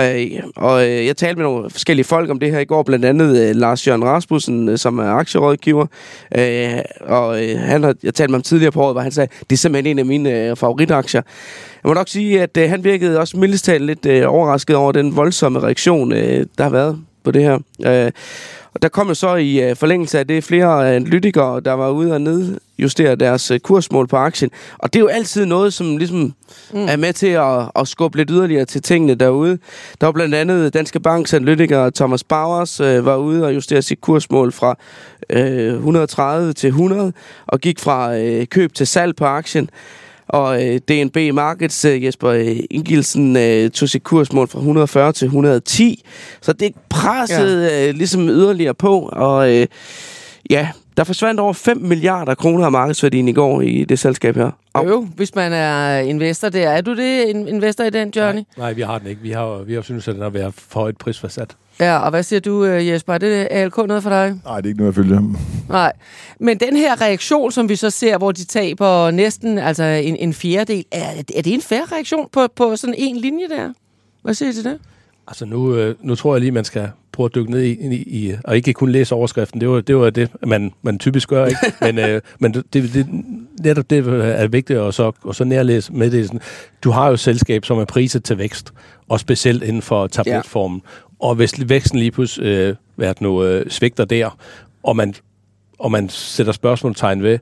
Øh, 0.00 0.42
og 0.56 0.88
øh, 0.88 1.06
jeg 1.06 1.16
talte 1.16 1.36
med 1.36 1.44
nogle 1.44 1.70
forskellige 1.70 2.04
folk 2.04 2.30
om 2.30 2.38
det 2.38 2.50
her 2.50 2.58
i 2.58 2.64
går, 2.64 2.82
blandt 2.82 3.04
andet 3.04 3.48
øh, 3.48 3.56
Lars 3.56 3.86
Jørgen 3.86 4.04
Rasmussen, 4.04 4.68
øh, 4.68 4.78
som 4.78 4.98
er 4.98 5.10
aktierådgiver. 5.10 5.86
Øh, 6.38 6.78
og 7.00 7.44
øh, 7.44 7.58
han 7.58 7.82
har, 7.82 7.94
jeg 8.02 8.14
talte 8.14 8.30
med 8.30 8.38
ham 8.38 8.42
tidligere 8.42 8.72
på 8.72 8.82
året, 8.82 8.94
hvor 8.94 9.00
han 9.00 9.12
sagde, 9.12 9.30
det 9.50 9.56
er 9.56 9.58
simpelthen 9.58 9.90
en 9.90 9.98
af 9.98 10.06
mine 10.06 10.30
øh, 10.30 10.56
favoritaktier. 10.56 11.22
Jeg 11.84 11.88
må 11.88 11.94
nok 11.94 12.08
sige, 12.08 12.42
at 12.42 12.56
øh, 12.56 12.70
han 12.70 12.84
virkede 12.84 13.20
også 13.20 13.36
mildest 13.36 13.68
lidt 13.68 14.06
øh, 14.06 14.34
overrasket 14.34 14.76
over 14.76 14.92
den 14.92 15.16
voldsomme 15.16 15.60
reaktion, 15.60 16.12
øh, 16.12 16.46
der 16.58 16.62
har 16.62 16.70
været 16.70 16.98
på 17.24 17.30
det 17.30 17.42
her. 17.42 17.58
Øh, 17.86 18.12
og 18.74 18.82
der 18.82 18.88
kom 18.88 19.08
jo 19.08 19.14
så 19.14 19.34
i 19.34 19.70
uh, 19.70 19.76
forlængelse 19.76 20.18
af 20.18 20.26
det 20.26 20.44
flere 20.44 20.94
analytikere, 20.96 21.60
der 21.60 21.72
var 21.72 21.90
ude 21.90 22.12
og 22.12 22.20
nedjustere 22.20 23.16
deres 23.16 23.50
uh, 23.50 23.58
kursmål 23.58 24.06
på 24.06 24.16
aktien. 24.16 24.50
Og 24.78 24.92
det 24.92 24.98
er 24.98 25.00
jo 25.00 25.06
altid 25.06 25.46
noget, 25.46 25.72
som 25.72 25.96
ligesom 25.96 26.34
mm. 26.72 26.88
er 26.88 26.96
med 26.96 27.12
til 27.12 27.26
at, 27.26 27.70
at 27.76 27.88
skubbe 27.88 28.18
lidt 28.18 28.30
yderligere 28.30 28.64
til 28.64 28.82
tingene 28.82 29.14
derude. 29.14 29.58
Der 30.00 30.06
var 30.06 30.12
blandt 30.12 30.34
andet 30.34 30.74
Danske 30.74 31.00
Banks 31.00 31.34
analytiker 31.34 31.90
Thomas 31.90 32.24
Bowers 32.24 32.80
uh, 32.80 33.06
var 33.06 33.16
ude 33.16 33.44
og 33.44 33.54
justere 33.54 33.82
sit 33.82 34.00
kursmål 34.00 34.52
fra 34.52 34.76
uh, 35.32 35.38
130 35.38 36.52
til 36.52 36.68
100 36.68 37.12
og 37.46 37.60
gik 37.60 37.80
fra 37.80 38.16
uh, 38.16 38.44
køb 38.50 38.74
til 38.74 38.86
salg 38.86 39.16
på 39.16 39.24
aktien. 39.24 39.70
Og 40.28 40.64
øh, 40.64 40.80
DNB 40.88 41.34
Markets, 41.34 41.84
øh, 41.84 42.04
Jesper 42.04 42.30
øh, 42.30 42.56
Ingilsen, 42.70 43.36
øh, 43.36 43.70
tog 43.70 43.88
sit 43.88 44.04
kursmål 44.04 44.48
fra 44.48 44.58
140 44.58 45.12
til 45.12 45.26
110. 45.26 46.04
Så 46.40 46.52
det 46.52 46.74
pressede 46.88 47.68
ja. 47.68 47.88
øh, 47.88 47.94
ligesom 47.94 48.28
yderligere 48.28 48.74
på, 48.74 49.10
og 49.12 49.54
øh, 49.54 49.66
ja, 50.50 50.68
der 50.96 51.04
forsvandt 51.04 51.40
over 51.40 51.52
5 51.52 51.76
milliarder 51.76 52.34
kroner 52.34 52.64
af 52.64 52.72
markedsværdien 52.72 53.28
i 53.28 53.32
går 53.32 53.60
i 53.60 53.84
det 53.84 53.98
selskab 53.98 54.36
her. 54.36 54.50
Og 54.72 54.88
jo, 54.88 55.08
hvis 55.16 55.34
man 55.34 55.52
er 55.52 55.98
investor 55.98 56.48
der. 56.48 56.68
Er 56.68 56.80
du 56.80 56.96
det, 56.96 57.30
en 57.30 57.48
investor 57.48 57.84
i 57.84 57.90
den, 57.90 58.12
Johnny? 58.16 58.40
Nej, 58.40 58.44
nej 58.56 58.72
vi 58.72 58.82
har 58.82 58.98
den 58.98 59.08
ikke. 59.08 59.22
Vi 59.22 59.30
har, 59.30 59.62
vi 59.62 59.74
har 59.74 59.82
synes, 59.82 60.08
at 60.08 60.14
den 60.14 60.22
har 60.22 60.30
været 60.30 60.54
for 60.54 60.80
højt 60.80 60.96
prisforsat. 60.96 61.56
Ja, 61.80 61.98
og 61.98 62.10
hvad 62.10 62.22
siger 62.22 62.40
du, 62.40 62.64
øh, 62.64 62.88
Jesper? 62.88 63.14
Er 63.14 63.18
det 63.18 63.48
ALK 63.50 63.76
noget 63.76 64.02
for 64.02 64.10
dig? 64.10 64.36
Nej, 64.44 64.56
det 64.56 64.66
er 64.66 64.68
ikke 64.68 64.78
noget, 64.78 64.92
jeg 64.92 64.94
følger 64.94 65.14
ham. 65.14 65.36
Nej, 65.68 65.92
men 66.40 66.60
den 66.60 66.76
her 66.76 67.00
reaktion, 67.00 67.52
som 67.52 67.68
vi 67.68 67.76
så 67.76 67.90
ser, 67.90 68.18
hvor 68.18 68.32
de 68.32 68.44
taber 68.44 69.10
næsten 69.10 69.58
altså 69.58 69.82
en, 69.82 70.16
en 70.16 70.34
fjerdedel, 70.34 70.84
er, 70.92 71.22
er 71.36 71.42
det 71.42 71.54
en 71.54 71.60
færre 71.60 71.84
reaktion 71.92 72.28
på, 72.32 72.48
på 72.56 72.76
sådan 72.76 72.94
en 72.98 73.16
linje 73.16 73.48
der? 73.48 73.72
Hvad 74.22 74.34
siger 74.34 74.50
I 74.50 74.52
til 74.52 74.64
det? 74.64 74.78
Altså 75.28 75.46
nu, 75.46 75.74
øh, 75.74 75.94
nu 76.02 76.14
tror 76.14 76.34
jeg 76.34 76.40
lige, 76.40 76.52
man 76.52 76.64
skal 76.64 76.88
prøve 77.12 77.24
at 77.24 77.34
dykke 77.34 77.50
ned 77.50 77.62
i, 77.62 77.94
i, 77.94 78.26
i 78.28 78.34
og 78.44 78.56
ikke 78.56 78.72
kun 78.72 78.90
læse 78.90 79.14
overskriften. 79.14 79.60
Det 79.60 79.68
var 79.68 79.80
det, 79.80 79.96
var 79.96 80.10
det 80.10 80.30
man, 80.46 80.72
man 80.82 80.98
typisk 80.98 81.28
gør, 81.28 81.46
ikke? 81.46 81.58
Men, 81.80 81.98
øh, 81.98 82.20
men 82.38 82.54
det, 82.54 82.64
det, 82.72 83.06
netop 83.60 83.90
det 83.90 83.98
er 84.08 84.46
vigtigt 84.46 84.78
at 84.78 84.94
så, 84.94 85.12
og 85.22 85.34
så 85.34 85.44
nærlæse 85.44 85.92
meddelelsen. 85.92 86.40
Du 86.84 86.90
har 86.90 87.06
jo 87.06 87.12
et 87.12 87.20
selskab, 87.20 87.64
som 87.64 87.78
er 87.78 87.84
priset 87.84 88.24
til 88.24 88.38
vækst, 88.38 88.72
og 89.08 89.20
specielt 89.20 89.62
inden 89.62 89.82
for 89.82 90.06
tabletformen. 90.06 90.82
Ja. 90.84 90.88
Og 91.24 91.34
hvis 91.34 91.68
væksten 91.68 91.98
lige 91.98 92.10
pludselig 92.10 92.46
øh, 92.46 92.76
været 92.96 93.20
nu, 93.20 93.44
øh, 93.44 93.70
svigter 93.70 94.04
der, 94.04 94.38
og 94.82 94.96
man, 94.96 95.14
og 95.78 95.90
man 95.90 96.08
sætter 96.08 96.52
spørgsmålstegn 96.52 97.22
ved, 97.22 97.38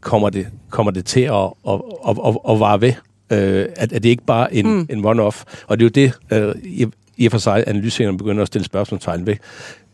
kommer 0.00 0.30
det, 0.30 0.46
kommer 0.70 0.92
det 0.92 1.04
til 1.04 1.20
at, 1.20 1.52
at, 1.68 1.80
at, 2.08 2.16
at, 2.26 2.38
at 2.48 2.60
vare 2.60 2.80
ved? 2.80 2.92
Øh, 3.32 3.66
at, 3.76 3.92
at 3.92 4.02
det 4.02 4.08
ikke 4.08 4.24
bare 4.26 4.54
en, 4.54 4.66
mm. 4.66 4.86
en 4.90 5.04
one-off. 5.04 5.44
Og 5.66 5.80
det 5.80 5.98
er 5.98 6.02
jo 6.04 6.08
det, 6.30 6.48
øh, 6.48 6.54
i, 6.62 6.86
i 7.16 7.26
og 7.26 7.32
for 7.32 7.38
sig, 7.38 7.64
analytikerne 7.66 8.18
begynder 8.18 8.42
at 8.42 8.48
stille 8.48 8.64
spørgsmålstegn 8.64 9.26
ved 9.26 9.36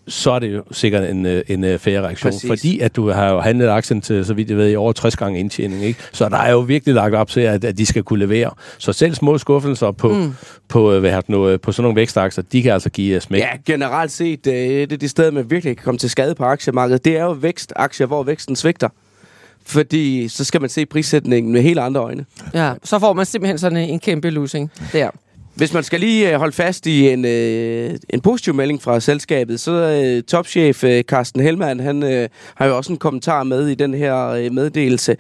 så 0.09 0.31
er 0.31 0.39
det 0.39 0.55
jo 0.55 0.63
sikkert 0.71 1.11
en, 1.11 1.27
øh, 1.27 1.43
en, 1.49 1.65
en 1.65 1.79
færre 1.79 2.03
reaktion. 2.03 2.33
Præcis. 2.33 2.49
Fordi 2.49 2.81
at 2.81 2.97
du 2.97 3.11
har 3.11 3.31
jo 3.31 3.41
handlet 3.41 3.69
aktien 3.69 4.01
til, 4.01 4.25
så 4.25 4.35
vidt 4.35 4.51
jeg 4.51 4.57
ved, 4.57 4.71
i 4.71 4.77
over 4.77 4.93
60 4.93 5.17
gange 5.17 5.41
indtjening. 5.41 5.85
Ikke? 5.85 6.01
Så 6.13 6.29
der 6.29 6.37
er 6.37 6.53
jo 6.53 6.59
virkelig 6.59 6.95
lagt 6.95 7.15
op 7.15 7.29
til, 7.29 7.41
at, 7.41 7.65
at 7.65 7.79
de 7.79 7.87
skal 7.87 8.03
kunne 8.03 8.19
levere. 8.19 8.51
Så 8.79 8.93
selv 8.93 9.15
små 9.15 9.39
skuffelser 9.39 9.91
på, 9.91 10.09
mm. 10.09 10.35
på, 10.69 10.93
øh, 10.93 11.01
hvad 11.01 11.11
har 11.11 11.25
nu, 11.29 11.57
på 11.57 11.73
sådan 11.73 11.83
nogle 11.83 11.97
vækstaktier, 11.97 12.45
de 12.53 12.63
kan 12.63 12.73
altså 12.73 12.91
give 12.91 13.21
smæk. 13.21 13.41
Ja, 13.41 13.49
generelt 13.67 14.13
set, 14.13 14.45
det 14.45 14.83
er 14.83 14.87
det 14.87 15.11
sted, 15.11 15.31
man 15.31 15.51
virkelig 15.51 15.77
kan 15.77 15.85
komme 15.85 15.99
til 15.99 16.11
skade 16.11 16.35
på 16.35 16.45
aktiemarkedet. 16.45 17.05
Det 17.05 17.17
er 17.17 17.25
jo 17.25 17.31
vækstaktier, 17.31 18.07
hvor 18.07 18.23
væksten 18.23 18.57
svigter. 18.57 18.89
Fordi 19.67 20.29
så 20.29 20.45
skal 20.45 20.61
man 20.61 20.71
se 20.71 20.87
prissætningen 20.87 21.53
med 21.53 21.63
helt 21.63 21.79
andre 21.79 22.01
øjne. 22.01 22.25
Ja, 22.55 22.73
så 22.85 22.99
får 22.99 23.13
man 23.13 23.27
simpelthen 23.27 23.59
sådan 23.59 23.79
en, 23.79 23.89
en 23.89 24.01
kæmpe 24.01 24.31
losing 24.31 24.71
der. 24.93 25.11
Hvis 25.59 25.75
man 25.75 25.85
skal 25.85 26.01
lige 26.01 26.33
øh, 26.33 26.39
holde 26.39 26.53
fast 26.53 26.87
i 26.87 27.09
en, 27.09 27.25
øh, 27.25 27.91
en 28.11 28.21
positiv 28.21 28.55
melding 28.55 28.83
fra 28.83 29.01
selskabet, 29.01 29.61
så 29.61 29.73
øh, 29.73 30.23
topchef 30.23 30.85
øh, 30.85 31.03
Carsten 31.03 31.41
Helmand, 31.41 31.81
han 31.81 32.03
øh, 32.03 32.29
har 32.55 32.67
jo 32.67 32.77
også 32.77 32.93
en 32.93 32.99
kommentar 32.99 33.43
med 33.43 33.69
i 33.69 33.75
den 33.75 33.95
her 33.95 34.29
øh, 34.29 34.53
meddelelse. 34.53 35.17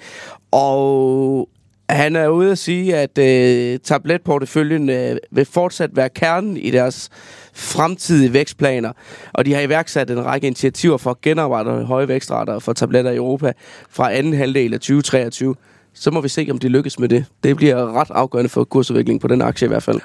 Og 0.50 1.48
han 1.90 2.16
er 2.16 2.28
ude 2.28 2.50
at 2.50 2.58
sige, 2.58 2.96
at 2.96 3.18
øh, 3.18 3.78
tabletporteføljen 3.78 4.90
øh, 4.90 5.16
vil 5.30 5.44
fortsat 5.44 5.90
være 5.96 6.08
kernen 6.08 6.56
i 6.56 6.70
deres 6.70 7.08
fremtidige 7.54 8.32
vækstplaner. 8.32 8.92
Og 9.32 9.46
de 9.46 9.54
har 9.54 9.60
iværksat 9.60 10.10
en 10.10 10.24
række 10.24 10.46
initiativer 10.46 10.96
for 10.96 11.10
at 11.10 11.20
genoprette 11.20 11.70
høje 11.70 12.08
vækstrater 12.08 12.58
for 12.58 12.72
tabletter 12.72 13.10
i 13.10 13.16
Europa 13.16 13.52
fra 13.90 14.12
anden 14.12 14.34
halvdel 14.34 14.74
af 14.74 14.80
2023. 14.80 15.54
Så 15.94 16.10
må 16.10 16.20
vi 16.20 16.28
se, 16.28 16.48
om 16.50 16.58
de 16.58 16.68
lykkes 16.68 16.98
med 16.98 17.08
det. 17.08 17.24
Det 17.42 17.56
bliver 17.56 18.00
ret 18.00 18.10
afgørende 18.10 18.48
for 18.48 18.64
kursudviklingen 18.64 19.20
på 19.20 19.28
den 19.28 19.42
aktie 19.42 19.66
i 19.66 19.68
hvert 19.68 19.82
fald. 19.82 20.00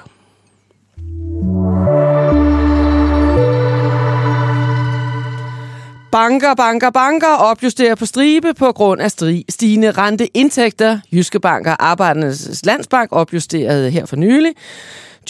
Banker, 6.14 6.54
banker, 6.54 6.90
banker 6.90 7.34
opjusterer 7.38 7.94
på 7.94 8.06
stribe 8.06 8.54
på 8.54 8.72
grund 8.72 9.00
af 9.00 9.10
stigende 9.48 9.90
renteindtægter. 9.90 10.98
Jyske 11.12 11.40
Banker, 11.40 11.76
Arbejdernes 11.78 12.60
Landsbank 12.64 13.08
opjusterede 13.12 13.90
her 13.90 14.06
for 14.06 14.16
nylig. 14.16 14.52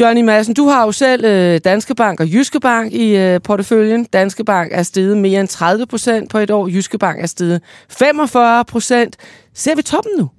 Johnny 0.01 0.23
Madsen, 0.23 0.55
du 0.55 0.69
har 0.69 0.85
jo 0.85 0.93
selv 0.93 1.25
øh, 1.25 1.61
Danske 1.65 1.95
Bank 1.95 2.21
og 2.21 2.33
Jyske 2.33 2.61
Bank 2.61 2.93
i 2.93 3.17
øh, 3.17 3.41
porteføljen. 3.41 4.05
Danske 4.05 4.45
Bank 4.45 4.73
er 4.73 4.83
steget 4.83 5.19
mere 5.19 5.41
end 5.41 5.49
30 5.49 5.87
procent 5.87 6.31
på 6.31 6.39
et 6.39 6.51
år. 6.51 6.69
Jyske 6.69 6.99
Bank 6.99 7.23
er 7.23 7.27
steget 7.27 7.63
45 7.89 8.65
procent. 8.65 9.17
Ser 9.55 9.75
vi 9.75 9.83
toppen 9.83 10.13
nu? 10.19 10.31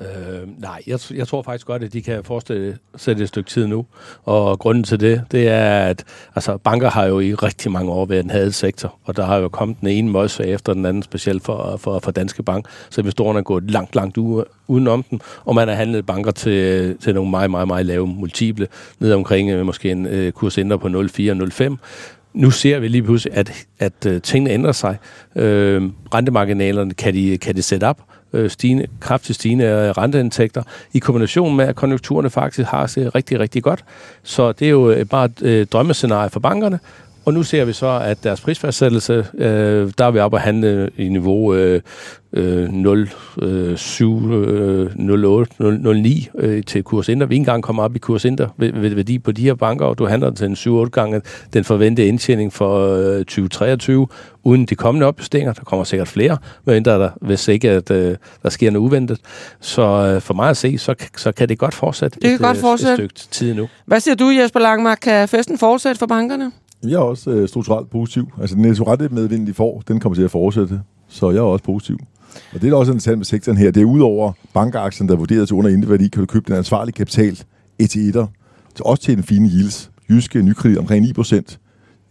Øh, 0.00 0.48
nej, 0.60 0.82
jeg, 0.86 0.98
jeg 1.14 1.28
tror 1.28 1.42
faktisk 1.42 1.66
godt, 1.66 1.84
at 1.84 1.92
de 1.92 2.02
kan 2.02 2.24
forestille 2.24 2.78
sig 2.96 3.12
et 3.12 3.28
stykke 3.28 3.50
tid 3.50 3.66
nu. 3.66 3.86
Og 4.24 4.58
grunden 4.58 4.84
til 4.84 5.00
det, 5.00 5.22
det 5.32 5.48
er, 5.48 5.86
at 5.86 6.04
altså, 6.34 6.56
banker 6.56 6.90
har 6.90 7.04
jo 7.04 7.20
i 7.20 7.34
rigtig 7.34 7.72
mange 7.72 7.92
år 7.92 8.06
været 8.06 8.24
en 8.24 8.30
hadet 8.30 8.54
sektor, 8.54 8.98
og 9.04 9.16
der 9.16 9.24
har 9.24 9.36
jo 9.36 9.48
kommet 9.48 9.80
den 9.80 9.88
ene 9.88 10.10
møjse 10.10 10.46
efter 10.46 10.74
den 10.74 10.86
anden, 10.86 11.02
specielt 11.02 11.42
for, 11.42 11.76
for, 11.76 11.98
for 11.98 12.10
Danske 12.10 12.42
Bank. 12.42 12.66
Så 12.90 13.00
investorerne 13.00 13.38
er 13.38 13.42
gået 13.42 13.70
langt, 13.70 13.94
langt 13.94 14.18
u, 14.18 14.44
udenom 14.68 15.02
dem, 15.02 15.20
og 15.44 15.54
man 15.54 15.68
har 15.68 15.74
handlet 15.74 16.06
banker 16.06 16.30
til, 16.30 16.96
til 16.98 17.14
nogle 17.14 17.30
meget, 17.30 17.50
meget, 17.50 17.68
meget 17.68 17.86
lave 17.86 18.06
multiple, 18.06 18.66
ned 18.98 19.12
omkring 19.12 19.50
øh, 19.50 19.66
måske 19.66 19.90
en 19.90 20.06
øh, 20.06 20.32
kursændre 20.32 20.78
på 20.78 20.88
0,4-0,5 20.88 21.76
nu 22.34 22.50
ser 22.50 22.78
vi 22.78 22.88
lige 22.88 23.02
pludselig, 23.02 23.36
at, 23.36 23.66
at 23.78 24.06
at 24.06 24.22
tingene 24.22 24.50
ændrer 24.50 24.72
sig. 24.72 24.96
Øh, 25.36 25.82
rentemarginalerne 26.14 26.94
kan 26.94 27.14
de, 27.14 27.38
kan 27.38 27.56
de 27.56 27.62
sætte 27.62 27.84
op, 27.84 28.00
øh, 28.34 28.50
stigende, 28.50 28.86
kraftigt 29.00 29.38
stigende 29.38 29.92
renteindtægter, 29.92 30.62
i 30.92 30.98
kombination 30.98 31.56
med, 31.56 31.64
at 31.64 31.76
konjunkturerne 31.76 32.30
faktisk 32.30 32.68
har 32.68 32.86
sig 32.86 33.14
rigtig, 33.14 33.40
rigtig 33.40 33.62
godt. 33.62 33.84
Så 34.22 34.52
det 34.52 34.66
er 34.66 34.70
jo 34.70 34.90
øh, 34.90 35.06
bare 35.06 35.24
et 35.24 35.42
øh, 35.42 35.66
drømmescenarie 35.66 36.30
for 36.30 36.40
bankerne, 36.40 36.78
og 37.24 37.34
nu 37.34 37.42
ser 37.42 37.64
vi 37.64 37.72
så, 37.72 38.00
at 38.04 38.24
deres 38.24 38.40
prisfastsættelse, 38.40 39.26
øh, 39.34 39.92
der 39.98 40.04
er 40.04 40.10
vi 40.10 40.18
oppe 40.18 40.36
at 40.36 40.42
handle 40.42 40.90
i 40.96 41.08
niveau 41.08 41.54
øh, 41.54 41.80
0, 42.36 43.08
7, 43.76 44.32
08, 45.24 45.54
09 45.94 46.28
til 46.66 46.82
kurs 46.82 47.08
Inter. 47.08 47.26
Vi 47.26 47.36
engang 47.36 47.62
kommer 47.62 47.82
op 47.82 47.96
i 47.96 47.98
kurs 47.98 48.24
Inter 48.24 48.48
ved, 48.56 48.72
ved 48.72 48.90
værdi 48.90 49.18
på 49.18 49.32
de 49.32 49.42
her 49.42 49.54
banker, 49.54 49.86
og 49.86 49.98
du 49.98 50.06
handler 50.06 50.30
til 50.30 50.46
en 50.46 50.84
7-8 50.84 50.88
gange 50.88 51.22
den 51.52 51.64
forventede 51.64 52.06
indtjening 52.06 52.52
for 52.52 52.94
øh, 52.94 53.18
2023, 53.18 54.06
uden 54.42 54.66
de 54.66 54.74
kommende 54.74 55.06
opjusteringer. 55.06 55.52
Der 55.52 55.64
kommer 55.64 55.84
sikkert 55.84 56.08
flere, 56.08 56.38
men 56.64 56.84
der, 56.84 57.10
hvis 57.20 57.48
ikke 57.48 57.70
at, 57.70 57.90
øh, 57.90 58.16
der 58.42 58.48
sker 58.48 58.70
noget 58.70 58.86
uventet. 58.86 59.20
Så 59.60 59.82
øh, 59.82 60.20
for 60.20 60.34
mig 60.34 60.50
at 60.50 60.56
se, 60.56 60.78
så, 60.78 60.94
så 61.16 61.32
kan 61.32 61.48
det 61.48 61.58
godt 61.58 61.74
fortsætte 61.74 62.14
det 62.14 62.22
kan 62.22 62.34
et, 62.34 62.40
godt 62.40 62.56
fortsætte. 62.56 63.04
et 63.04 63.18
stykke 63.18 63.30
tid 63.30 63.54
nu. 63.54 63.68
Hvad 63.86 64.00
siger 64.00 64.14
du, 64.14 64.28
Jesper 64.28 64.60
Langmark? 64.60 64.98
Kan 65.02 65.28
festen 65.28 65.58
fortsætte 65.58 65.98
for 65.98 66.06
bankerne? 66.06 66.52
Jeg 66.84 66.94
er 66.94 66.98
også 66.98 67.30
øh, 67.30 67.48
strukturelt 67.48 67.90
positiv. 67.90 68.28
Altså, 68.40 68.54
den 68.56 68.62
netto 68.62 68.96
medvind, 69.10 69.46
de 69.46 69.54
får, 69.54 69.82
den 69.88 70.00
kommer 70.00 70.14
til 70.14 70.22
at 70.22 70.30
fortsætte. 70.30 70.80
Så 71.08 71.30
jeg 71.30 71.38
er 71.38 71.42
også 71.42 71.64
positiv. 71.64 71.98
Og 72.54 72.62
det 72.62 72.70
er 72.70 72.74
også 72.74 72.92
interessant 72.92 73.18
med 73.18 73.24
sektoren 73.24 73.58
her. 73.58 73.70
Det 73.70 73.80
er 73.80 73.84
udover 73.84 74.32
bankaktien, 74.54 75.08
der 75.08 75.14
er 75.14 75.18
vurderet 75.18 75.48
til 75.48 75.54
under 75.54 75.70
indeværdi, 75.70 76.08
kan 76.08 76.20
du 76.20 76.26
købe 76.26 76.44
den 76.46 76.54
ansvarlige 76.54 76.92
kapital 76.92 77.38
ETE'er, 77.82 78.26
også 78.80 79.02
til 79.02 79.16
en 79.16 79.22
fine 79.22 79.48
yields. 79.48 79.90
Jyske 80.10 80.42
nykredit 80.42 80.78
omkring 80.78 81.06
9% 81.18 81.56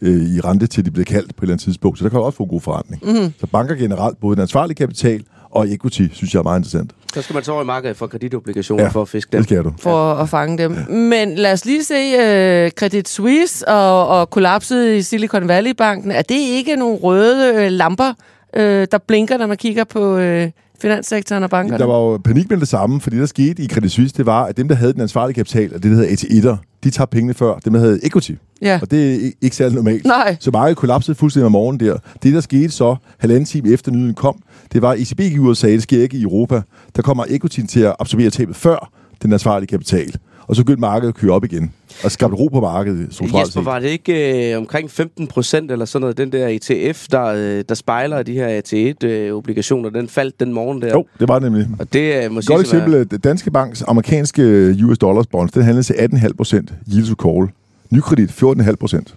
øh, 0.00 0.22
i 0.22 0.40
rente, 0.40 0.66
til 0.66 0.84
de 0.84 0.90
bliver 0.90 1.04
kaldt 1.04 1.36
på 1.36 1.40
et 1.40 1.42
eller 1.42 1.54
andet 1.54 1.64
tidspunkt. 1.64 1.98
Så 1.98 2.04
der 2.04 2.10
kan 2.10 2.18
du 2.18 2.24
også 2.24 2.36
få 2.36 2.42
en 2.42 2.48
god 2.48 2.60
forretning. 2.60 3.02
Mm-hmm. 3.04 3.32
Så 3.40 3.46
banker 3.46 3.74
generelt, 3.74 4.20
både 4.20 4.36
den 4.36 4.42
ansvarlige 4.42 4.74
kapital 4.74 5.24
og 5.54 5.68
equity, 5.68 6.02
synes 6.12 6.34
jeg 6.34 6.38
er 6.38 6.42
meget 6.42 6.58
interessant. 6.58 6.90
Så 7.14 7.22
skal 7.22 7.34
man 7.34 7.44
så 7.44 7.52
over 7.52 7.62
i 7.62 7.66
markedet 7.66 7.96
for 7.96 8.06
kreditobligationer 8.06 8.82
ja, 8.84 8.88
for 8.88 9.02
at 9.02 9.08
fiske 9.08 9.32
dem. 9.32 9.38
det 9.38 9.48
skal 9.48 9.64
du. 9.64 9.72
For 9.78 10.14
ja. 10.14 10.22
at 10.22 10.28
fange 10.28 10.58
dem. 10.58 10.70
Men 10.88 11.34
lad 11.34 11.52
os 11.52 11.64
lige 11.64 11.84
se 11.84 12.14
uh, 12.14 12.70
Credit 12.70 13.08
Suisse 13.08 13.68
og, 13.68 14.08
og 14.08 14.30
kollapset 14.30 14.94
i 14.94 15.02
Silicon 15.02 15.48
Valley-banken. 15.48 16.10
Er 16.10 16.22
det 16.22 16.38
ikke 16.38 16.76
nogle 16.76 16.98
røde 16.98 17.66
uh, 17.66 17.72
lamper, 17.72 18.12
uh, 18.56 18.62
der 18.62 18.98
blinker, 19.06 19.38
når 19.38 19.46
man 19.46 19.56
kigger 19.56 19.84
på... 19.84 20.16
Uh, 20.18 20.50
finanssektoren 20.82 21.42
og 21.42 21.50
bankerne? 21.50 21.78
Der 21.78 21.84
var 21.84 21.98
jo 21.98 22.16
panik 22.16 22.50
med 22.50 22.58
det 22.58 22.68
samme, 22.68 23.00
fordi 23.00 23.18
der 23.18 23.26
skete 23.26 23.62
i 23.62 23.68
Credit 23.68 23.92
Suisse, 23.92 24.16
det 24.16 24.26
var, 24.26 24.44
at 24.44 24.56
dem, 24.56 24.68
der 24.68 24.74
havde 24.74 24.92
den 24.92 25.00
ansvarlige 25.00 25.34
kapital, 25.34 25.74
og 25.74 25.82
det, 25.82 25.90
der 25.90 25.96
hedder 25.96 26.52
AT1'er, 26.52 26.56
de 26.84 26.90
tabte 26.90 27.14
pengene 27.14 27.34
før 27.34 27.54
dem, 27.64 27.72
der 27.72 27.80
havde 27.80 28.00
equity. 28.02 28.32
Ja. 28.62 28.78
Og 28.82 28.90
det 28.90 29.14
er 29.14 29.30
ikke 29.42 29.56
særlig 29.56 29.74
normalt. 29.74 30.04
Nej. 30.04 30.36
Så 30.40 30.50
markedet 30.50 30.76
kollapsede 30.76 31.14
fuldstændig 31.14 31.46
om 31.46 31.52
morgenen 31.52 31.80
der. 31.80 31.96
Det, 32.22 32.34
der 32.34 32.40
skete 32.40 32.70
så, 32.70 32.96
halvanden 33.18 33.44
time 33.44 33.72
efter 33.72 33.92
nyheden 33.92 34.14
kom, 34.14 34.42
det 34.72 34.82
var, 34.82 34.90
at 34.90 35.00
ECB 35.00 35.18
gik 35.18 35.40
ud 35.40 35.50
og 35.50 35.56
sagde, 35.56 35.74
det 35.74 35.82
sker 35.82 36.02
ikke 36.02 36.16
i 36.16 36.22
Europa. 36.22 36.62
Der 36.96 37.02
kommer 37.02 37.24
equityen 37.28 37.66
til 37.66 37.80
at 37.80 37.96
absorbere 38.00 38.30
tabet 38.30 38.56
før 38.56 38.92
den 39.22 39.32
ansvarlige 39.32 39.66
kapital. 39.66 40.16
Og 40.46 40.56
så 40.56 40.62
begyndte 40.62 40.80
markedet 40.80 41.08
at 41.08 41.14
køre 41.14 41.32
op 41.32 41.44
igen. 41.44 41.72
Og 42.04 42.10
skabte 42.10 42.36
ro 42.36 42.48
på 42.52 42.60
markedet. 42.60 43.20
Jesper, 43.34 43.62
var 43.62 43.78
det 43.78 43.88
ikke 43.88 44.50
øh, 44.52 44.58
omkring 44.58 44.90
15 44.90 45.26
procent 45.26 45.70
eller 45.70 45.84
sådan 45.84 46.00
noget, 46.00 46.18
den 46.18 46.32
der 46.32 46.48
ETF, 46.48 47.06
der, 47.10 47.24
øh, 47.24 47.64
der 47.68 47.74
spejler 47.74 48.22
de 48.22 48.32
her 48.32 48.60
AT1-obligationer, 48.60 49.86
øh, 49.86 49.94
den 49.94 50.08
faldt 50.08 50.40
den 50.40 50.52
morgen 50.52 50.82
der? 50.82 50.88
Jo, 50.88 51.04
det 51.20 51.28
var 51.28 51.38
nemlig. 51.38 51.68
Og 51.78 51.92
det 51.92 52.24
øh, 52.24 52.32
må 52.32 52.40
Godt 52.46 52.60
eksempel, 52.60 52.92
være... 52.92 53.04
Danske 53.04 53.50
Banks 53.50 53.82
amerikanske 53.82 54.42
øh, 54.42 54.88
US 54.88 54.98
dollars 54.98 55.26
bonds, 55.26 55.52
den 55.52 55.62
handlede 55.62 55.82
til 55.82 55.92
18,5 55.92 56.32
procent 56.36 56.72
yield 56.92 57.14
to 57.14 57.28
call. 57.28 57.48
Nykredit 57.90 58.30
14,5 58.30 58.74
procent. 58.74 59.14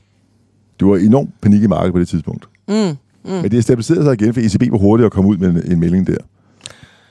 Det 0.79 0.87
var 0.87 0.97
enorm 0.97 1.29
panik 1.41 1.63
i 1.63 1.67
markedet 1.67 1.93
på 1.93 1.99
det 1.99 2.07
tidspunkt. 2.07 2.47
Mm. 2.67 2.73
Mm. 2.73 3.31
Men 3.31 3.51
det 3.51 3.57
er 3.57 3.61
stabiliseret 3.61 4.03
sig 4.03 4.13
igen, 4.21 4.33
for 4.33 4.41
ECB 4.41 4.71
var 4.71 4.77
hurtigt 4.77 5.05
at 5.05 5.11
komme 5.11 5.29
ud 5.29 5.37
med 5.37 5.49
en, 5.49 5.71
en 5.71 5.79
melding 5.79 6.07
der. 6.07 6.17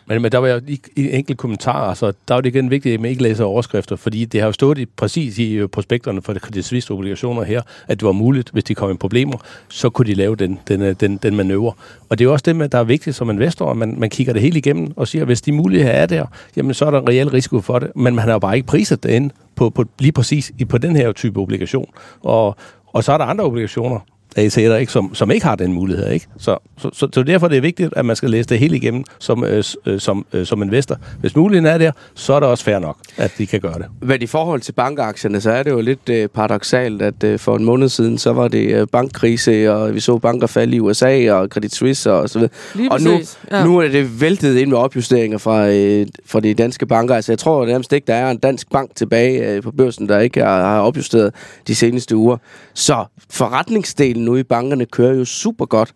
Men, 0.09 0.23
men 0.23 0.33
der 0.33 0.39
var 0.39 0.49
jo 0.49 0.61
lige 0.67 0.81
en 0.97 1.11
enkelt 1.11 1.39
kommentar, 1.39 1.95
så 1.95 2.13
der 2.29 2.35
var 2.35 2.41
det 2.41 2.55
igen 2.55 2.71
vigtigt, 2.71 2.95
at 2.95 3.01
man 3.01 3.11
ikke 3.11 3.23
læser 3.23 3.45
overskrifter, 3.45 3.97
fordi 3.97 4.25
det 4.25 4.41
har 4.41 4.49
jo 4.49 4.53
stået 4.53 4.79
i, 4.79 4.87
præcis 4.87 5.39
i 5.39 5.53
øh, 5.53 5.69
prospekterne 5.69 6.23
for 6.23 6.33
de 6.33 6.63
Suisse 6.63 6.93
obligationer 6.93 7.43
her, 7.43 7.63
at 7.89 8.01
det 8.01 8.07
var 8.07 8.13
muligt, 8.13 8.51
hvis 8.51 8.65
de 8.65 8.75
kom 8.75 8.91
i 8.91 8.95
problemer, 8.95 9.39
så 9.69 9.91
kunne 9.91 10.07
de 10.07 10.15
lave 10.15 10.37
den, 10.37 10.59
den, 10.69 10.83
øh, 10.83 10.95
den, 11.01 11.17
den 11.17 11.37
manøvre. 11.37 11.73
Og 12.09 12.19
det 12.19 12.25
er 12.25 12.29
jo 12.29 12.33
også 12.33 12.53
det, 12.53 12.73
der 12.73 12.79
er 12.79 12.85
vigtigt 12.85 13.17
som 13.17 13.31
investor, 13.31 13.71
at 13.71 13.77
man, 13.77 13.95
man 13.99 14.11
kigger 14.11 14.33
det 14.33 14.43
hele 14.43 14.59
igennem 14.59 14.93
og 14.97 15.09
siger, 15.09 15.23
at 15.23 15.29
hvis 15.29 15.43
de 15.43 15.53
muligheder 15.53 15.93
er 15.93 16.07
der, 16.07 16.27
jamen 16.57 16.75
så 16.75 16.85
er 16.85 16.91
der 16.91 17.01
en 17.01 17.09
reel 17.09 17.31
risiko 17.31 17.61
for 17.61 17.79
det, 17.79 17.91
men 17.97 18.15
man 18.15 18.25
har 18.25 18.33
jo 18.33 18.39
bare 18.39 18.57
ikke 18.57 18.67
priset 18.67 19.03
det 19.03 19.11
ind 19.11 19.31
på, 19.55 19.71
på, 19.71 19.85
lige 19.99 20.13
præcis 20.13 20.53
på 20.69 20.79
den 20.79 20.97
her 20.97 21.13
type 21.13 21.41
obligation. 21.41 21.91
Og, 22.21 22.57
og 22.87 23.05
så 23.05 23.13
er 23.13 23.19
der 23.19 23.25
andre 23.25 23.45
obligationer, 23.45 24.01
AC'er, 24.39 24.75
ikke, 24.75 24.93
som, 24.93 25.15
som 25.15 25.31
ikke 25.31 25.47
har 25.47 25.55
den 25.55 25.73
mulighed. 25.73 26.11
Ikke? 26.11 26.27
Så, 26.39 26.59
så, 26.79 26.91
så, 26.93 27.09
så 27.13 27.23
derfor 27.23 27.47
er 27.47 27.51
det 27.51 27.63
vigtigt, 27.63 27.93
at 27.97 28.05
man 28.05 28.17
skal 28.17 28.31
læse 28.31 28.49
det 28.49 28.59
hele 28.59 28.77
igennem 28.77 29.05
som, 29.19 29.45
øh, 29.45 29.65
øh, 29.87 30.01
som, 30.01 30.27
øh, 30.33 30.47
som 30.47 30.63
investor. 30.63 30.97
Hvis 31.21 31.37
muligheden 31.37 31.67
er 31.67 31.79
der, 31.79 31.93
så 32.15 32.33
er 32.35 32.41
det 32.41 32.49
også 32.49 32.65
fair 32.65 32.79
nok, 32.79 32.97
at 33.17 33.33
de 33.39 33.47
kan 33.47 33.61
gøre 33.61 33.75
det. 33.75 33.87
Men 34.01 34.23
i 34.23 34.27
forhold 34.27 34.61
til 34.61 34.73
bankaktierne, 34.73 35.41
så 35.41 35.51
er 35.51 35.63
det 35.63 35.71
jo 35.71 35.81
lidt 35.81 36.09
øh, 36.09 36.29
paradoxalt, 36.29 37.03
at 37.03 37.25
øh, 37.25 37.39
for 37.39 37.57
en 37.57 37.65
måned 37.65 37.89
siden, 37.89 38.19
så 38.19 38.33
var 38.33 38.49
det 38.49 38.75
øh, 38.75 38.87
bankkrise, 38.93 39.73
og 39.73 39.95
vi 39.95 40.01
så 40.01 40.19
banker 40.19 40.47
falde 40.47 40.77
i 40.77 40.81
USA, 40.81 41.33
og 41.33 41.49
Credit 41.49 41.75
Suisse 41.75 42.13
og 42.13 42.29
så 42.29 42.39
videre. 42.39 42.53
Lige 42.75 42.93
og 42.93 43.01
nu, 43.01 43.21
ja. 43.51 43.65
nu 43.65 43.79
er 43.79 43.89
det 43.89 44.21
væltet 44.21 44.57
ind 44.57 44.71
med 44.71 44.79
opjusteringer 44.79 45.39
fra, 45.39 45.69
øh, 45.69 46.07
fra 46.27 46.41
de 46.41 46.55
danske 46.55 46.87
banker. 46.87 47.15
Altså 47.15 47.33
jeg 47.33 47.39
tror 47.39 47.67
nærmest 47.67 47.93
ikke, 47.93 48.07
der 48.07 48.15
er 48.15 48.31
en 48.31 48.39
dansk 48.39 48.71
bank 48.71 48.95
tilbage 48.95 49.49
øh, 49.49 49.63
på 49.63 49.71
børsen, 49.71 50.09
der 50.09 50.19
ikke 50.19 50.41
har, 50.41 50.63
har 50.63 50.81
opjusteret 50.81 51.35
de 51.67 51.75
seneste 51.75 52.17
uger. 52.17 52.37
Så 52.75 53.05
forretningsdelen 53.31 54.26
nu 54.27 54.37
i 54.37 54.43
bankerne 54.43 54.87
kører 54.87 55.15
jo 55.15 55.25
super 55.25 55.67
godt. 55.67 55.95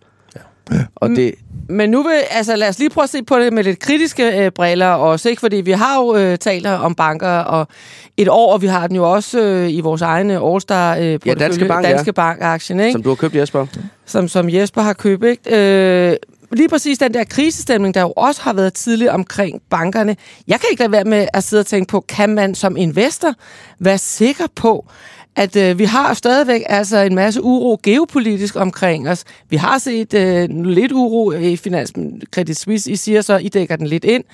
Ja. 0.72 0.76
Og 0.94 1.10
det, 1.10 1.34
Men 1.68 1.90
nu 1.90 2.02
vil, 2.02 2.12
altså 2.30 2.56
lad 2.56 2.68
os 2.68 2.78
lige 2.78 2.90
prøve 2.90 3.02
at 3.02 3.10
se 3.10 3.22
på 3.22 3.38
det 3.38 3.52
med 3.52 3.64
lidt 3.64 3.78
kritiske 3.78 4.44
øh, 4.44 4.50
briller 4.50 4.86
også, 4.86 5.28
ikke? 5.28 5.40
Fordi 5.40 5.56
vi 5.56 5.70
har 5.70 6.00
jo 6.00 6.16
øh, 6.16 6.38
talt 6.38 6.66
om 6.66 6.94
banker 6.94 7.28
og 7.28 7.68
et 8.16 8.28
år, 8.28 8.52
og 8.52 8.62
vi 8.62 8.66
har 8.66 8.86
den 8.86 8.96
jo 8.96 9.12
også 9.12 9.40
øh, 9.40 9.70
i 9.70 9.80
vores 9.80 10.02
egne 10.02 10.38
All-Star 10.38 10.96
øh, 10.98 11.18
Ja, 11.26 11.34
Danske 11.34 11.64
Bank, 11.64 11.86
ja. 11.86 11.90
Danske 11.90 12.12
Bank-aktien, 12.12 12.80
ikke? 12.80 12.92
som 12.92 13.02
du 13.02 13.08
har 13.08 13.16
købt, 13.16 13.36
Jesper. 13.36 13.66
som, 14.06 14.28
som 14.28 14.50
Jesper 14.50 14.82
har 14.82 14.92
købt. 14.92 15.24
Ikke? 15.24 16.10
Øh, 16.10 16.16
lige 16.52 16.68
præcis 16.68 16.98
den 16.98 17.14
der 17.14 17.24
krisestemning, 17.24 17.94
der 17.94 18.00
jo 18.00 18.12
også 18.16 18.42
har 18.42 18.52
været 18.52 18.74
tidligere 18.74 19.14
omkring 19.14 19.62
bankerne. 19.70 20.16
Jeg 20.48 20.60
kan 20.60 20.68
ikke 20.70 20.82
lade 20.82 20.92
være 20.92 21.04
med 21.04 21.26
at 21.32 21.44
sidde 21.44 21.60
og 21.60 21.66
tænke 21.66 21.90
på, 21.90 22.00
kan 22.00 22.30
man 22.30 22.54
som 22.54 22.76
investor 22.76 23.34
være 23.78 23.98
sikker 23.98 24.44
på, 24.54 24.86
at 25.36 25.56
øh, 25.56 25.78
vi 25.78 25.84
har 25.84 26.14
stadigvæk 26.14 26.62
altså 26.66 26.98
en 26.98 27.14
masse 27.14 27.42
uro 27.42 27.80
geopolitisk 27.82 28.56
omkring 28.56 29.08
os. 29.08 29.24
Vi 29.48 29.56
har 29.56 29.78
set 29.78 30.14
øh, 30.14 30.48
lidt 30.64 30.92
uro 30.92 31.32
i 31.32 31.56
Finans 31.56 31.92
Credit 32.34 32.58
Suisse. 32.58 32.90
I 32.90 32.96
siger 32.96 33.20
så, 33.20 33.36
I 33.36 33.48
dækker 33.48 33.76
den 33.76 33.86
lidt 33.86 34.04
ind. 34.04 34.24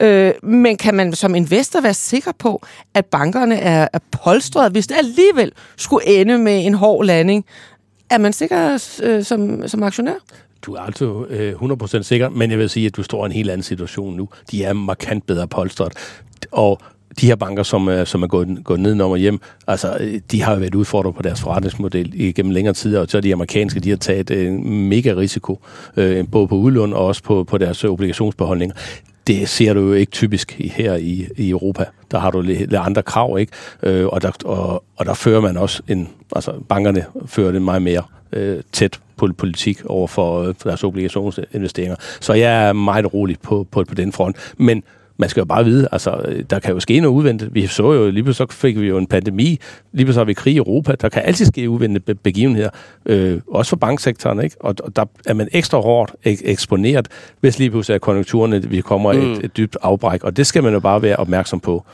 Øh, 0.00 0.32
men 0.42 0.76
kan 0.76 0.94
man 0.94 1.12
som 1.12 1.34
investor 1.34 1.80
være 1.80 1.94
sikker 1.94 2.32
på, 2.38 2.62
at 2.94 3.06
bankerne 3.06 3.56
er, 3.56 3.88
er 3.92 3.98
polstret, 4.10 4.72
hvis 4.72 4.86
det 4.86 4.96
alligevel 4.96 5.52
skulle 5.76 6.06
ende 6.06 6.38
med 6.38 6.66
en 6.66 6.74
hård 6.74 7.04
landing? 7.04 7.44
Er 8.10 8.18
man 8.18 8.32
sikker 8.32 8.78
øh, 9.02 9.24
som, 9.24 9.68
som 9.68 9.82
aktionær? 9.82 10.14
Du 10.62 10.74
er 10.74 10.80
altså 10.80 11.24
øh, 11.28 11.52
100% 11.52 12.02
sikker, 12.02 12.28
men 12.28 12.50
jeg 12.50 12.58
vil 12.58 12.70
sige, 12.70 12.86
at 12.86 12.96
du 12.96 13.02
står 13.02 13.24
i 13.24 13.26
en 13.26 13.32
helt 13.32 13.50
anden 13.50 13.62
situation 13.62 14.16
nu. 14.16 14.28
De 14.50 14.64
er 14.64 14.72
markant 14.72 15.26
bedre 15.26 15.48
polstret. 15.48 15.92
Og 16.52 16.80
de 17.20 17.26
her 17.26 17.36
banker, 17.36 17.62
som, 17.62 17.88
er- 17.88 18.04
som 18.04 18.22
er 18.22 18.26
gået, 18.26 18.58
gået 18.64 18.80
nedenom 18.80 19.10
og 19.10 19.18
hjem, 19.18 19.40
altså, 19.66 19.96
øh, 20.00 20.20
de 20.30 20.42
har 20.42 20.52
jo 20.52 20.58
været 20.58 20.74
udfordret 20.74 21.14
på 21.14 21.22
deres 21.22 21.40
forretningsmodel 21.40 22.10
igennem 22.14 22.52
længere 22.52 22.74
tid, 22.74 22.96
og 22.96 23.06
så 23.08 23.16
er 23.16 23.20
de 23.20 23.32
amerikanske, 23.32 23.80
de 23.80 23.90
har 23.90 23.96
taget 23.96 24.30
en 24.30 24.88
mega 24.88 25.14
risiko, 25.16 25.58
øh, 25.96 26.24
både 26.30 26.48
på 26.48 26.54
udlån 26.54 26.92
og 26.92 27.06
også 27.06 27.22
på, 27.22 27.44
på 27.44 27.58
deres 27.58 27.84
øh, 27.84 27.90
obligationsbeholdninger. 27.90 28.76
Det 29.26 29.48
ser 29.48 29.74
du 29.74 29.80
jo 29.80 29.92
ikke 29.92 30.12
typisk 30.12 30.60
her 30.60 30.94
i, 30.94 31.26
i 31.36 31.50
Europa. 31.50 31.84
Der 32.10 32.18
har 32.18 32.30
du 32.30 32.40
lidt, 32.40 32.74
andre 32.74 33.02
krav, 33.02 33.38
ikke? 33.38 33.52
Øh, 33.82 34.06
og, 34.06 34.22
der, 34.22 34.30
og, 34.44 34.84
og 34.96 35.06
der 35.06 35.14
fører 35.14 35.40
man 35.40 35.56
også 35.56 35.82
en... 35.88 36.08
Altså, 36.36 36.52
bankerne 36.68 37.04
fører 37.26 37.52
det 37.52 37.62
meget 37.62 37.82
mere 37.82 38.02
øh, 38.32 38.62
tæt 38.72 39.00
på 39.16 39.28
politik 39.38 39.84
over 39.84 40.06
for, 40.06 40.42
øh, 40.42 40.54
for 40.58 40.68
deres 40.68 40.84
obligationsinvesteringer. 40.84 41.96
Så 42.20 42.32
jeg 42.32 42.68
er 42.68 42.72
meget 42.72 43.14
rolig 43.14 43.36
på, 43.42 43.66
på, 43.70 43.84
på 43.88 43.94
den 43.94 44.12
front. 44.12 44.36
Men 44.56 44.82
man 45.16 45.28
skal 45.28 45.40
jo 45.40 45.44
bare 45.44 45.64
vide, 45.64 45.88
altså, 45.92 46.22
øh, 46.28 46.44
der 46.50 46.58
kan 46.58 46.74
jo 46.74 46.80
ske 46.80 47.00
noget 47.00 47.14
uventet. 47.14 47.54
Vi 47.54 47.66
så 47.66 47.92
jo, 47.92 48.10
lige 48.10 48.22
pludselig 48.24 48.48
så 48.50 48.56
fik 48.56 48.80
vi 48.80 48.88
jo 48.88 48.98
en 48.98 49.06
pandemi, 49.06 49.58
lige 49.92 50.04
pludselig 50.06 50.20
har 50.20 50.24
vi 50.24 50.32
krig 50.34 50.54
i 50.54 50.56
Europa. 50.56 50.94
Der 51.00 51.08
kan 51.08 51.22
altid 51.24 51.46
ske 51.46 51.68
uventede 51.70 52.04
be- 52.04 52.14
begivenheder, 52.14 52.70
øh, 53.06 53.40
også 53.48 53.68
for 53.68 53.76
banksektoren, 53.76 54.42
ikke? 54.44 54.56
Og, 54.60 54.74
og 54.84 54.96
der 54.96 55.04
er 55.26 55.34
man 55.34 55.48
ekstra 55.52 55.78
hårdt 55.78 56.12
ek- 56.26 56.42
eksponeret, 56.50 57.08
hvis 57.40 57.58
lige 57.58 57.70
pludselig 57.70 57.94
er 57.94 57.98
konjunkturerne, 57.98 58.62
vi 58.62 58.80
kommer 58.80 59.12
mm. 59.12 59.32
et, 59.32 59.44
et 59.44 59.56
dybt 59.56 59.76
afbræk. 59.82 60.24
Og 60.24 60.36
det 60.36 60.46
skal 60.46 60.62
man 60.62 60.72
jo 60.72 60.80
bare 60.80 61.02
være 61.02 61.16
opmærksom 61.16 61.60
på. 61.60 61.84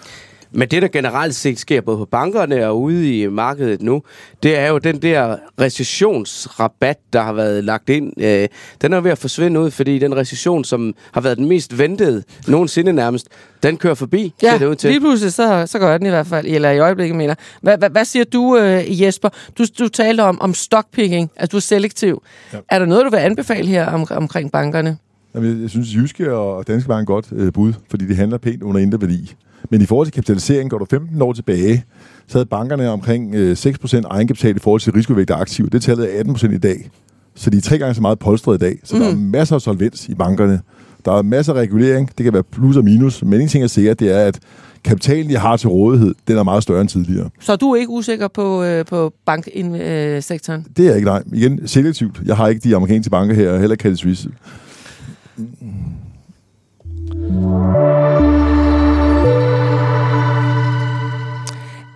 Men 0.53 0.69
det, 0.69 0.83
der 0.83 0.89
generelt 0.89 1.35
set 1.35 1.59
sker 1.59 1.81
både 1.81 1.97
på 1.99 2.05
bankerne 2.05 2.67
og 2.67 2.81
ude 2.83 3.19
i 3.21 3.27
markedet 3.27 3.83
nu, 3.83 4.03
det 4.43 4.59
er 4.59 4.69
jo 4.69 4.79
den 4.79 5.03
der 5.03 5.37
recessionsrabat, 5.61 6.97
der 7.13 7.23
har 7.23 7.33
været 7.33 7.65
lagt 7.65 7.89
ind. 7.89 8.13
Øh, 8.23 8.49
den 8.83 8.93
er 8.93 9.01
ved 9.01 9.11
at 9.11 9.19
forsvinde 9.19 9.61
ud, 9.61 9.71
fordi 9.71 9.99
den 9.99 10.17
recession, 10.17 10.65
som 10.65 10.95
har 11.13 11.21
været 11.21 11.39
den 11.39 11.49
mest 11.49 11.79
ventede 11.79 12.23
nogensinde 12.49 12.93
nærmest, 12.93 13.29
den 13.63 13.77
kører 13.77 13.95
forbi, 13.95 14.35
ser 14.41 14.59
det 14.59 14.65
ud 14.67 14.71
Ja, 14.71 14.75
til. 14.75 14.91
lige 14.91 15.01
pludselig, 15.01 15.33
så, 15.33 15.65
så 15.67 15.79
gør 15.79 15.99
den 15.99 16.07
i 16.07 16.11
hvert 16.11 16.27
fald, 16.27 16.47
eller 16.49 16.71
i 16.71 16.79
øjeblikket 16.79 17.17
mener. 17.17 17.35
Hvad, 17.63 17.79
hvad, 17.79 17.91
hvad 17.91 18.05
siger 18.05 18.25
du, 18.25 18.57
øh, 18.59 19.03
Jesper? 19.03 19.29
Du, 19.59 19.65
du 19.79 19.89
talte 19.89 20.21
om, 20.21 20.41
om 20.41 20.55
stockpicking, 20.55 21.31
altså 21.37 21.51
du 21.53 21.57
er 21.57 21.61
selektiv. 21.61 22.23
Ja. 22.53 22.59
Er 22.71 22.79
der 22.79 22.87
noget, 22.87 23.05
du 23.05 23.11
vil 23.11 23.17
anbefale 23.17 23.69
her 23.69 23.87
om, 23.87 24.07
omkring 24.11 24.53
bankerne? 24.53 24.97
Jamen, 25.35 25.63
jeg- 25.63 25.71
synes, 25.71 25.95
Jyske 25.95 26.33
og 26.33 26.67
Danske 26.67 26.89
Bank 26.89 27.03
er 27.03 27.07
godt 27.07 27.27
øh, 27.33 27.53
bud, 27.53 27.73
fordi 27.91 28.07
de 28.07 28.15
handler 28.15 28.39
pænt 28.39 28.63
under 28.63 28.81
indre 28.81 29.01
værdi. 29.01 29.35
Men 29.71 29.83
i 29.83 29.87
forhold 29.87 30.07
til 30.07 30.15
kapitalisering, 30.15 30.71
går 30.71 30.79
du 30.79 30.87
15 30.91 31.23
år 31.23 31.33
tilbage, 31.33 31.85
så 32.27 32.39
havde 32.39 32.47
bankerne 32.47 32.91
omkring 32.91 33.35
øh, 33.35 33.53
6% 33.53 34.03
egenkapital 34.11 34.57
i 34.57 34.59
forhold 34.59 34.81
til 34.81 34.93
risikovægt 34.93 35.31
af 35.31 35.41
aktiv. 35.41 35.71
Det 35.71 35.83
tallet 35.83 36.19
er 36.19 36.25
18% 36.25 36.55
i 36.55 36.59
dag. 36.59 36.91
Så 37.35 37.51
de 37.51 37.57
er 37.57 37.61
tre 37.61 37.79
gange 37.79 37.95
så 37.95 38.01
meget 38.01 38.19
polstret 38.19 38.55
i 38.55 38.59
dag. 38.59 38.79
Så 38.85 38.97
mm. 38.97 39.03
der 39.03 39.09
er 39.09 39.17
masser 39.17 39.55
af 39.55 39.61
solvens 39.61 40.09
i 40.09 40.15
bankerne. 40.15 40.61
Der 41.05 41.13
er 41.13 41.23
masser 41.23 41.53
af 41.53 41.57
regulering. 41.57 42.11
Det 42.19 42.25
kan 42.25 42.33
være 42.33 42.43
plus 42.43 42.77
og 42.77 42.85
minus. 42.85 43.23
Men 43.23 43.41
en 43.41 43.49
ting 43.49 43.65
er 43.65 43.69
sikkert, 43.69 44.01
det 44.01 44.13
er, 44.15 44.25
at 44.25 44.39
kapitalen, 44.85 45.31
de 45.31 45.37
har 45.37 45.57
til 45.57 45.69
rådighed, 45.69 46.15
den 46.29 46.37
er 46.37 46.43
meget 46.43 46.63
større 46.63 46.81
end 46.81 46.89
tidligere. 46.89 47.31
Så 47.41 47.53
er 47.53 47.57
du 47.57 47.75
ikke 47.75 47.91
usikker 47.91 48.29
på, 48.29 48.63
øh, 48.63 48.85
på 48.85 49.13
banksektoren? 49.27 50.67
Det 50.77 50.85
er 50.85 50.89
jeg 50.89 50.97
ikke, 50.97 51.09
nej. 51.09 51.23
Igen, 51.33 51.69
selektivt. 51.69 52.21
Jeg 52.25 52.37
har 52.37 52.49
ikke 52.49 52.61
de 52.69 52.77
amerikanske 52.77 53.11
banker 53.11 53.35
her, 53.35 53.51
og 53.51 53.61
heller 53.61 53.75
ikke 53.75 53.83
Credit 53.83 53.99
Suisse. 53.99 54.29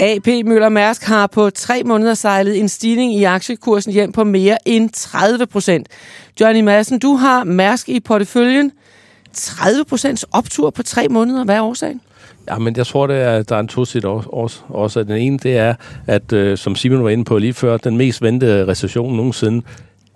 AP 0.02 0.26
Møller 0.26 0.68
Mærsk 0.68 1.04
har 1.04 1.26
på 1.26 1.50
tre 1.50 1.82
måneder 1.84 2.14
sejlet 2.14 2.60
en 2.60 2.68
stigning 2.68 3.14
i 3.14 3.24
aktiekursen 3.24 3.92
hjem 3.92 4.12
på 4.12 4.24
mere 4.24 4.68
end 4.68 4.90
30 4.90 5.46
procent. 5.46 5.88
Johnny 6.40 6.60
Madsen, 6.60 6.98
du 6.98 7.14
har 7.14 7.44
Mærsk 7.44 7.88
i 7.88 8.00
porteføljen. 8.00 8.72
30 9.32 9.84
procents 9.84 10.26
optur 10.32 10.70
på 10.70 10.82
tre 10.82 11.08
måneder. 11.08 11.44
Hvad 11.44 11.56
er 11.56 11.62
årsagen? 11.62 12.00
Ja, 12.48 12.58
men 12.58 12.76
jeg 12.76 12.86
tror, 12.86 13.06
det 13.06 13.16
er, 13.16 13.42
der 13.42 13.56
er 13.56 13.60
en 13.60 13.68
tosidig 13.68 14.08
også, 14.08 14.58
også. 14.68 15.02
Den 15.02 15.16
ene, 15.16 15.38
det 15.38 15.56
er, 15.56 15.74
at 16.06 16.32
øh, 16.32 16.58
som 16.58 16.74
Simon 16.74 17.04
var 17.04 17.10
inde 17.10 17.24
på 17.24 17.38
lige 17.38 17.54
før, 17.54 17.76
den 17.76 17.96
mest 17.96 18.22
ventede 18.22 18.66
recession 18.66 19.16
nogensinde, 19.16 19.62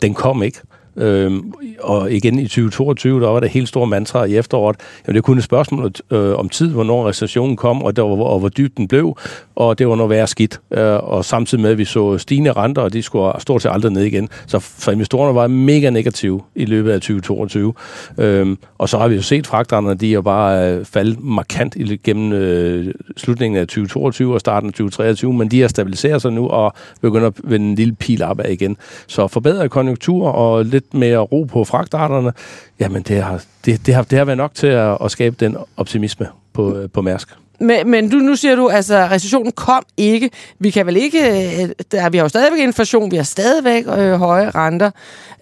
den 0.03 0.15
kom 0.15 0.43
ikke. 0.43 0.59
Øhm, 0.97 1.53
og 1.81 2.13
igen 2.13 2.39
i 2.39 2.43
2022, 2.43 3.21
der 3.21 3.29
var 3.29 3.41
der 3.41 3.47
helt 3.47 3.69
store 3.69 3.87
mantra 3.87 4.25
i 4.25 4.37
efteråret. 4.37 4.77
Jamen, 5.07 5.15
det 5.15 5.25
kunne 5.25 5.33
kun 5.35 5.39
et 5.39 5.45
spørgsmål 5.45 5.93
øh, 6.11 6.39
om 6.39 6.49
tid, 6.49 6.71
hvornår 6.71 7.09
recessionen 7.09 7.57
kom, 7.57 7.83
og, 7.83 7.97
der 7.97 8.03
var, 8.03 8.25
og 8.25 8.39
hvor 8.39 8.49
dybt 8.49 8.77
den 8.77 8.89
blev, 8.89 9.17
og 9.57 9.79
det 9.79 9.89
var 9.89 9.95
noget 9.97 10.11
værre 10.11 10.27
skidt. 10.27 10.61
Øh, 10.71 10.85
og 10.85 11.25
samtidig 11.25 11.63
med, 11.63 11.71
at 11.71 11.79
vi 11.79 11.85
så 11.85 12.19
stigende 12.19 12.53
renter, 12.53 12.83
og 12.83 12.93
de 12.93 13.03
skulle 13.03 13.33
stort 13.39 13.63
set 13.63 13.71
aldrig 13.73 13.93
ned 13.93 14.03
igen. 14.03 14.29
Så 14.47 14.59
for 14.59 14.93
investorerne 14.93 15.35
var 15.35 15.47
mega 15.47 15.91
negative 15.91 16.41
i 16.55 16.65
løbet 16.65 16.91
af 16.91 17.01
2022. 17.01 17.75
Øhm, 18.19 18.59
og 18.79 18.89
så 18.89 18.99
har 18.99 19.09
vi 19.09 19.15
jo 19.15 19.23
set 19.23 19.47
fragterne, 19.47 19.95
de 19.95 20.09
er 20.09 20.13
jo 20.13 20.23
bare 20.23 20.73
øh, 20.73 20.85
faldet 20.85 21.25
markant 21.25 21.77
i- 21.77 21.97
gennem 21.97 22.33
øh, 22.33 22.95
slutningen 23.17 23.61
af 23.61 23.67
2022 23.67 24.35
og 24.35 24.41
starten 24.41 24.69
af 24.69 24.73
2023, 24.73 25.33
men 25.33 25.49
de 25.51 25.61
har 25.61 25.69
stabiliseret 25.69 26.23
sig 26.23 26.33
nu 26.33 26.49
og 26.49 26.73
begynder 27.01 27.27
at 27.27 27.35
vende 27.45 27.67
en 27.69 27.75
lille 27.75 27.95
pil 27.95 28.23
opad 28.23 28.51
igen. 28.51 28.77
Så 29.07 29.27
forbedret 29.29 29.71
konjunktur 29.71 30.29
og 30.29 30.65
lidt 30.65 30.86
mere 30.95 31.19
ro 31.19 31.45
på 31.45 31.65
fragtarterne, 31.65 32.33
jamen 32.81 33.03
det 33.03 33.23
har, 33.23 33.43
det, 33.65 33.87
det 33.87 33.95
har, 33.95 34.03
det 34.03 34.19
har 34.19 34.25
været 34.25 34.37
nok 34.37 34.55
til 34.55 34.67
at, 34.67 34.99
at 35.05 35.11
skabe 35.11 35.37
den 35.41 35.57
optimisme 35.77 36.27
på, 36.53 36.77
øh, 36.77 36.91
på 36.91 37.03
Mærsk. 37.03 37.29
Men, 37.61 37.91
men 37.91 38.11
du, 38.11 38.17
nu 38.17 38.37
siger 38.37 38.57
du, 38.57 38.69
altså 38.69 38.95
recessionen 38.97 39.53
kom 39.53 39.83
ikke. 39.97 40.31
Vi 40.59 40.71
kan 40.71 40.87
vel 40.87 40.97
ikke... 40.97 41.19
øh, 41.63 41.69
Der, 41.93 42.11
vi 42.11 42.19
har 42.19 42.25
jo 42.25 42.29
stadigvæk 42.29 42.61
inflation, 42.61 43.11
vi 43.11 43.17
har 43.17 43.23
stadigvæk 43.23 43.85
øh, 43.99 44.13
høje 44.13 44.51
renter. 44.51 44.91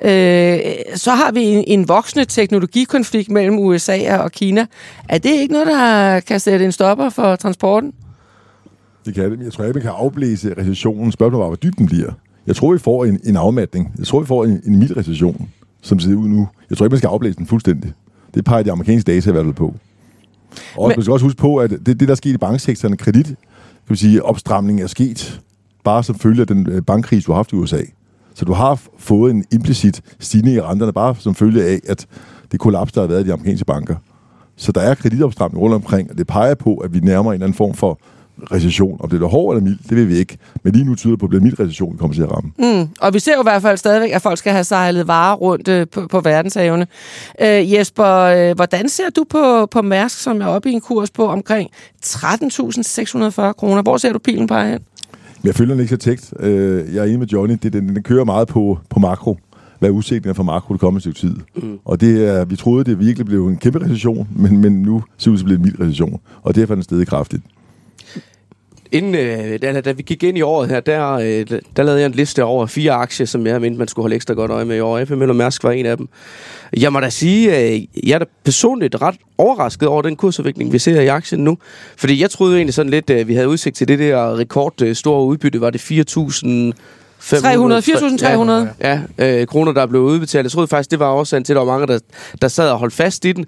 Øh, 0.02 0.58
så 0.94 1.10
har 1.10 1.32
vi 1.32 1.42
en, 1.42 1.64
en 1.66 1.88
voksende 1.88 2.24
teknologikonflikt 2.24 3.30
mellem 3.30 3.58
USA 3.58 4.16
og 4.18 4.32
Kina. 4.32 4.66
Er 5.08 5.18
det 5.18 5.30
ikke 5.30 5.52
noget, 5.52 5.66
der 5.66 6.20
kan 6.20 6.40
sætte 6.40 6.64
en 6.64 6.72
stopper 6.72 7.10
for 7.10 7.36
transporten? 7.36 7.92
Det 9.04 9.14
kan 9.14 9.24
det, 9.30 9.38
men 9.38 9.44
jeg 9.44 9.52
tror 9.52 9.64
ikke, 9.64 9.74
man 9.74 9.82
kan 9.82 9.92
afblæse 9.94 10.54
recessionen. 10.58 11.12
Spørgsmålet 11.12 11.40
var, 11.40 11.46
hvor 11.46 11.56
dyb 11.56 11.78
den 11.78 11.86
bliver. 11.86 12.12
Jeg 12.46 12.56
tror, 12.56 12.72
vi 12.72 12.78
får 12.78 13.04
en, 13.04 13.20
en 13.24 13.36
afmatning. 13.36 13.92
Jeg 13.98 14.06
tror, 14.06 14.20
vi 14.20 14.26
får 14.26 14.44
en, 14.44 14.60
en 14.66 14.78
mild 14.78 14.96
recession, 14.96 15.48
som 15.82 16.00
ser 16.00 16.14
ud 16.14 16.28
nu. 16.28 16.48
Jeg 16.70 16.78
tror 16.78 16.86
ikke, 16.86 16.92
man 16.92 16.98
skal 16.98 17.08
afblæse 17.08 17.36
den 17.38 17.46
fuldstændig. 17.46 17.92
Det 18.34 18.44
peger 18.44 18.62
de 18.62 18.72
amerikanske 18.72 19.12
data 19.12 19.30
i 19.30 19.32
hvert 19.32 19.44
fald 19.44 19.54
på. 19.54 19.74
Og 20.76 20.88
Men- 20.88 20.94
man 20.96 21.02
skal 21.02 21.12
også 21.12 21.26
huske 21.26 21.38
på, 21.40 21.56
at 21.56 21.70
det, 21.70 21.86
det 21.86 22.00
der 22.00 22.10
er 22.10 22.14
sket 22.14 22.34
i 22.34 22.38
banksektoren, 22.38 22.96
kredit, 22.96 23.26
kan 23.26 23.36
vi 23.88 23.96
sige, 23.96 24.22
opstramning 24.24 24.80
er 24.80 24.86
sket 24.86 25.40
bare 25.84 26.02
som 26.04 26.14
følge 26.18 26.40
af 26.40 26.46
den 26.46 26.68
øh, 26.70 26.82
bankkrise, 26.82 27.26
du 27.26 27.32
har 27.32 27.36
haft 27.36 27.52
i 27.52 27.54
USA. 27.56 27.80
Så 28.34 28.44
du 28.44 28.52
har 28.52 28.80
fået 28.98 29.30
en 29.30 29.44
implicit 29.52 30.00
stigning 30.20 30.56
i 30.56 30.60
renterne, 30.60 30.92
bare 30.92 31.14
som 31.18 31.34
følge 31.34 31.64
af, 31.64 31.80
at 31.88 32.06
det 32.52 32.60
kollaps, 32.60 32.92
der 32.92 33.00
har 33.00 33.08
været 33.08 33.20
i 33.20 33.26
de 33.26 33.32
amerikanske 33.32 33.64
banker. 33.64 33.96
Så 34.56 34.72
der 34.72 34.80
er 34.80 34.94
kreditopstramning 34.94 35.60
rundt 35.62 35.74
omkring, 35.74 36.10
og 36.10 36.18
det 36.18 36.26
peger 36.26 36.54
på, 36.54 36.74
at 36.76 36.94
vi 36.94 37.00
nærmer 37.00 37.30
en 37.30 37.34
eller 37.34 37.46
anden 37.46 37.56
form 37.56 37.74
for, 37.74 37.98
recession. 38.52 38.96
Om 39.00 39.10
det 39.10 39.22
er 39.22 39.26
hård 39.26 39.56
eller 39.56 39.64
mild, 39.64 39.78
det 39.88 39.96
ved 39.96 40.04
vi 40.04 40.16
ikke. 40.16 40.38
Men 40.62 40.72
lige 40.72 40.84
nu 40.84 40.94
tyder 40.94 41.12
det 41.12 41.20
på, 41.20 41.26
at 41.26 41.32
det 41.32 41.40
bliver 41.40 41.42
mild 41.42 41.60
recession, 41.60 41.92
vi 41.92 41.98
kommer 41.98 42.14
til 42.14 42.22
at 42.22 42.30
ramme. 42.32 42.50
Mm. 42.58 42.88
Og 43.00 43.14
vi 43.14 43.18
ser 43.18 43.34
jo 43.34 43.40
i 43.40 43.42
hvert 43.42 43.62
fald 43.62 43.78
stadigvæk, 43.78 44.10
at 44.10 44.22
folk 44.22 44.38
skal 44.38 44.52
have 44.52 44.64
sejlet 44.64 45.08
varer 45.08 45.34
rundt 45.36 45.68
øh, 45.68 45.86
på, 45.92 46.06
på 46.06 46.20
verdenshavene. 46.20 46.86
Øh, 47.40 47.72
Jesper, 47.72 48.14
øh, 48.14 48.56
hvordan 48.56 48.88
ser 48.88 49.10
du 49.16 49.24
på, 49.30 49.66
på 49.66 49.82
Mærsk, 49.82 50.18
som 50.18 50.40
er 50.40 50.46
oppe 50.46 50.70
i 50.70 50.72
en 50.72 50.80
kurs 50.80 51.10
på 51.10 51.28
omkring 51.28 51.70
13.640 52.06 53.52
kroner? 53.52 53.82
Hvor 53.82 53.96
ser 53.96 54.12
du 54.12 54.18
pilen 54.18 54.46
på 54.46 54.54
hen? 54.58 54.78
Jeg 55.44 55.54
følger 55.54 55.74
den 55.74 55.80
ikke 55.80 55.90
så 55.90 55.96
tæt. 55.96 56.32
Øh, 56.40 56.94
jeg 56.94 57.00
er 57.00 57.04
enig 57.04 57.18
med 57.18 57.26
Johnny. 57.26 57.58
Det, 57.62 57.72
den, 57.72 57.88
den 57.88 58.02
kører 58.02 58.24
meget 58.24 58.48
på, 58.48 58.78
på 58.90 58.98
makro. 59.00 59.38
Hvad 59.78 59.90
udsigten 59.90 60.30
er 60.30 60.34
for 60.34 60.42
makro 60.42 60.74
det 60.74 60.80
kommende 60.80 61.00
stykke 61.00 61.18
tid. 61.18 61.36
Mm. 61.56 61.78
Og 61.84 62.00
det 62.00 62.28
er, 62.28 62.44
vi 62.44 62.56
troede, 62.56 62.84
det 62.84 62.98
virkelig 62.98 63.26
blev 63.26 63.46
en 63.46 63.56
kæmpe 63.56 63.84
recession, 63.84 64.28
men, 64.36 64.58
men 64.60 64.82
nu 64.82 65.02
ser 65.18 65.30
det 65.30 65.32
ud 65.32 65.36
til 65.36 65.42
at 65.42 65.46
blive 65.46 65.56
en 65.56 65.62
mild 65.62 65.80
recession. 65.80 66.20
Og 66.42 66.54
derfor 66.54 66.72
er 66.72 66.76
den 66.76 66.82
stedet 66.82 67.08
kraftigt. 67.08 67.42
Inden, 68.94 69.14
øh, 69.14 69.62
da, 69.62 69.80
da 69.80 69.92
vi 69.92 70.02
gik 70.02 70.22
ind 70.22 70.38
i 70.38 70.42
året 70.42 70.68
her, 70.68 70.80
der, 70.80 71.12
øh, 71.12 71.60
der 71.76 71.82
lavede 71.82 72.00
jeg 72.00 72.06
en 72.06 72.12
liste 72.12 72.44
over 72.44 72.66
fire 72.66 72.92
aktier, 72.92 73.26
som 73.26 73.46
jeg 73.46 73.60
mente, 73.60 73.78
man 73.78 73.88
skulle 73.88 74.04
holde 74.04 74.16
ekstra 74.16 74.34
godt 74.34 74.50
øje 74.50 74.64
med 74.64 74.76
i 74.76 74.80
år. 74.80 75.04
FM 75.04 75.22
og 75.22 75.36
Mærsk 75.36 75.64
var 75.64 75.70
en 75.70 75.86
af 75.86 75.96
dem. 75.96 76.08
Jeg 76.76 76.92
må 76.92 77.00
da 77.00 77.10
sige, 77.10 77.58
øh, 77.58 77.80
jeg 78.08 78.14
er 78.14 78.18
da 78.18 78.24
personligt 78.44 79.02
ret 79.02 79.14
overrasket 79.38 79.88
over 79.88 80.02
den 80.02 80.16
kursudvikling, 80.16 80.72
vi 80.72 80.78
ser 80.78 81.00
i 81.00 81.06
aktien 81.06 81.44
nu. 81.44 81.58
Fordi 81.96 82.22
jeg 82.22 82.30
troede 82.30 82.56
egentlig 82.56 82.74
sådan 82.74 82.90
lidt, 82.90 83.10
at 83.10 83.28
vi 83.28 83.34
havde 83.34 83.48
udsigt 83.48 83.76
til 83.76 83.88
det 83.88 83.98
der 83.98 84.38
rekord 84.38 84.82
øh, 84.82 84.94
store 84.94 85.24
udbytte. 85.24 85.60
Var 85.60 85.70
det 85.70 85.80
4.000 85.80 86.72
300, 87.20 87.80
4.300. 87.80 88.52
Ja, 88.80 89.00
ja 89.18 89.40
øh, 89.40 89.46
kroner, 89.46 89.72
der 89.72 89.86
blev 89.86 90.00
udbetalt. 90.00 90.44
Jeg 90.44 90.52
troede 90.52 90.68
faktisk, 90.68 90.90
det 90.90 90.98
var 90.98 91.10
årsagen 91.12 91.44
til, 91.44 91.52
at 91.52 91.56
der 91.56 91.64
var 91.64 91.72
mange, 91.72 91.86
der, 91.86 91.98
der 92.42 92.48
sad 92.48 92.70
og 92.70 92.78
holdt 92.78 92.94
fast 92.94 93.24
i 93.24 93.32
den. 93.32 93.46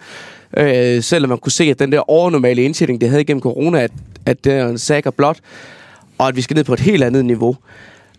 Øh, 0.57 1.03
selvom 1.03 1.29
man 1.29 1.39
kunne 1.39 1.53
se, 1.53 1.65
at 1.65 1.79
den 1.79 1.93
der 1.93 2.11
overnormale 2.11 2.63
indtjening, 2.63 3.01
det 3.01 3.09
havde 3.09 3.23
igennem 3.23 3.41
corona, 3.41 3.83
at, 3.83 3.91
at 4.27 4.45
det 4.45 4.53
er 4.53 4.69
en 4.69 4.79
sager 4.79 5.11
blot, 5.11 5.39
og 6.19 6.29
at 6.29 6.37
vi 6.37 6.43
skal 6.43 6.55
ned 6.55 6.65
på 6.65 6.73
et 6.73 6.81
helt 6.81 7.05
andet 7.05 7.25
niveau. 7.25 7.57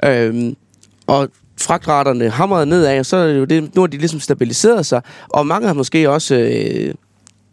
Øh, 0.06 0.54
og 1.08 1.30
fragtraterne 1.60 2.30
hamrede 2.30 2.66
nedad, 2.66 3.00
og 3.00 3.06
så 3.06 3.18
er 3.18 3.28
det 3.28 3.40
jo 3.40 3.46
det, 3.46 3.76
nu 3.76 3.82
har 3.82 3.88
de 3.88 3.98
ligesom 3.98 4.20
stabiliseret 4.20 4.86
sig, 4.86 5.02
og 5.30 5.48
mange 5.48 5.68
har 5.68 5.74
måske 5.74 6.10
også 6.10 6.36
øh, 6.36 6.94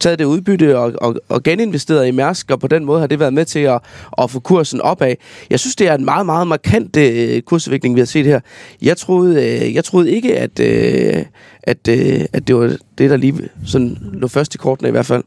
taget 0.04 0.18
det 0.18 0.24
udbytte 0.24 0.78
og, 0.78 0.92
og, 1.00 1.16
og 1.28 1.42
geninvesteret 1.42 2.06
i 2.06 2.10
Mærsk, 2.10 2.50
og 2.50 2.60
på 2.60 2.68
den 2.68 2.84
måde 2.84 3.00
har 3.00 3.06
det 3.06 3.20
været 3.20 3.34
med 3.34 3.44
til 3.44 3.58
at, 3.58 3.80
at 4.18 4.30
få 4.30 4.40
kursen 4.40 4.80
opad. 4.80 5.14
Jeg 5.50 5.60
synes, 5.60 5.76
det 5.76 5.88
er 5.88 5.94
en 5.94 6.04
meget, 6.04 6.26
meget 6.26 6.46
markant 6.46 6.96
øh, 6.96 7.42
kursudvikling, 7.42 7.94
vi 7.94 8.00
har 8.00 8.06
set 8.06 8.26
her. 8.26 8.40
Jeg 8.82 8.96
troede, 8.96 9.34
øh, 9.34 9.74
jeg 9.74 9.84
troede 9.84 10.10
ikke, 10.10 10.38
at, 10.38 10.60
øh, 10.60 11.24
at, 11.62 11.88
øh, 11.88 12.20
at 12.32 12.48
det 12.48 12.56
var 12.56 12.76
det, 12.98 13.10
der 13.10 13.16
lige 13.16 13.34
sådan 13.66 13.98
lå 14.12 14.28
først 14.28 14.54
i 14.54 14.58
kortene 14.58 14.88
i 14.88 14.92
hvert 14.92 15.06
fald. 15.06 15.22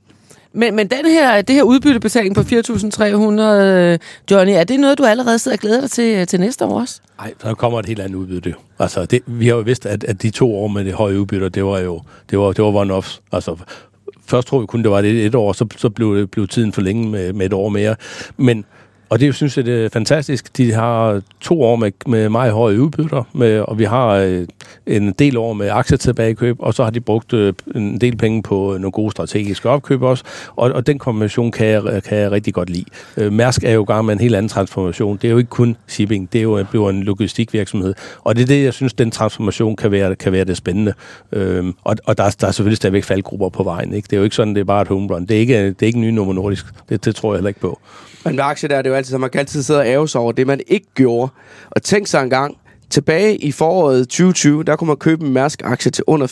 Men, 0.54 0.76
men 0.76 0.88
den 0.88 1.06
her, 1.06 1.42
det 1.42 1.56
her 1.56 1.64
udbyttebetaling 1.64 2.36
på 2.36 2.42
4.300, 2.42 2.46
Johnny, 4.32 4.52
er 4.54 4.64
det 4.64 4.80
noget, 4.80 4.98
du 4.98 5.06
allerede 5.06 5.40
sidder 5.40 5.58
og 5.58 5.62
glæder 5.62 5.82
dig 5.82 5.92
til, 5.92 6.28
til 6.28 6.40
næste 6.40 6.66
år 6.66 6.80
også? 6.80 7.02
Nej, 7.20 7.34
så 7.42 7.54
kommer 7.54 7.80
et 7.80 7.86
helt 7.86 8.00
andet 8.00 8.16
udbytte. 8.16 8.54
Altså, 8.80 9.06
det, 9.06 9.22
vi 9.26 9.48
har 9.48 9.56
jo 9.56 9.62
vidst, 9.62 9.86
at, 9.86 10.04
at 10.04 10.22
de 10.22 10.30
to 10.30 10.56
år 10.56 10.68
med 10.68 10.86
det 10.86 10.94
høje 10.94 11.20
udbytte, 11.20 11.50
det 11.50 11.66
var 11.66 11.80
jo 11.80 12.02
det 12.30 12.40
var, 12.40 12.52
det 12.52 12.64
var 12.64 12.86
one-offs. 12.86 13.20
Altså, 13.32 13.56
først 14.28 14.48
tror 14.48 14.60
vi 14.60 14.66
kun, 14.66 14.84
det 14.84 14.92
var 14.92 15.02
det 15.02 15.26
et 15.26 15.36
år, 15.36 15.54
så, 15.54 15.68
så 15.78 15.90
blev, 15.90 16.28
blev 16.28 16.48
tiden 16.48 16.74
for 16.74 16.82
længe 16.82 17.10
med, 17.10 17.34
med 17.34 17.46
et 17.46 17.54
år 17.54 17.70
mere. 17.70 17.96
Men 18.38 18.66
og 19.10 19.20
det 19.20 19.36
synes 19.36 19.58
jeg, 19.58 19.66
det 19.66 19.86
er 19.86 19.90
fantastisk. 19.90 20.58
De 20.58 20.72
har 20.72 21.22
to 21.42 21.62
år 21.62 21.76
med, 21.76 21.92
med 22.06 22.30
meget 22.30 22.54
høje 22.54 22.82
udbytter, 22.82 23.24
med, 23.34 23.60
og 23.60 23.80
vi 23.80 23.84
har 23.84 24.08
øh, 24.08 24.48
en 24.86 25.12
del 25.12 25.38
år 25.38 25.54
med 25.54 25.70
aktietilbagekøb, 25.70 26.56
og 26.60 26.74
så 26.74 26.84
har 26.84 26.90
de 26.90 27.00
brugt 27.00 27.34
øh, 27.34 27.54
en 27.76 28.02
del 28.02 28.18
penge 28.18 28.44
på 28.44 28.74
øh, 28.74 28.80
nogle 28.80 28.92
gode 28.92 29.12
strategiske 29.12 29.70
opkøb 29.70 30.02
også, 30.02 30.24
og, 30.56 30.72
og 30.72 30.88
den 30.88 31.00
kombination 31.00 31.52
kan 31.52 31.68
jeg, 31.68 31.86
øh, 31.86 32.02
kan 32.02 32.18
jeg 32.18 32.32
rigtig 32.32 32.54
godt 32.54 32.70
lide. 32.70 32.86
Øh, 33.18 33.34
Mærsk 33.34 33.64
er 33.64 33.72
jo 33.72 33.84
gang 33.84 34.06
med 34.06 34.14
en 34.14 34.20
helt 34.20 34.36
anden 34.36 34.50
transformation. 34.50 35.18
Det 35.22 35.28
er 35.28 35.32
jo 35.32 35.38
ikke 35.38 35.50
kun 35.50 35.76
shipping, 35.88 36.34
det 36.34 36.40
er 36.40 36.44
jo 36.44 36.64
bliver 36.70 36.90
en 36.90 37.04
logistikvirksomhed, 37.04 37.94
og 38.24 38.36
det 38.36 38.42
er 38.42 38.48
det, 38.48 38.64
jeg 38.64 38.74
synes, 38.74 38.94
den 38.94 39.12
transformation 39.12 39.76
kan 39.76 39.92
være, 39.92 40.16
kan 40.16 40.32
være 40.32 40.46
det 40.46 40.58
spændende. 40.58 40.94
Øh, 41.32 41.66
og 41.84 41.96
og 42.06 42.18
der, 42.18 42.36
der 42.42 42.48
er 42.48 42.52
selvfølgelig 42.52 42.78
stadigvæk 42.78 43.04
faldgrupper 43.04 43.50
på 43.50 43.64
vejen. 43.64 43.94
Ikke? 43.94 44.06
Det 44.06 44.14
er 44.14 44.18
jo 44.18 44.24
ikke 44.24 44.36
sådan, 44.36 44.56
det 44.56 44.60
er 44.62 44.66
bare 44.66 44.82
et 44.82 44.88
home 44.88 45.14
run. 45.14 45.26
Det 45.26 45.36
er 45.36 45.40
ikke, 45.40 45.68
det 45.68 45.82
er 45.82 45.88
ikke 45.88 45.98
en 45.98 46.02
ny 46.02 46.10
nummer 46.10 46.34
Nordisk. 46.34 46.66
Det, 46.90 47.06
det 47.06 47.16
tror 47.16 47.34
jeg 47.34 47.38
heller 47.38 47.48
ikke 47.48 47.60
på. 47.60 47.80
Men 48.26 48.36
med 48.36 48.44
aktier 48.44 48.68
der 48.68 48.76
er 48.76 48.82
det 48.82 48.90
jo 48.90 48.96
altid, 48.96 49.12
så 49.12 49.18
man 49.18 49.30
kan 49.30 49.40
altid 49.40 49.64
sidde 49.64 49.80
og 49.80 49.88
æve 49.88 50.10
sig 50.10 50.22
over 50.22 50.32
det, 50.32 50.48
man 50.48 50.60
ikke 50.68 50.88
gjorde. 50.96 51.32
Og 51.72 51.84
tænk 51.84 52.08
sig 52.08 52.24
en 52.24 52.30
gang, 52.30 52.58
tilbage 52.90 53.36
i 53.36 53.52
foråret 53.52 54.08
2020, 54.08 54.64
der 54.64 54.76
kunne 54.76 54.88
man 54.88 54.98
købe 54.98 55.26
en 55.26 55.34
Mærsk-aktie 55.34 55.92
til 55.92 56.04
under 56.08 56.28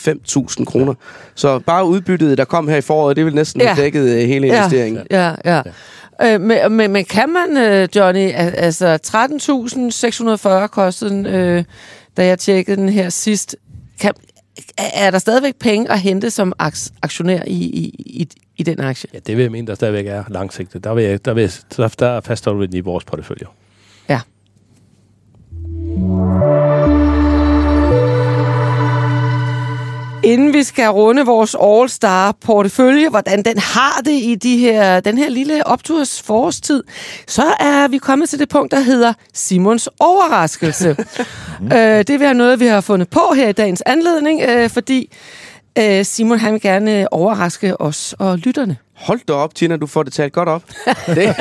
5.000 0.58 0.66
kroner. 0.66 0.94
Så 1.36 1.60
bare 1.60 1.86
udbyttet, 1.86 2.38
der 2.38 2.46
kom 2.46 2.68
her 2.68 2.78
i 2.78 2.82
foråret, 2.82 3.18
det 3.18 3.26
vil 3.26 3.36
næsten 3.36 3.62
ja. 3.62 3.74
have 3.74 3.84
dækket 3.84 4.10
øh, 4.10 4.28
hele 4.28 4.48
investeringen. 4.48 5.04
Ja, 5.12 5.36
ja. 5.46 5.56
ja. 5.56 5.62
Øh, 6.34 6.42
men, 6.42 6.72
men, 6.72 6.92
men 6.92 7.06
kan 7.06 7.30
man, 7.30 7.58
øh, 7.58 7.90
Johnny, 7.96 8.32
altså 8.34 9.00
13.640 10.64 10.68
kostede 10.68 11.10
den, 11.10 11.26
øh, 11.26 11.64
da 12.18 12.26
jeg 12.26 12.40
tjekkede 12.40 12.78
den 12.78 12.90
her 12.90 13.10
sidst. 13.10 13.56
Kan, 14.00 14.14
er 14.78 15.12
der 15.12 15.20
stadigvæk 15.20 15.56
penge 15.60 15.92
at 15.92 16.00
hente 16.00 16.32
som 16.32 16.54
aktionær 17.02 17.42
i, 17.48 17.54
i, 17.54 17.96
i, 18.00 18.28
i 18.58 18.64
den 18.64 18.80
aktie? 18.80 19.10
Ja, 19.14 19.20
det 19.20 19.38
vil 19.38 19.44
jeg 19.44 19.52
mene, 19.52 19.68
der 19.68 19.76
stadigvæk 19.76 20.08
er 20.08 20.24
langsigtet. 20.28 20.84
Der, 20.84 20.94
vil 20.94 21.04
jeg, 21.04 21.26
der, 21.26 21.34
vil, 21.34 21.52
der, 21.78 21.88
der 21.88 22.22
fastholder 22.22 22.60
vi 22.60 22.66
den 22.66 22.76
i 22.76 22.80
vores 22.80 23.04
portefølje. 23.04 23.48
Ja. 24.10 24.20
Inden 30.26 30.54
vi 30.54 30.64
skal 30.64 30.90
runde 30.90 31.26
vores 31.26 31.56
All-Star-portefølje, 31.62 33.10
hvordan 33.10 33.44
den 33.44 33.58
har 33.58 34.02
det 34.06 34.12
i 34.12 34.36
de 34.36 34.58
her, 34.58 35.00
den 35.00 35.18
her 35.18 35.30
lille 35.30 35.68
opturs 35.68 36.22
forårstid, 36.22 36.84
så 37.28 37.44
er 37.60 37.88
vi 37.88 37.98
kommet 37.98 38.30
til 38.30 38.40
det 38.40 38.50
punkt, 38.50 38.72
der 38.72 38.80
hedder 38.80 39.14
Simons 39.34 39.90
overraskelse. 40.00 40.90
øh, 41.74 42.04
det 42.08 42.20
vil 42.20 42.36
noget, 42.36 42.60
vi 42.60 42.66
har 42.66 42.82
fundet 42.82 43.10
på 43.10 43.34
her 43.36 43.50
i 43.50 43.52
dagens 43.52 43.84
anledning, 43.86 44.42
øh, 44.42 44.70
fordi 44.70 45.10
øh, 45.80 46.06
Simon 46.06 46.40
han 46.40 46.54
vil 46.54 46.62
gerne 46.62 47.14
overraske 47.14 47.82
os 47.82 48.16
og 48.20 48.38
lytterne. 48.38 48.78
Hold 48.94 49.20
da 49.28 49.34
op, 49.34 49.56
Tina, 49.56 49.78
du 49.78 49.88
får 49.88 50.04
det 50.04 50.14
talt 50.14 50.34
godt 50.34 50.50
op. 50.50 50.64
det. 51.08 51.28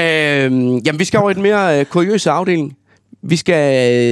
øhm, 0.00 0.76
jamen, 0.78 0.98
vi 0.98 1.04
skal 1.04 1.20
over 1.20 1.30
i 1.30 1.34
den 1.34 1.42
mere 1.42 1.80
øh, 1.80 1.84
kuriøse 1.84 2.30
afdeling. 2.30 2.76
Vi 3.22 3.36
skal 3.36 3.54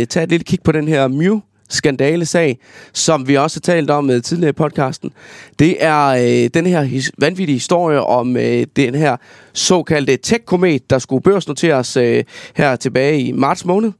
øh, 0.00 0.06
tage 0.06 0.24
et 0.24 0.30
lille 0.30 0.44
kig 0.44 0.58
på 0.64 0.72
den 0.72 0.88
her 0.88 1.08
Mew 1.08 1.40
skandalesag, 1.68 2.58
som 2.92 3.28
vi 3.28 3.36
også 3.36 3.56
har 3.66 3.72
talt 3.74 3.90
om 3.90 4.10
uh, 4.10 4.20
tidligere 4.22 4.48
i 4.48 4.52
podcasten. 4.52 5.10
Det 5.58 5.84
er 5.84 6.06
øh, 6.06 6.50
den 6.54 6.66
her 6.66 6.84
his- 6.84 7.10
vanvittige 7.18 7.56
historie 7.56 8.00
om 8.00 8.36
øh, 8.36 8.66
den 8.76 8.94
her 8.94 9.16
såkaldte 9.52 10.16
tech-komet, 10.16 10.90
der 10.90 10.98
skulle 10.98 11.22
børsnoteres 11.22 11.96
øh, 11.96 12.24
her 12.56 12.76
tilbage 12.76 13.20
i 13.20 13.32
marts 13.32 13.64
måned, 13.64 13.92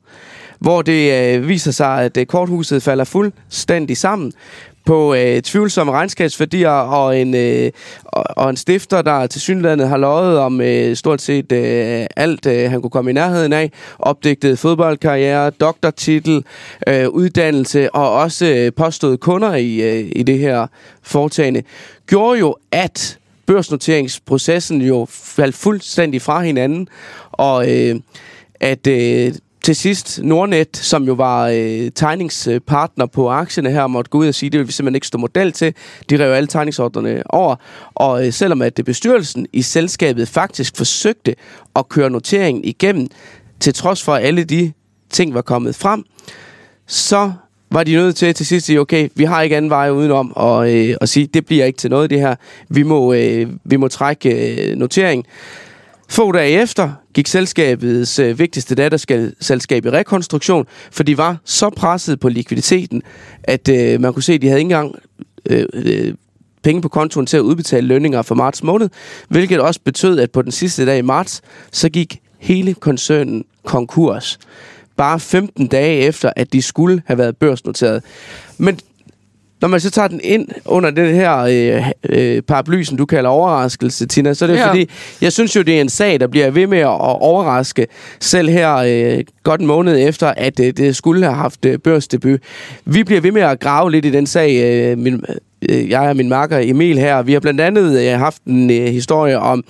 hvor 0.59 0.83
det 0.83 1.35
øh, 1.35 1.49
viser 1.49 1.71
sig, 1.71 2.03
at 2.03 2.17
øh, 2.17 2.27
korthuset 2.27 2.83
falder 2.83 3.05
fuldstændig 3.05 3.97
sammen 3.97 4.33
på 4.87 5.15
øh, 5.15 5.43
tvivlsomme 5.43 5.93
regnskabsværdier 5.93 6.69
og 6.71 7.21
en, 7.21 7.35
øh, 7.35 7.71
og, 8.05 8.25
og 8.37 8.51
en 8.51 8.57
stifter, 8.57 9.03
der 9.03 9.27
til 9.27 9.41
synlandet 9.41 9.89
har 9.89 9.97
løjet 9.97 10.39
om 10.39 10.61
øh, 10.61 10.97
stort 10.97 11.23
set 11.23 11.53
øh, 11.53 12.07
alt, 12.17 12.47
øh, 12.47 12.71
han 12.71 12.81
kunne 12.81 12.91
komme 12.91 13.11
i 13.11 13.15
nærheden 13.15 13.53
af. 13.53 13.71
Opdigtet 13.99 14.59
fodboldkarriere, 14.59 15.51
doktortitel, 15.51 16.45
øh, 16.89 17.09
uddannelse 17.09 17.95
og 17.95 18.13
også 18.13 18.47
øh, 18.47 18.73
påstået 18.73 19.21
kunder 19.21 19.55
i, 19.55 19.81
øh, 19.81 20.13
i 20.17 20.23
det 20.23 20.39
her 20.39 20.67
foretagende, 21.03 21.63
gjorde 22.07 22.41
jo, 22.41 22.57
at 22.73 23.19
børsnoteringsprocessen 23.47 24.83
jo 24.83 25.07
faldt 25.11 25.55
fuldstændig 25.55 26.23
fra 26.23 26.43
hinanden, 26.43 26.89
og 27.33 27.73
øh, 27.73 27.97
at 28.61 28.87
øh, 28.87 29.33
til 29.67 29.77
sidst 29.77 30.21
Nordnet, 30.23 30.77
som 30.77 31.05
jo 31.05 31.13
var 31.13 31.49
øh, 31.49 31.91
tegningspartner 31.95 33.07
på 33.07 33.31
aktierne 33.31 33.71
her, 33.71 33.87
måtte 33.87 34.11
gå 34.11 34.19
ud 34.19 34.29
og 34.29 34.35
sige, 34.35 34.51
det 34.51 34.59
vil 34.59 34.67
vi 34.67 34.73
simpelthen 34.73 34.95
ikke 34.95 35.07
stå 35.07 35.19
model 35.19 35.53
til. 35.53 35.75
De 36.11 36.25
rev 36.25 36.33
alle 36.33 36.47
tegningsordnerne 36.47 37.23
over. 37.31 37.57
Og 37.95 38.27
øh, 38.27 38.33
selvom 38.33 38.63
at 38.63 38.77
det 38.77 38.85
bestyrelsen 38.85 39.47
i 39.53 39.63
selskabet 39.63 40.29
faktisk 40.29 40.77
forsøgte 40.77 41.35
at 41.77 41.89
køre 41.89 42.11
noteringen 42.11 42.65
igennem, 42.65 43.09
til 43.61 43.75
trods 43.75 44.03
for 44.03 44.15
at 44.15 44.25
alle 44.25 44.45
de 44.45 44.73
ting 45.11 45.35
var 45.35 45.43
kommet 45.43 45.75
frem, 45.75 46.05
så 46.87 47.33
var 47.71 47.85
de 47.85 47.93
nødt 47.93 48.17
til 48.17 48.35
til 48.35 48.47
sidst 48.47 48.65
at 48.65 48.67
sige, 48.67 48.81
okay, 48.81 49.09
vi 49.15 49.25
har 49.25 49.43
ikke 49.43 49.57
anden 49.57 49.71
vej 49.71 49.91
udenom 49.91 50.33
og, 50.37 50.75
øh, 50.75 50.97
at 51.01 51.09
sige, 51.09 51.27
det 51.27 51.47
bliver 51.47 51.65
ikke 51.65 51.79
til 51.79 51.91
noget 51.91 52.11
det 52.11 52.21
her. 52.21 52.35
Vi 52.69 52.83
må, 52.83 53.13
øh, 53.13 53.49
vi 53.65 53.77
må 53.77 53.89
trække 53.89 54.57
øh, 54.71 54.77
noteringen. 54.77 55.25
Få 56.09 56.33
dage 56.33 56.63
efter 56.63 56.93
gik 57.15 57.27
selskabets 57.27 58.19
øh, 58.19 58.39
vigtigste 58.39 58.75
datterselskab 58.75 59.87
i 59.87 59.91
rekonstruktion, 59.91 60.67
for 60.91 61.03
de 61.03 61.19
var 61.19 61.37
så 61.45 61.71
presset 61.71 62.21
på 62.21 62.29
likviditeten, 62.29 63.03
at 63.43 63.69
øh, 63.69 64.01
man 64.01 64.13
kunne 64.13 64.23
se, 64.23 64.33
at 64.33 64.43
de 64.43 64.47
havde 64.47 64.61
ikke 64.61 64.75
engang 64.75 64.95
øh, 65.51 65.67
øh, 65.73 66.15
penge 66.63 66.83
på 66.83 66.89
kontoen 66.89 67.27
til 67.27 67.37
at 67.37 67.41
udbetale 67.41 67.87
lønninger 67.87 68.23
for 68.23 68.35
marts 68.35 68.63
måned, 68.63 68.89
hvilket 69.29 69.61
også 69.61 69.81
betød, 69.85 70.19
at 70.19 70.31
på 70.31 70.43
den 70.43 70.53
sidste 70.53 70.87
dag 70.87 70.99
i 70.99 71.03
marts, 71.03 71.43
så 71.73 71.89
gik 71.89 72.21
hele 72.39 72.75
koncernen 72.75 73.45
konkurs. 73.65 74.39
Bare 74.97 75.21
15 75.21 75.67
dage 75.67 76.01
efter, 76.01 76.33
at 76.37 76.53
de 76.53 76.63
skulle 76.63 77.03
have 77.07 77.19
været 77.19 77.37
børsnoteret. 77.37 78.03
Men 78.59 78.79
når 79.61 79.69
man 79.69 79.81
så 79.81 79.91
tager 79.91 80.09
den 80.09 80.21
ind 80.25 80.49
under 80.65 80.91
den 80.91 81.15
her 81.15 81.37
øh, 81.39 81.87
øh, 82.09 82.43
paraply, 82.43 82.83
som 82.83 82.97
du 82.97 83.07
kalder 83.07 83.31
overraskelse, 83.31 84.07
Tina, 84.07 84.35
så 84.35 84.45
er 84.45 84.49
det 84.49 84.57
Ja. 84.57 84.69
fordi, 84.69 84.91
jeg 85.23 85.33
synes 85.33 85.57
jo, 85.57 85.63
det 85.63 85.77
er 85.77 85.81
en 85.81 85.89
sag, 85.89 86.21
der 86.21 86.27
bliver 86.27 86.51
ved 86.51 86.67
med 86.67 86.79
at 86.79 86.87
overraske, 87.21 87.87
selv 88.21 88.49
her 88.49 88.75
øh, 88.77 89.25
godt 89.43 89.61
en 89.61 89.67
måned 89.67 90.09
efter, 90.09 90.27
at 90.37 90.61
øh, 90.61 90.73
det 90.77 90.97
skulle 90.97 91.25
have 91.25 91.37
haft 91.37 91.65
øh, 91.65 91.79
børsdebut. 91.79 92.41
Vi 92.85 93.05
bliver 93.05 93.21
ved 93.21 93.33
med 93.33 93.43
at 93.43 93.61
grave 93.61 93.91
lidt 93.91 94.05
i 94.05 94.11
den 94.11 94.27
sag, 94.27 94.63
øh, 94.65 94.99
min, 94.99 95.25
øh, 95.69 95.91
jeg 95.91 96.01
og 96.01 96.17
min 96.17 96.29
makker 96.29 96.59
Emil 96.63 96.99
her. 96.99 97.23
Vi 97.23 97.33
har 97.33 97.41
blandt 97.41 97.61
andet 97.61 98.01
øh, 98.13 98.19
haft 98.19 98.43
en 98.45 98.71
øh, 98.71 98.87
historie 98.87 99.39
om 99.39 99.65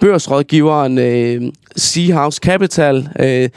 børsrådgiveren 0.00 0.98
øh, 0.98 1.42
Seahouse 1.76 2.40
Capital 2.44 3.08
øh, 3.20 3.48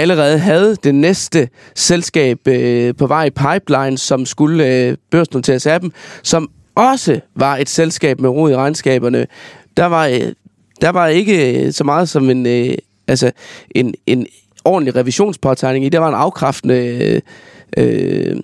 allerede 0.00 0.38
havde 0.38 0.76
det 0.84 0.94
næste 0.94 1.48
selskab 1.74 2.48
øh, 2.48 2.94
på 2.96 3.06
vej 3.06 3.24
i 3.24 3.30
pipeline, 3.30 3.98
som 3.98 4.26
skulle 4.26 4.66
øh, 4.66 4.96
børsnoteres 5.10 5.66
af 5.66 5.80
dem, 5.80 5.92
som 6.22 6.50
også 6.74 7.20
var 7.34 7.56
et 7.56 7.68
selskab 7.68 8.20
med 8.20 8.30
rod 8.30 8.50
i 8.50 8.56
regnskaberne. 8.56 9.26
Der 9.76 9.86
var, 9.86 10.06
øh, 10.06 10.32
der 10.80 10.90
var 10.90 11.06
ikke 11.06 11.66
øh, 11.66 11.72
så 11.72 11.84
meget 11.84 12.08
som 12.08 12.30
en, 12.30 12.46
øh, 12.46 12.74
altså 13.08 13.30
en, 13.70 13.94
en 14.06 14.26
ordentlig 14.64 14.96
revisionspåtegning 14.96 15.84
i. 15.84 15.88
Der 15.88 15.98
var 15.98 16.08
en 16.08 16.14
afkræftende 16.14 16.74
øh, 16.76 17.20
øh, 17.76 18.36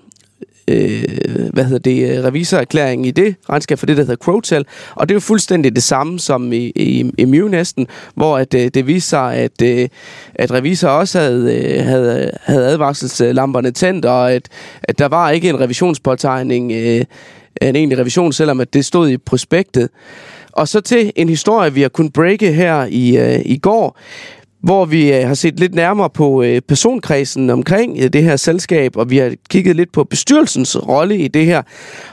øh, 0.69 1.05
hvad 1.53 1.65
hedder 1.65 1.79
det, 1.79 2.19
øh, 2.19 2.25
revisorerklæring 2.25 3.07
i 3.07 3.11
det 3.11 3.37
regnskab 3.51 3.79
for 3.79 3.87
det, 3.87 3.97
der 3.97 4.03
hedder 4.03 4.17
Crowtel. 4.17 4.67
Og 4.95 5.09
det 5.09 5.15
er 5.15 5.17
jo 5.17 5.21
fuldstændig 5.21 5.75
det 5.77 5.83
samme 5.83 6.19
som 6.19 6.53
i, 6.53 6.73
i, 6.77 7.11
i 7.19 7.25
Mew 7.25 7.49
næsten, 7.49 7.87
hvor 8.15 8.39
at, 8.39 8.55
øh, 8.55 8.71
det 8.75 8.87
viste 8.87 9.11
sig, 9.11 9.35
at, 9.35 9.63
øh, 9.63 9.89
at 10.35 10.53
revisor 10.53 10.89
også 10.89 11.19
havde, 11.19 11.55
øh, 11.55 11.85
havde, 11.85 12.31
havde 12.45 12.67
advarselslamperne 12.67 13.71
tændt, 13.71 14.05
og 14.05 14.33
at, 14.33 14.49
at 14.83 14.99
der 14.99 15.09
var 15.09 15.31
ikke 15.31 15.49
en 15.49 15.61
revisionspåtegning, 15.61 16.73
øh, 16.73 17.05
en 17.63 17.77
egentlig 17.77 17.99
revision, 17.99 18.33
selvom 18.33 18.61
at 18.61 18.75
det 18.75 18.85
stod 18.85 19.09
i 19.09 19.17
prospektet. 19.17 19.89
Og 20.53 20.69
så 20.69 20.81
til 20.81 21.13
en 21.17 21.29
historie, 21.29 21.75
vi 21.75 21.83
har 21.83 21.89
kunnet 21.89 22.13
breake 22.13 22.53
her 22.53 22.87
i, 22.91 23.17
øh, 23.17 23.41
i 23.45 23.59
går, 23.59 23.99
hvor 24.67 24.85
vi 24.85 25.13
øh, 25.13 25.27
har 25.27 25.35
set 25.35 25.61
lidt 25.61 25.75
nærmere 25.75 26.11
på 26.11 26.43
øh, 26.43 26.61
personkredsen 26.61 27.51
omkring 27.51 27.99
øh, 27.99 28.13
det 28.13 28.23
her 28.23 28.37
selskab, 28.37 28.97
og 28.97 29.11
vi 29.11 29.19
har 29.19 29.35
kigget 29.51 29.77
lidt 29.77 29.93
på 29.93 30.05
bestyrelsens 30.05 30.77
rolle 30.89 31.19
i 31.19 31.29
det 31.29 31.47
her. 31.47 31.63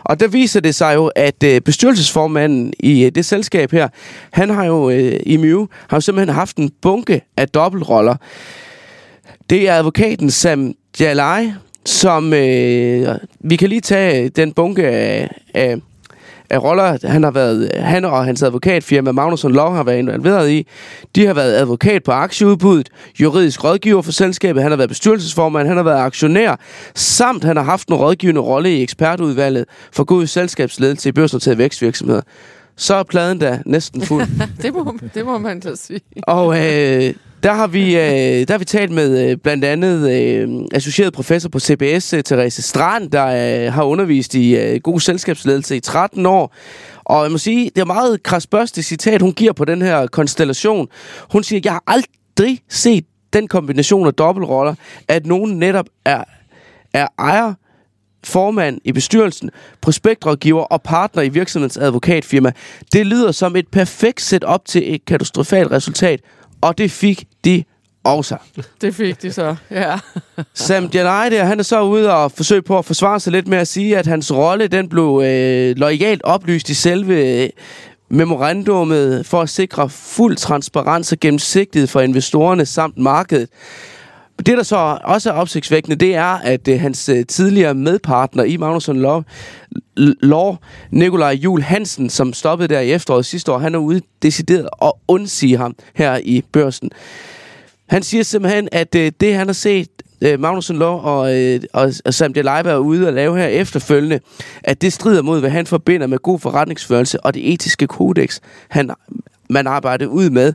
Og 0.03 0.19
der 0.19 0.27
viser 0.27 0.59
det 0.59 0.75
sig 0.75 0.95
jo, 0.95 1.11
at 1.15 1.63
bestyrelsesformanden 1.65 2.73
i 2.79 3.09
det 3.09 3.25
selskab 3.25 3.71
her, 3.71 3.87
han 4.31 4.49
har 4.49 4.65
jo 4.65 4.89
i 5.25 5.37
Mew, 5.37 5.67
har 5.87 5.97
jo 5.97 6.01
simpelthen 6.01 6.35
haft 6.35 6.57
en 6.57 6.71
bunke 6.81 7.21
af 7.37 7.49
dobbeltroller. 7.49 8.15
Det 9.49 9.69
er 9.69 9.73
advokaten 9.73 10.31
Sam 10.31 10.73
Jalai, 10.99 11.51
som 11.85 12.33
øh, 12.33 13.15
vi 13.39 13.55
kan 13.55 13.69
lige 13.69 13.81
tage 13.81 14.29
den 14.29 14.53
bunke 14.53 14.87
af, 14.87 15.29
af 15.53 15.77
af 16.53 16.63
roller, 16.63 16.97
han 17.07 17.23
har 17.23 17.31
været, 17.31 17.71
han 17.75 18.05
og 18.05 18.25
hans 18.25 18.43
advokatfirma 18.43 19.11
Magnusson 19.11 19.51
Law 19.51 19.73
har 19.73 19.83
været 19.83 19.97
involveret 19.97 20.49
i. 20.49 20.67
De 21.15 21.25
har 21.25 21.33
været 21.33 21.53
advokat 21.53 22.03
på 22.03 22.11
aktieudbuddet, 22.11 22.89
juridisk 23.21 23.63
rådgiver 23.63 24.01
for 24.01 24.11
selskabet, 24.11 24.61
han 24.61 24.71
har 24.71 24.77
været 24.77 24.89
bestyrelsesformand, 24.89 25.67
han 25.67 25.77
har 25.77 25.83
været 25.83 25.99
aktionær, 25.99 26.55
samt 26.95 27.43
han 27.43 27.57
har 27.57 27.63
haft 27.63 27.87
en 27.87 27.95
rådgivende 27.95 28.41
rolle 28.41 28.77
i 28.77 28.83
ekspertudvalget 28.83 29.65
for 29.91 30.03
god 30.03 30.25
selskabsledelse 30.25 31.09
i 31.09 31.11
børsnoterede 31.11 31.57
vækstvirksomheder. 31.57 32.21
Så 32.75 32.95
er 32.95 33.03
pladen 33.03 33.39
da 33.39 33.59
næsten 33.65 34.01
fuld. 34.01 34.27
Det 34.61 34.73
må, 34.73 34.97
det 35.13 35.25
må 35.25 35.37
man 35.37 35.59
da 35.59 35.75
sige. 35.75 36.01
Og 36.23 36.57
øh, 36.57 37.13
der 37.43 37.53
har 37.53 37.67
vi 37.67 37.95
øh, 37.95 38.47
der 38.47 38.51
har 38.51 38.57
vi 38.57 38.65
talt 38.65 38.91
med 38.91 39.29
øh, 39.29 39.37
blandt 39.37 39.65
andet 39.65 40.11
øh, 40.11 40.49
associeret 40.73 41.13
professor 41.13 41.49
på 41.49 41.59
CBS, 41.59 42.13
øh, 42.13 42.23
Therese 42.23 42.61
Strand, 42.61 43.11
der 43.11 43.25
øh, 43.65 43.73
har 43.73 43.83
undervist 43.83 44.35
i 44.35 44.55
øh, 44.55 44.81
god 44.81 44.99
selskabsledelse 44.99 45.75
i 45.75 45.79
13 45.79 46.25
år. 46.25 46.55
Og 47.03 47.23
jeg 47.23 47.31
må 47.31 47.37
sige, 47.37 47.71
det 47.75 47.81
er 47.81 47.85
meget 47.85 48.23
krasbørste 48.23 48.83
citat, 48.83 49.21
hun 49.21 49.33
giver 49.33 49.53
på 49.53 49.65
den 49.65 49.81
her 49.81 50.07
konstellation. 50.07 50.87
Hun 51.31 51.43
siger, 51.43 51.61
jeg 51.63 51.73
har 51.73 51.83
aldrig 51.87 52.59
set 52.69 53.05
den 53.33 53.47
kombination 53.47 54.07
af 54.07 54.13
dobbeltroller, 54.13 54.75
at 55.07 55.25
nogen 55.25 55.59
netop 55.59 55.85
er, 56.05 56.23
er 56.93 57.07
ejer, 57.19 57.53
formand 58.23 58.79
i 58.83 58.91
bestyrelsen, 58.91 59.49
prospektrådgiver 59.81 60.63
og 60.63 60.81
partner 60.81 61.21
i 61.21 61.29
virksomhedens 61.29 61.77
advokatfirma. 61.77 62.51
Det 62.93 63.05
lyder 63.05 63.31
som 63.31 63.55
et 63.55 63.67
perfekt 63.67 64.21
setup 64.21 64.65
til 64.65 64.95
et 64.95 65.05
katastrofalt 65.05 65.71
resultat, 65.71 66.19
og 66.63 66.77
det 66.77 66.91
fik 66.91 67.27
de 67.45 67.63
også. 68.03 68.37
Det 68.81 68.95
fik 68.95 69.21
de 69.21 69.31
så, 69.31 69.55
ja. 69.71 69.99
Sam 70.53 70.89
Janai 70.93 71.29
der, 71.29 71.43
han 71.43 71.59
er 71.59 71.63
så 71.63 71.81
ude 71.81 72.13
og 72.13 72.31
forsøge 72.31 72.61
på 72.61 72.77
at 72.77 72.85
forsvare 72.85 73.19
sig 73.19 73.31
lidt 73.31 73.47
med 73.47 73.57
at 73.57 73.67
sige, 73.67 73.97
at 73.97 74.07
hans 74.07 74.31
rolle 74.33 74.67
den 74.67 74.89
blev 74.89 75.21
øh, 75.25 75.77
lojalt 75.77 76.23
oplyst 76.23 76.69
i 76.69 76.73
selve 76.73 77.43
øh, 77.43 77.49
memorandummet 78.09 79.25
for 79.25 79.41
at 79.41 79.49
sikre 79.49 79.89
fuld 79.89 80.35
transparens 80.37 81.11
og 81.11 81.19
gennemsigtighed 81.19 81.87
for 81.87 82.01
investorerne 82.01 82.65
samt 82.65 82.97
markedet. 82.97 83.49
Det, 84.37 84.57
der 84.57 84.63
så 84.63 84.99
også 85.03 85.29
er 85.29 85.33
opsigtsvækkende, 85.33 85.95
det 85.95 86.15
er, 86.15 86.23
at 86.43 86.67
øh, 86.67 86.79
hans 86.79 87.09
øh, 87.09 87.25
tidligere 87.25 87.73
medpartner 87.73 88.43
i 88.43 88.57
Magnusson 88.57 89.01
Law, 89.01 89.21
Law, 90.21 90.55
Nikolaj 90.91 91.31
Jul 91.31 91.61
Hansen, 91.61 92.09
som 92.09 92.33
stoppede 92.33 92.73
der 92.73 92.79
i 92.79 92.91
efteråret 92.91 93.25
sidste 93.25 93.51
år, 93.51 93.57
han 93.57 93.75
er 93.75 93.79
ude 93.79 94.01
decideret 94.21 94.69
at 94.81 94.91
undsige 95.07 95.57
ham 95.57 95.75
her 95.93 96.19
i 96.23 96.43
børsen. 96.51 96.89
Han 97.89 98.03
siger 98.03 98.23
simpelthen, 98.23 98.69
at 98.71 98.95
øh, 98.95 99.11
det, 99.19 99.35
han 99.35 99.47
har 99.47 99.53
set 99.53 99.89
øh, 100.21 100.39
Magnusson 100.39 100.79
Law 100.79 100.97
og, 100.97 101.39
øh, 101.39 101.61
og, 101.73 101.91
og 102.05 102.13
Sam 102.13 102.33
Delay 102.33 102.61
er 102.65 102.77
ude 102.77 103.07
og 103.07 103.13
lave 103.13 103.37
her 103.37 103.47
efterfølgende, 103.47 104.19
at 104.63 104.81
det 104.81 104.93
strider 104.93 105.21
mod, 105.21 105.39
hvad 105.39 105.49
han 105.49 105.67
forbinder 105.67 106.07
med 106.07 106.17
god 106.17 106.39
forretningsførelse 106.39 107.19
og 107.19 107.33
det 107.33 107.53
etiske 107.53 107.87
kodex, 107.87 108.39
han, 108.69 108.91
man 109.49 109.67
arbejder 109.67 110.05
ud 110.05 110.29
med 110.29 110.53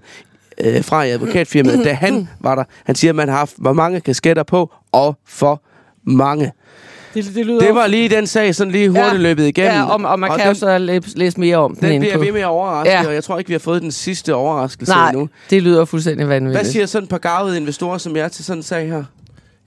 øh, 0.60 0.84
fra 0.84 1.02
i 1.02 1.10
advokatfirmaet, 1.10 1.84
da 1.84 1.92
han 1.92 2.28
var 2.40 2.54
der. 2.54 2.64
Han 2.84 2.94
siger, 2.94 3.10
at 3.12 3.16
man 3.16 3.28
har 3.28 3.36
haft 3.36 3.54
hvor 3.58 3.72
mange 3.72 4.00
kasketter 4.00 4.42
på, 4.42 4.72
og 4.92 5.16
for 5.26 5.62
mange. 6.04 6.52
Det, 7.14 7.24
det, 7.34 7.46
lyder 7.46 7.60
Det 7.60 7.74
var 7.74 7.86
lige 7.86 8.08
den 8.08 8.26
sag, 8.26 8.54
sådan 8.54 8.72
lige 8.72 8.88
hurtigt 8.88 9.06
Ja. 9.12 9.18
løbet 9.18 9.46
igennem. 9.46 9.72
Ja, 9.72 9.84
og, 9.84 10.00
og 10.10 10.20
man 10.20 10.30
kan 10.30 10.38
den, 10.40 10.48
jo 10.48 10.54
så 10.54 10.78
læse, 10.78 11.18
læse 11.18 11.40
mere 11.40 11.56
om 11.56 11.74
den, 11.76 11.90
den 11.90 12.00
bliver 12.00 12.14
på. 12.16 12.20
ved 12.20 12.32
med 12.32 12.40
at 12.40 12.46
overraske, 12.46 12.90
Ja. 12.92 13.06
og 13.06 13.14
jeg 13.14 13.24
tror 13.24 13.38
ikke, 13.38 13.48
vi 13.48 13.54
har 13.54 13.58
fået 13.58 13.82
den 13.82 13.92
sidste 13.92 14.34
overraskelse 14.34 14.92
Nej, 14.92 15.08
endnu. 15.08 15.28
det 15.50 15.62
lyder 15.62 15.84
fuldstændig 15.84 16.28
vanvittigt. 16.28 16.62
Hvad 16.64 16.72
siger 16.72 16.86
sådan 16.86 17.04
et 17.04 17.10
par 17.10 17.18
gavede 17.18 17.56
investorer, 17.56 17.98
som 17.98 18.16
jeg 18.16 18.24
er 18.24 18.28
til 18.28 18.44
sådan 18.44 18.58
en 18.58 18.62
sag 18.62 18.88
her? 18.88 19.04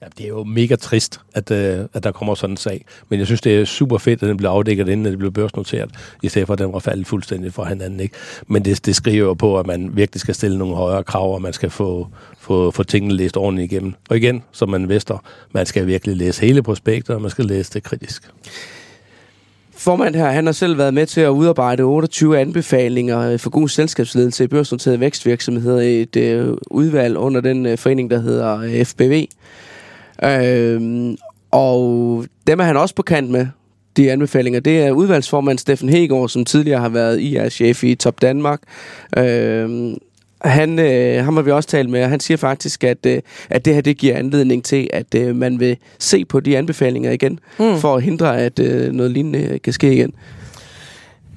Ja, 0.02 0.06
det 0.18 0.24
er 0.24 0.28
jo 0.28 0.44
mega 0.44 0.76
trist, 0.76 1.20
at, 1.34 1.50
øh, 1.50 1.84
at 1.92 2.04
der 2.04 2.12
kommer 2.12 2.34
sådan 2.34 2.52
en 2.52 2.56
sag. 2.56 2.84
Men 3.08 3.18
jeg 3.18 3.26
synes, 3.26 3.40
det 3.40 3.60
er 3.60 3.64
super 3.64 3.98
fedt, 3.98 4.22
at 4.22 4.28
den 4.28 4.36
blev 4.36 4.50
afdækket, 4.50 4.88
inden 4.88 5.04
det 5.04 5.18
blev 5.18 5.32
børsnoteret, 5.32 5.90
i 6.22 6.28
stedet 6.28 6.46
for, 6.46 6.52
at 6.52 6.58
den 6.58 6.72
var 6.72 6.78
faldet 6.78 7.06
fuldstændig 7.06 7.52
fra 7.52 7.68
hinanden. 7.68 8.00
Ikke? 8.00 8.14
Men 8.46 8.64
det, 8.64 8.86
det 8.86 8.96
skriver 8.96 9.26
jo 9.26 9.34
på, 9.34 9.58
at 9.58 9.66
man 9.66 9.96
virkelig 9.96 10.20
skal 10.20 10.34
stille 10.34 10.58
nogle 10.58 10.76
højere 10.76 11.04
krav, 11.04 11.34
og 11.34 11.42
man 11.42 11.52
skal 11.52 11.70
få, 11.70 12.08
få, 12.38 12.70
få 12.70 12.82
tingene 12.82 13.14
læst 13.14 13.36
ordentligt 13.36 13.72
igennem. 13.72 13.94
Og 14.10 14.16
igen, 14.16 14.42
som 14.52 14.68
man 14.68 14.88
vester, 14.88 15.24
man 15.52 15.66
skal 15.66 15.86
virkelig 15.86 16.16
læse 16.16 16.40
hele 16.40 16.62
prospektet, 16.62 17.16
og 17.16 17.22
man 17.22 17.30
skal 17.30 17.44
læse 17.44 17.72
det 17.74 17.82
kritisk. 17.82 18.30
Formand 19.76 20.14
her, 20.14 20.30
han 20.30 20.46
har 20.46 20.52
selv 20.52 20.78
været 20.78 20.94
med 20.94 21.06
til 21.06 21.20
at 21.20 21.28
udarbejde 21.28 21.82
28 21.82 22.38
anbefalinger 22.38 23.20
øh, 23.20 23.38
for 23.38 23.50
god 23.50 23.68
selskabsledelse 23.68 24.44
i 24.44 24.46
børsnoterede 24.46 25.00
vækstvirksomheder 25.00 25.80
i 25.80 26.02
et 26.02 26.16
øh, 26.16 26.56
udvalg 26.70 27.16
under 27.16 27.40
den 27.40 27.66
øh, 27.66 27.78
forening, 27.78 28.10
der 28.10 28.20
hedder 28.20 28.58
øh, 28.58 28.84
FBV. 28.84 29.26
Øhm, 30.24 31.16
og 31.50 32.24
dem 32.46 32.60
er 32.60 32.64
han 32.64 32.76
også 32.76 32.94
på 32.94 33.02
kant 33.02 33.30
med, 33.30 33.46
de 33.96 34.12
anbefalinger. 34.12 34.60
Det 34.60 34.82
er 34.82 34.90
udvalgsformand 34.90 35.58
Steffen 35.58 35.88
Hegård, 35.88 36.28
som 36.28 36.44
tidligere 36.44 36.80
har 36.80 36.88
været 36.88 37.20
IR-chef 37.20 37.84
i 37.84 37.94
Top 37.94 38.22
Danmark. 38.22 38.60
Øhm, 39.16 39.96
han, 40.44 40.78
øh, 40.78 41.24
ham 41.24 41.36
har 41.36 41.42
vi 41.42 41.50
også 41.50 41.68
talt 41.68 41.90
med, 41.90 42.02
og 42.02 42.10
han 42.10 42.20
siger 42.20 42.38
faktisk, 42.38 42.84
at, 42.84 43.06
øh, 43.06 43.18
at 43.50 43.64
det 43.64 43.74
her 43.74 43.80
det 43.80 43.98
giver 43.98 44.16
anledning 44.16 44.64
til, 44.64 44.88
at 44.92 45.14
øh, 45.14 45.36
man 45.36 45.60
vil 45.60 45.76
se 45.98 46.24
på 46.24 46.40
de 46.40 46.58
anbefalinger 46.58 47.10
igen, 47.10 47.38
mm. 47.58 47.76
for 47.76 47.96
at 47.96 48.02
hindre, 48.02 48.40
at 48.40 48.58
øh, 48.58 48.92
noget 48.92 49.10
lignende 49.10 49.58
kan 49.58 49.72
ske 49.72 49.94
igen. 49.94 50.12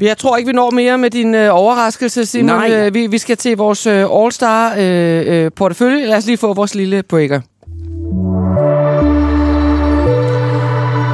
Jeg 0.02 0.18
tror 0.18 0.38
ikke, 0.38 0.48
vi 0.48 0.54
når 0.54 0.72
mere 0.72 0.98
med 0.98 1.10
din 1.10 1.36
øh, 1.36 1.56
overraskelse, 1.56 2.26
Simon. 2.26 2.46
Nej. 2.46 2.72
Øh, 2.72 2.94
vi, 2.94 3.08
vi 3.08 3.18
skal 3.18 3.38
til 3.38 3.58
vores 3.58 3.88
øh, 3.88 4.04
All-Star 4.04 4.80
øh, 4.80 5.46
øh. 5.46 6.08
Lad 6.08 6.18
os 6.18 6.26
lige 6.26 6.38
få 6.38 6.54
vores 6.54 6.76
lille 6.76 7.04
breaker. 7.04 7.42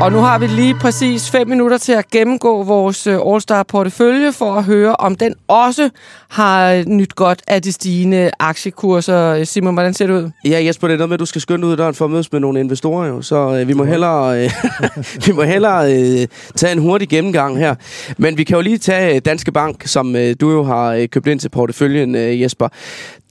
Og 0.02 0.12
nu 0.12 0.18
har 0.18 0.40
vi 0.40 0.48
lige 0.48 0.76
præcis 0.76 1.30
5 1.30 1.48
minutter 1.48 1.78
til 1.78 1.92
at 1.92 2.10
gennemgå 2.10 2.64
vores 2.64 3.08
øh, 3.08 3.18
All-Star 3.20 3.64
portefølje 3.64 4.34
for 4.34 4.54
at 4.54 4.64
høre, 4.64 4.96
om 4.96 5.16
den 5.16 5.36
også 5.48 5.90
har 6.30 6.84
nyt 6.88 7.16
godt 7.16 7.42
af 7.48 7.62
de 7.62 7.72
stigende 7.72 8.32
aktiekurser. 8.40 9.44
Simon, 9.44 9.74
hvordan 9.74 9.94
ser 9.94 10.08
det 10.08 10.14
ud? 10.14 10.30
Ja, 10.46 10.64
Jesper, 10.66 10.88
det 10.88 10.94
er 10.94 10.98
noget 10.98 11.10
med, 11.10 11.16
at 11.16 11.20
du 11.20 11.26
skal 11.26 11.42
skynde 11.42 11.68
ud 11.68 11.72
af 11.72 11.78
døren 11.78 11.94
for 11.94 12.06
at 12.06 12.12
mødes 12.12 12.32
med 12.32 12.40
nogle 12.40 12.60
investorer, 12.60 13.08
jo. 13.08 13.22
så 13.22 13.36
øh, 13.60 13.68
vi 13.68 13.74
må 13.74 13.84
hellere, 13.84 14.44
øh, 14.44 14.52
vi 15.26 15.32
må 15.32 15.44
hellere 15.44 15.94
øh, 15.94 16.28
tage 16.56 16.74
en 16.74 16.80
hurtig 16.80 17.10
gennemgang 17.10 17.58
her. 17.58 17.76
Men 18.18 18.38
vi 18.38 18.44
kan 18.44 18.56
jo 18.56 18.62
lige 18.62 18.78
tage 18.78 19.16
øh, 19.16 19.22
Danske 19.26 19.52
Bank, 19.52 19.88
som 19.88 20.16
øh, 20.16 20.36
du 20.42 20.52
jo 20.52 20.64
har 20.64 20.94
øh, 20.94 21.08
købt 21.08 21.28
ind 21.28 21.40
til 21.40 21.50
porteføljen, 21.50 22.16
øh, 22.16 22.42
Jesper 22.42 22.68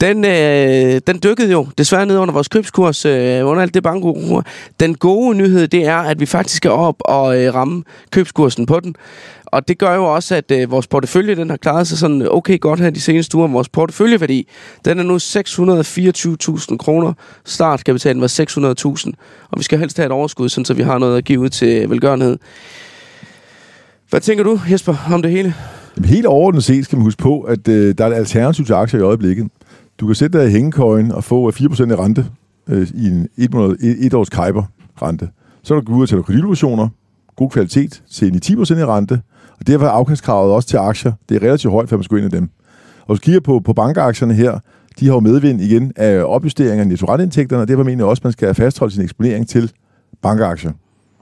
den, 0.01 0.25
øh, 0.25 1.01
den 1.07 1.19
dykkede 1.23 1.51
jo 1.51 1.67
desværre 1.77 2.05
ned 2.05 2.17
under 2.17 2.33
vores 2.33 2.47
købskurs, 2.47 3.05
øh, 3.05 3.47
under 3.47 3.61
alt 3.61 3.73
det 3.73 3.83
banko. 3.83 4.41
Den 4.79 4.95
gode 4.95 5.37
nyhed, 5.37 5.67
det 5.67 5.85
er, 5.85 5.97
at 5.97 6.19
vi 6.19 6.25
faktisk 6.25 6.65
er 6.65 6.69
op 6.69 6.95
og 6.99 7.41
øh, 7.41 7.53
ramme 7.53 7.83
købskursen 8.11 8.65
på 8.65 8.79
den. 8.79 8.95
Og 9.45 9.67
det 9.67 9.77
gør 9.77 9.95
jo 9.95 10.03
også, 10.15 10.35
at 10.35 10.51
øh, 10.51 10.71
vores 10.71 10.87
portefølje 10.87 11.35
den 11.35 11.49
har 11.49 11.57
klaret 11.57 11.87
sig 11.87 11.97
sådan 11.97 12.27
okay 12.31 12.59
godt 12.59 12.79
her 12.79 12.89
de 12.89 13.01
seneste 13.01 13.37
uger. 13.37 13.47
Vores 13.47 13.69
porteføljeværdi, 13.69 14.47
den 14.85 14.99
er 14.99 15.03
nu 15.03 15.15
624.000 16.71 16.77
kroner. 16.77 17.13
Startkapitalen 17.45 18.21
var 18.21 18.27
600.000. 19.07 19.11
Og 19.51 19.59
vi 19.59 19.63
skal 19.63 19.79
helst 19.79 19.97
have 19.97 20.05
et 20.05 20.11
overskud, 20.11 20.49
sådan, 20.49 20.65
så 20.65 20.73
vi 20.73 20.83
har 20.83 20.97
noget 20.97 21.17
at 21.17 21.25
give 21.25 21.39
ud 21.39 21.49
til 21.49 21.89
velgørenhed. 21.89 22.37
Hvad 24.09 24.21
tænker 24.21 24.43
du, 24.43 24.59
Jesper, 24.71 24.95
om 25.13 25.21
det 25.21 25.31
hele? 25.31 25.53
Jamen, 25.97 26.09
helt 26.09 26.25
overordnet 26.25 26.63
set 26.63 26.85
skal 26.85 26.97
man 26.97 27.03
huske 27.03 27.21
på, 27.21 27.41
at 27.41 27.67
øh, 27.67 27.95
der 27.97 28.05
er 28.05 28.09
et 28.09 28.13
alternativ 28.15 28.65
til 28.65 28.73
aktier 28.73 28.99
i 28.99 29.03
øjeblikket. 29.03 29.47
Du 30.01 30.05
kan 30.05 30.15
sætte 30.15 30.39
dig 30.39 30.47
i 30.47 30.51
hængekøjen 30.51 31.11
og 31.11 31.23
få 31.23 31.51
4% 31.51 31.91
i 31.91 31.95
rente 31.95 32.25
øh, 32.69 32.87
i 32.93 33.07
en 33.07 33.27
et, 33.37 33.53
måned, 33.53 33.77
et, 33.79 34.05
et 34.05 34.13
års 34.13 34.29
Kuiper-rente. 34.29 35.29
Så 35.63 35.75
er 35.75 35.79
du 35.79 35.85
gå 35.85 35.97
ud 35.97 36.01
og 36.01 36.09
tage 36.09 36.23
kreditobligationer, 36.23 36.87
god 37.35 37.49
kvalitet, 37.49 38.03
til 38.11 38.27
en 38.27 38.61
10% 38.63 38.77
i 38.77 38.85
rente, 38.85 39.21
og 39.59 39.67
derfor 39.67 39.85
er 39.85 39.89
afkastkravet 39.89 40.53
også 40.53 40.67
til 40.67 40.77
aktier. 40.77 41.11
Det 41.29 41.37
er 41.37 41.47
relativt 41.47 41.73
højt, 41.73 41.89
for 41.89 41.97
man 41.97 42.03
skal 42.03 42.17
gå 42.17 42.23
ind 42.23 42.33
i 42.33 42.37
dem. 42.37 42.49
Og 43.01 43.07
hvis 43.07 43.19
du 43.19 43.23
kigger 43.23 43.39
på, 43.39 43.59
på 43.59 43.73
bankaktierne 43.73 44.33
her, 44.33 44.59
de 44.99 45.07
har 45.07 45.13
jo 45.13 45.19
medvind 45.19 45.61
igen 45.61 45.91
af 45.95 46.23
opjusteringer 46.23 46.81
af 46.81 46.87
nettoretindtægterne, 46.87 47.61
og 47.61 47.67
derfor 47.67 47.83
mener 47.83 48.03
jeg 48.03 48.09
også, 48.09 48.21
at 48.21 48.23
man 48.23 48.33
skal 48.33 48.55
fastholde 48.55 48.93
sin 48.93 49.03
eksponering 49.03 49.47
til 49.47 49.71
bankaktier. 50.21 50.71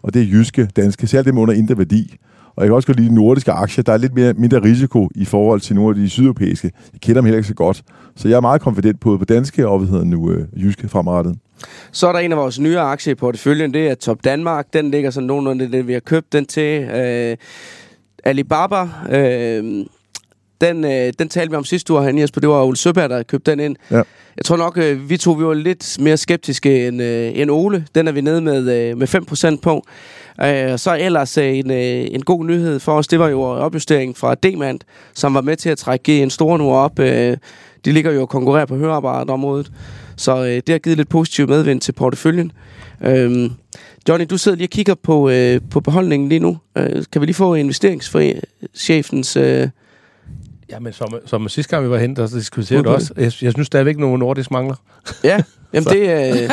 Og 0.02 0.14
det 0.14 0.22
er 0.22 0.26
jyske, 0.26 0.70
danske, 0.76 1.08
særligt 1.08 1.28
dem 1.28 1.38
under 1.38 1.54
indre 1.54 1.78
værdi. 1.78 2.18
Og 2.60 2.66
jeg 2.66 2.70
kan 2.70 2.76
også 2.76 2.88
godt 2.88 3.00
lide 3.00 3.10
de 3.10 3.16
nordiske 3.16 3.52
aktier. 3.52 3.84
Der 3.84 3.94
er 3.94 3.98
lidt 3.98 4.14
mere, 4.14 4.34
mindre 4.34 4.64
risiko 4.64 5.10
i 5.16 5.26
forhold 5.26 5.62
til 5.62 5.76
nogle 5.76 5.90
af 5.90 5.96
de 5.96 6.10
sydeuropæiske. 6.10 6.72
Jeg 6.94 7.02
kender 7.02 7.22
dem 7.22 7.26
heller 7.26 7.38
ikke 7.38 7.48
så 7.48 7.54
godt. 7.54 7.84
Så 8.16 8.28
jeg 8.28 8.36
er 8.36 8.42
meget 8.42 8.62
konfident 8.62 9.00
på, 9.00 9.18
på 9.18 9.26
danske 9.26 9.68
og 9.68 9.80
hvad 9.80 9.90
hedder 9.90 10.04
nu, 10.04 10.32
øh, 10.32 10.48
jyske 10.56 10.90
fremadrettet. 10.90 11.38
Så 11.92 12.08
er 12.08 12.12
der 12.12 12.20
en 12.20 12.32
af 12.32 12.38
vores 12.38 12.60
nye 12.60 12.80
aktier 12.80 13.12
i 13.12 13.16
porteføljen, 13.16 13.74
det 13.74 13.88
er 13.88 13.96
Top 13.96 14.24
Danmark. 14.24 14.74
Den 14.74 14.92
ligger 14.92 15.12
sådan 15.12 15.28
nogenlunde 15.28 15.72
det, 15.72 15.88
vi 15.88 15.94
har 15.94 16.00
købt 16.00 16.34
den 16.34 16.46
til. 16.46 16.84
Øh, 16.84 17.38
Alibaba, 18.24 18.88
øh, 19.12 19.86
den, 20.62 20.86
øh, 20.86 21.14
den 21.20 21.30
talte 21.30 21.50
vi 21.52 21.56
om 21.56 21.64
sidste 21.64 21.94
uge 21.94 22.02
herinde, 22.02 22.22
Jesper. 22.22 22.42
Det 22.42 22.50
var 22.50 22.64
Ole 22.64 22.78
Søberg, 22.78 23.10
der 23.10 23.24
købte 23.24 23.52
den 23.52 23.60
ind. 23.60 23.76
Ja. 23.92 24.02
Jeg 24.38 24.46
tror 24.46 24.58
nok, 24.58 24.78
øh, 24.78 25.10
vi 25.10 25.18
to 25.18 25.32
vi 25.32 25.46
var 25.46 25.54
lidt 25.54 25.98
mere 26.00 26.18
skeptiske 26.18 26.88
end, 26.88 27.02
øh, 27.02 27.32
end 27.36 27.52
Ole. 27.52 27.86
Den 27.96 28.08
er 28.08 28.12
vi 28.12 28.22
nede 28.22 28.42
med, 28.42 28.90
øh, 28.90 28.98
med 28.98 29.08
5% 29.08 29.62
på. 29.62 29.84
Øh, 30.44 30.78
så 30.80 30.98
ellers 31.00 31.38
øh, 31.38 31.58
en, 31.58 31.72
øh, 31.72 32.08
en 32.12 32.22
god 32.22 32.46
nyhed 32.46 32.80
for 32.80 32.92
os, 32.98 33.08
det 33.08 33.20
var 33.20 33.28
jo 33.28 33.42
opjustering 33.42 34.18
fra 34.18 34.36
Demand, 34.36 34.80
som 35.14 35.34
var 35.34 35.42
med 35.42 35.56
til 35.56 35.70
at 35.70 35.78
trække 35.78 36.22
en 36.24 36.30
stor 36.30 36.58
nu 36.58 36.72
op. 36.72 37.00
Øh, 37.00 37.38
de 37.86 37.92
ligger 37.92 38.12
jo 38.12 38.22
og 38.22 38.30
konkurrerer 38.30 38.66
på 38.66 38.76
høreapparatområdet. 38.76 39.72
Så 40.18 40.38
øh, 40.38 40.46
det 40.52 40.70
har 40.70 40.78
givet 40.80 40.98
lidt 40.98 41.10
positiv 41.10 41.48
medvind 41.48 41.82
til 41.82 41.92
porteføljen. 41.92 42.52
Øh, 43.04 43.50
Johnny, 44.10 44.26
du 44.30 44.38
sidder 44.38 44.58
lige 44.58 44.66
og 44.66 44.70
kigger 44.70 44.96
på, 44.96 45.30
øh, 45.30 45.62
på 45.72 45.80
beholdningen 45.82 46.30
lige 46.30 46.40
nu. 46.40 46.58
Øh, 46.78 47.04
kan 47.12 47.22
vi 47.22 47.26
lige 47.26 47.36
få 47.36 47.54
investeringschefens... 47.56 49.38
Øh, 49.38 49.70
Ja, 50.72 50.80
men 50.80 50.94
som, 50.94 51.08
som 51.26 51.50
sidste 51.50 51.70
gang 51.76 51.86
vi 51.86 51.90
var 51.90 51.98
hen, 51.98 52.16
der 52.16 52.28
diskuterede 52.28 52.80
Okay. 52.80 52.90
også. 52.92 53.14
Jeg, 53.18 53.24
jeg 53.42 53.52
synes 53.54 53.68
stadigvæk, 53.68 53.98
nogle 53.98 54.20
nordisk 54.20 54.52
mangler. 54.52 54.76
ja, 55.24 55.38
jamen 55.74 55.88
det, 55.90 56.00
øh, 56.00 56.36
det, 56.40 56.50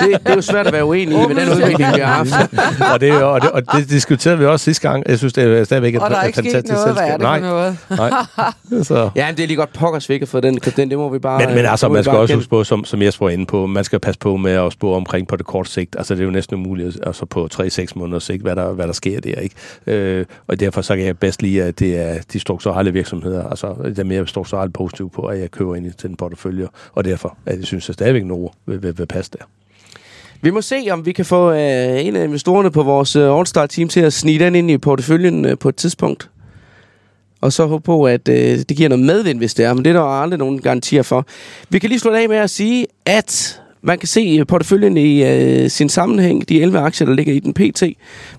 det 0.00 0.18
er 0.24 0.34
jo 0.34 0.40
svært 0.40 0.66
at 0.66 0.72
være 0.72 0.84
uenig 0.84 1.24
i 1.24 1.26
med 1.26 1.36
den 1.36 1.48
udvikling, 1.48 1.94
vi 1.94 2.00
har 2.00 2.14
haft. 2.14 2.32
og, 2.92 3.00
det, 3.00 3.22
og, 3.22 3.40
det, 3.40 3.50
og 3.50 3.62
det 3.72 3.90
diskuterede 3.90 4.38
vi 4.38 4.44
også 4.44 4.64
sidste 4.64 4.88
gang. 4.88 5.04
Jeg 5.08 5.18
synes, 5.18 5.32
det 5.32 5.44
er 5.44 5.64
stadigvæk 5.64 5.94
et, 5.94 6.00
Og 6.02 6.10
der 6.10 6.16
er 6.16 6.22
et 6.22 6.26
ikke 6.26 6.38
sket 6.38 6.52
fantastisk 6.52 6.72
noget, 6.74 6.92
hvad 6.92 7.04
er 7.04 7.06
selskab. 7.06 7.20
det 7.20 7.26
for 7.26 7.30
Nej, 7.30 7.40
noget? 7.40 7.78
nej. 7.90 8.84
Så. 8.84 9.10
Ja, 9.16 9.26
men 9.26 9.36
det 9.36 9.42
er 9.42 9.46
lige 9.46 9.56
godt 9.56 9.72
pokkers 9.72 10.08
væk 10.08 10.22
at 10.22 10.28
få 10.28 10.40
den, 10.40 10.54
den. 10.76 10.90
Det 10.90 10.98
må 10.98 11.08
vi 11.08 11.18
bare... 11.18 11.46
Men, 11.46 11.54
men 11.54 11.66
altså, 11.66 11.88
vi 11.88 11.94
man 11.94 12.04
skal 12.04 12.16
også 12.16 12.34
huske 12.34 12.50
på, 12.50 12.64
som, 12.64 12.84
som 12.84 13.02
Jesper 13.02 13.26
var 13.26 13.30
inde 13.30 13.46
på, 13.46 13.66
man 13.66 13.84
skal 13.84 13.98
passe 14.00 14.18
på 14.18 14.36
med 14.36 14.52
at 14.52 14.72
spore 14.72 14.96
omkring 14.96 15.28
på 15.28 15.36
det 15.36 15.46
korte 15.46 15.70
sigt. 15.70 15.96
Altså, 15.98 16.14
det 16.14 16.20
er 16.20 16.24
jo 16.24 16.30
næsten 16.30 16.56
umuligt, 16.56 16.98
altså 17.06 17.26
på 17.26 17.48
3-6 17.54 17.86
måneders 17.94 18.24
sigt, 18.24 18.42
hvad 18.42 18.56
der, 18.56 18.72
hvad 18.72 18.86
der 18.86 18.92
sker 18.92 19.20
der, 19.20 19.34
ikke? 19.34 19.54
Øh, 19.86 20.26
og 20.46 20.60
derfor 20.60 20.82
så 20.82 20.96
kan 20.96 21.04
jeg 21.04 21.18
bedst 21.18 21.42
lide, 21.42 21.62
at 21.62 21.78
det 21.78 21.96
er 21.96 22.18
de 22.32 22.40
strukturelle 22.40 22.92
virksomheder, 22.92 23.48
altså, 23.48 23.74
det 23.84 23.98
er 23.98 24.04
mere 24.04 24.26
strukturelt 24.26 24.74
positiv 24.74 25.10
på, 25.10 25.22
at 25.22 25.40
jeg 25.40 25.50
køber 25.50 25.74
ind 25.74 25.86
i 25.86 25.90
til 25.90 26.08
den 26.08 26.16
portefølje, 26.16 26.68
og 26.92 27.04
derfor 27.04 27.36
at 27.46 27.58
jeg 27.58 27.64
synes, 27.64 27.88
at 27.88 27.94
stadigvæk 27.94 28.24
Novo 28.24 28.48
vil, 28.68 28.82
vil, 28.82 28.98
vil 28.98 29.06
passe 29.06 29.30
der. 29.38 29.44
Vi 30.40 30.50
må 30.50 30.60
se, 30.60 30.86
om 30.90 31.06
vi 31.06 31.12
kan 31.12 31.24
få 31.24 31.52
øh, 31.52 32.06
en 32.06 32.16
af 32.16 32.24
investorerne 32.24 32.70
på 32.70 32.82
vores 32.82 33.16
øh, 33.16 33.38
All-Star-team 33.38 33.88
til 33.88 34.00
at 34.00 34.12
snige 34.12 34.38
den 34.38 34.54
ind 34.54 34.70
i 34.70 34.78
porteføljen 34.78 35.44
øh, 35.44 35.58
på 35.58 35.68
et 35.68 35.76
tidspunkt. 35.76 36.30
Og 37.40 37.52
så 37.52 37.66
håbe 37.66 37.84
på, 37.84 38.04
at 38.04 38.28
øh, 38.28 38.58
det 38.58 38.76
giver 38.76 38.88
noget 38.88 39.04
medvind, 39.04 39.38
hvis 39.38 39.54
det 39.54 39.64
er. 39.64 39.74
Men 39.74 39.84
det 39.84 39.90
er 39.90 39.94
der 39.94 40.02
aldrig 40.02 40.38
nogen 40.38 40.60
garantier 40.60 41.02
for. 41.02 41.26
Vi 41.68 41.78
kan 41.78 41.88
lige 41.88 41.98
slå 41.98 42.12
af 42.12 42.28
med 42.28 42.36
at 42.36 42.50
sige, 42.50 42.86
at 43.06 43.60
man 43.82 43.98
kan 43.98 44.08
se 44.08 44.36
øh, 44.40 44.46
porteføljen 44.46 44.96
i 44.96 45.24
øh, 45.24 45.70
sin 45.70 45.88
sammenhæng, 45.88 46.48
de 46.48 46.62
11 46.62 46.78
aktier, 46.78 47.06
der 47.06 47.14
ligger 47.14 47.32
i 47.32 47.38
den 47.38 47.54
PT, 47.54 47.82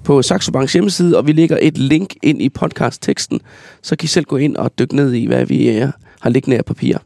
på 0.04 0.22
Saxo 0.22 0.52
Banks 0.52 0.74
hjemmeside, 0.74 1.18
og 1.18 1.28
vi 1.28 1.32
lægger 1.32 1.58
et 1.62 1.78
link 1.78 2.16
ind 2.24 2.42
i 2.42 2.50
podcast-teksten, 2.50 3.42
så 3.82 3.96
kan 3.96 4.06
I 4.06 4.08
selv 4.08 4.26
gå 4.26 4.38
ind 4.38 4.56
og 4.58 4.72
dykke 4.80 4.96
ned 4.96 5.14
i, 5.14 5.26
hvad 5.26 5.46
vi 5.46 5.70
øh, 5.70 5.88
har 6.20 6.30
liggende 6.30 6.58
af 6.58 6.66
papir. 6.66 6.98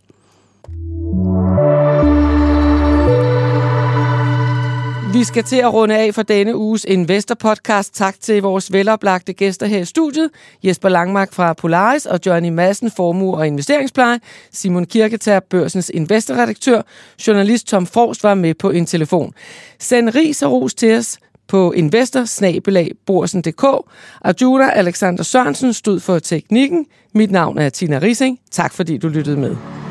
Vi 5.14 5.24
skal 5.24 5.44
til 5.44 5.56
at 5.56 5.74
runde 5.74 5.98
af 5.98 6.14
for 6.14 6.22
denne 6.22 6.58
uges 6.58 6.86
Investor 6.86 7.36
Podcast. 7.36 7.96
Tak 7.96 8.16
til 8.22 8.42
vores 8.42 8.72
veloplagte 8.74 9.34
gæster 9.34 9.66
her 9.66 9.80
i 9.80 9.86
studiet. 9.86 10.30
Jesper 10.64 10.90
Langmark 10.90 11.34
fra 11.34 11.54
Polaris 11.54 12.06
og 12.06 12.20
Johnny 12.26 12.50
Madsen, 12.50 12.92
Formue 12.92 13.38
og 13.38 13.48
Investeringspleje. 13.48 14.20
Simon 14.52 14.86
Kirketær, 14.86 15.40
Børsens 15.40 15.92
investorredaktør. 15.94 16.82
Journalist 17.28 17.68
Tom 17.68 17.86
Forst 17.86 18.24
var 18.24 18.34
med 18.34 18.54
på 18.54 18.70
en 18.70 18.86
telefon. 18.86 19.34
Send 19.80 20.16
ris 20.16 20.42
og 20.42 20.52
ros 20.52 20.74
til 20.74 20.98
os 20.98 21.18
på 21.48 21.72
investor 21.72 22.26
Arjuna 24.22 24.70
Alexander 24.72 25.24
Sørensen 25.24 25.74
stod 25.74 26.00
for 26.00 26.20
teknikken. 26.20 26.86
Mit 27.14 27.32
navn 27.32 27.58
er 27.58 27.70
Tina 27.70 28.00
Rising. 28.00 28.40
Tak 28.52 28.74
fordi 28.74 28.98
du 28.98 29.08
lyttede 29.08 29.38
med. 29.38 29.83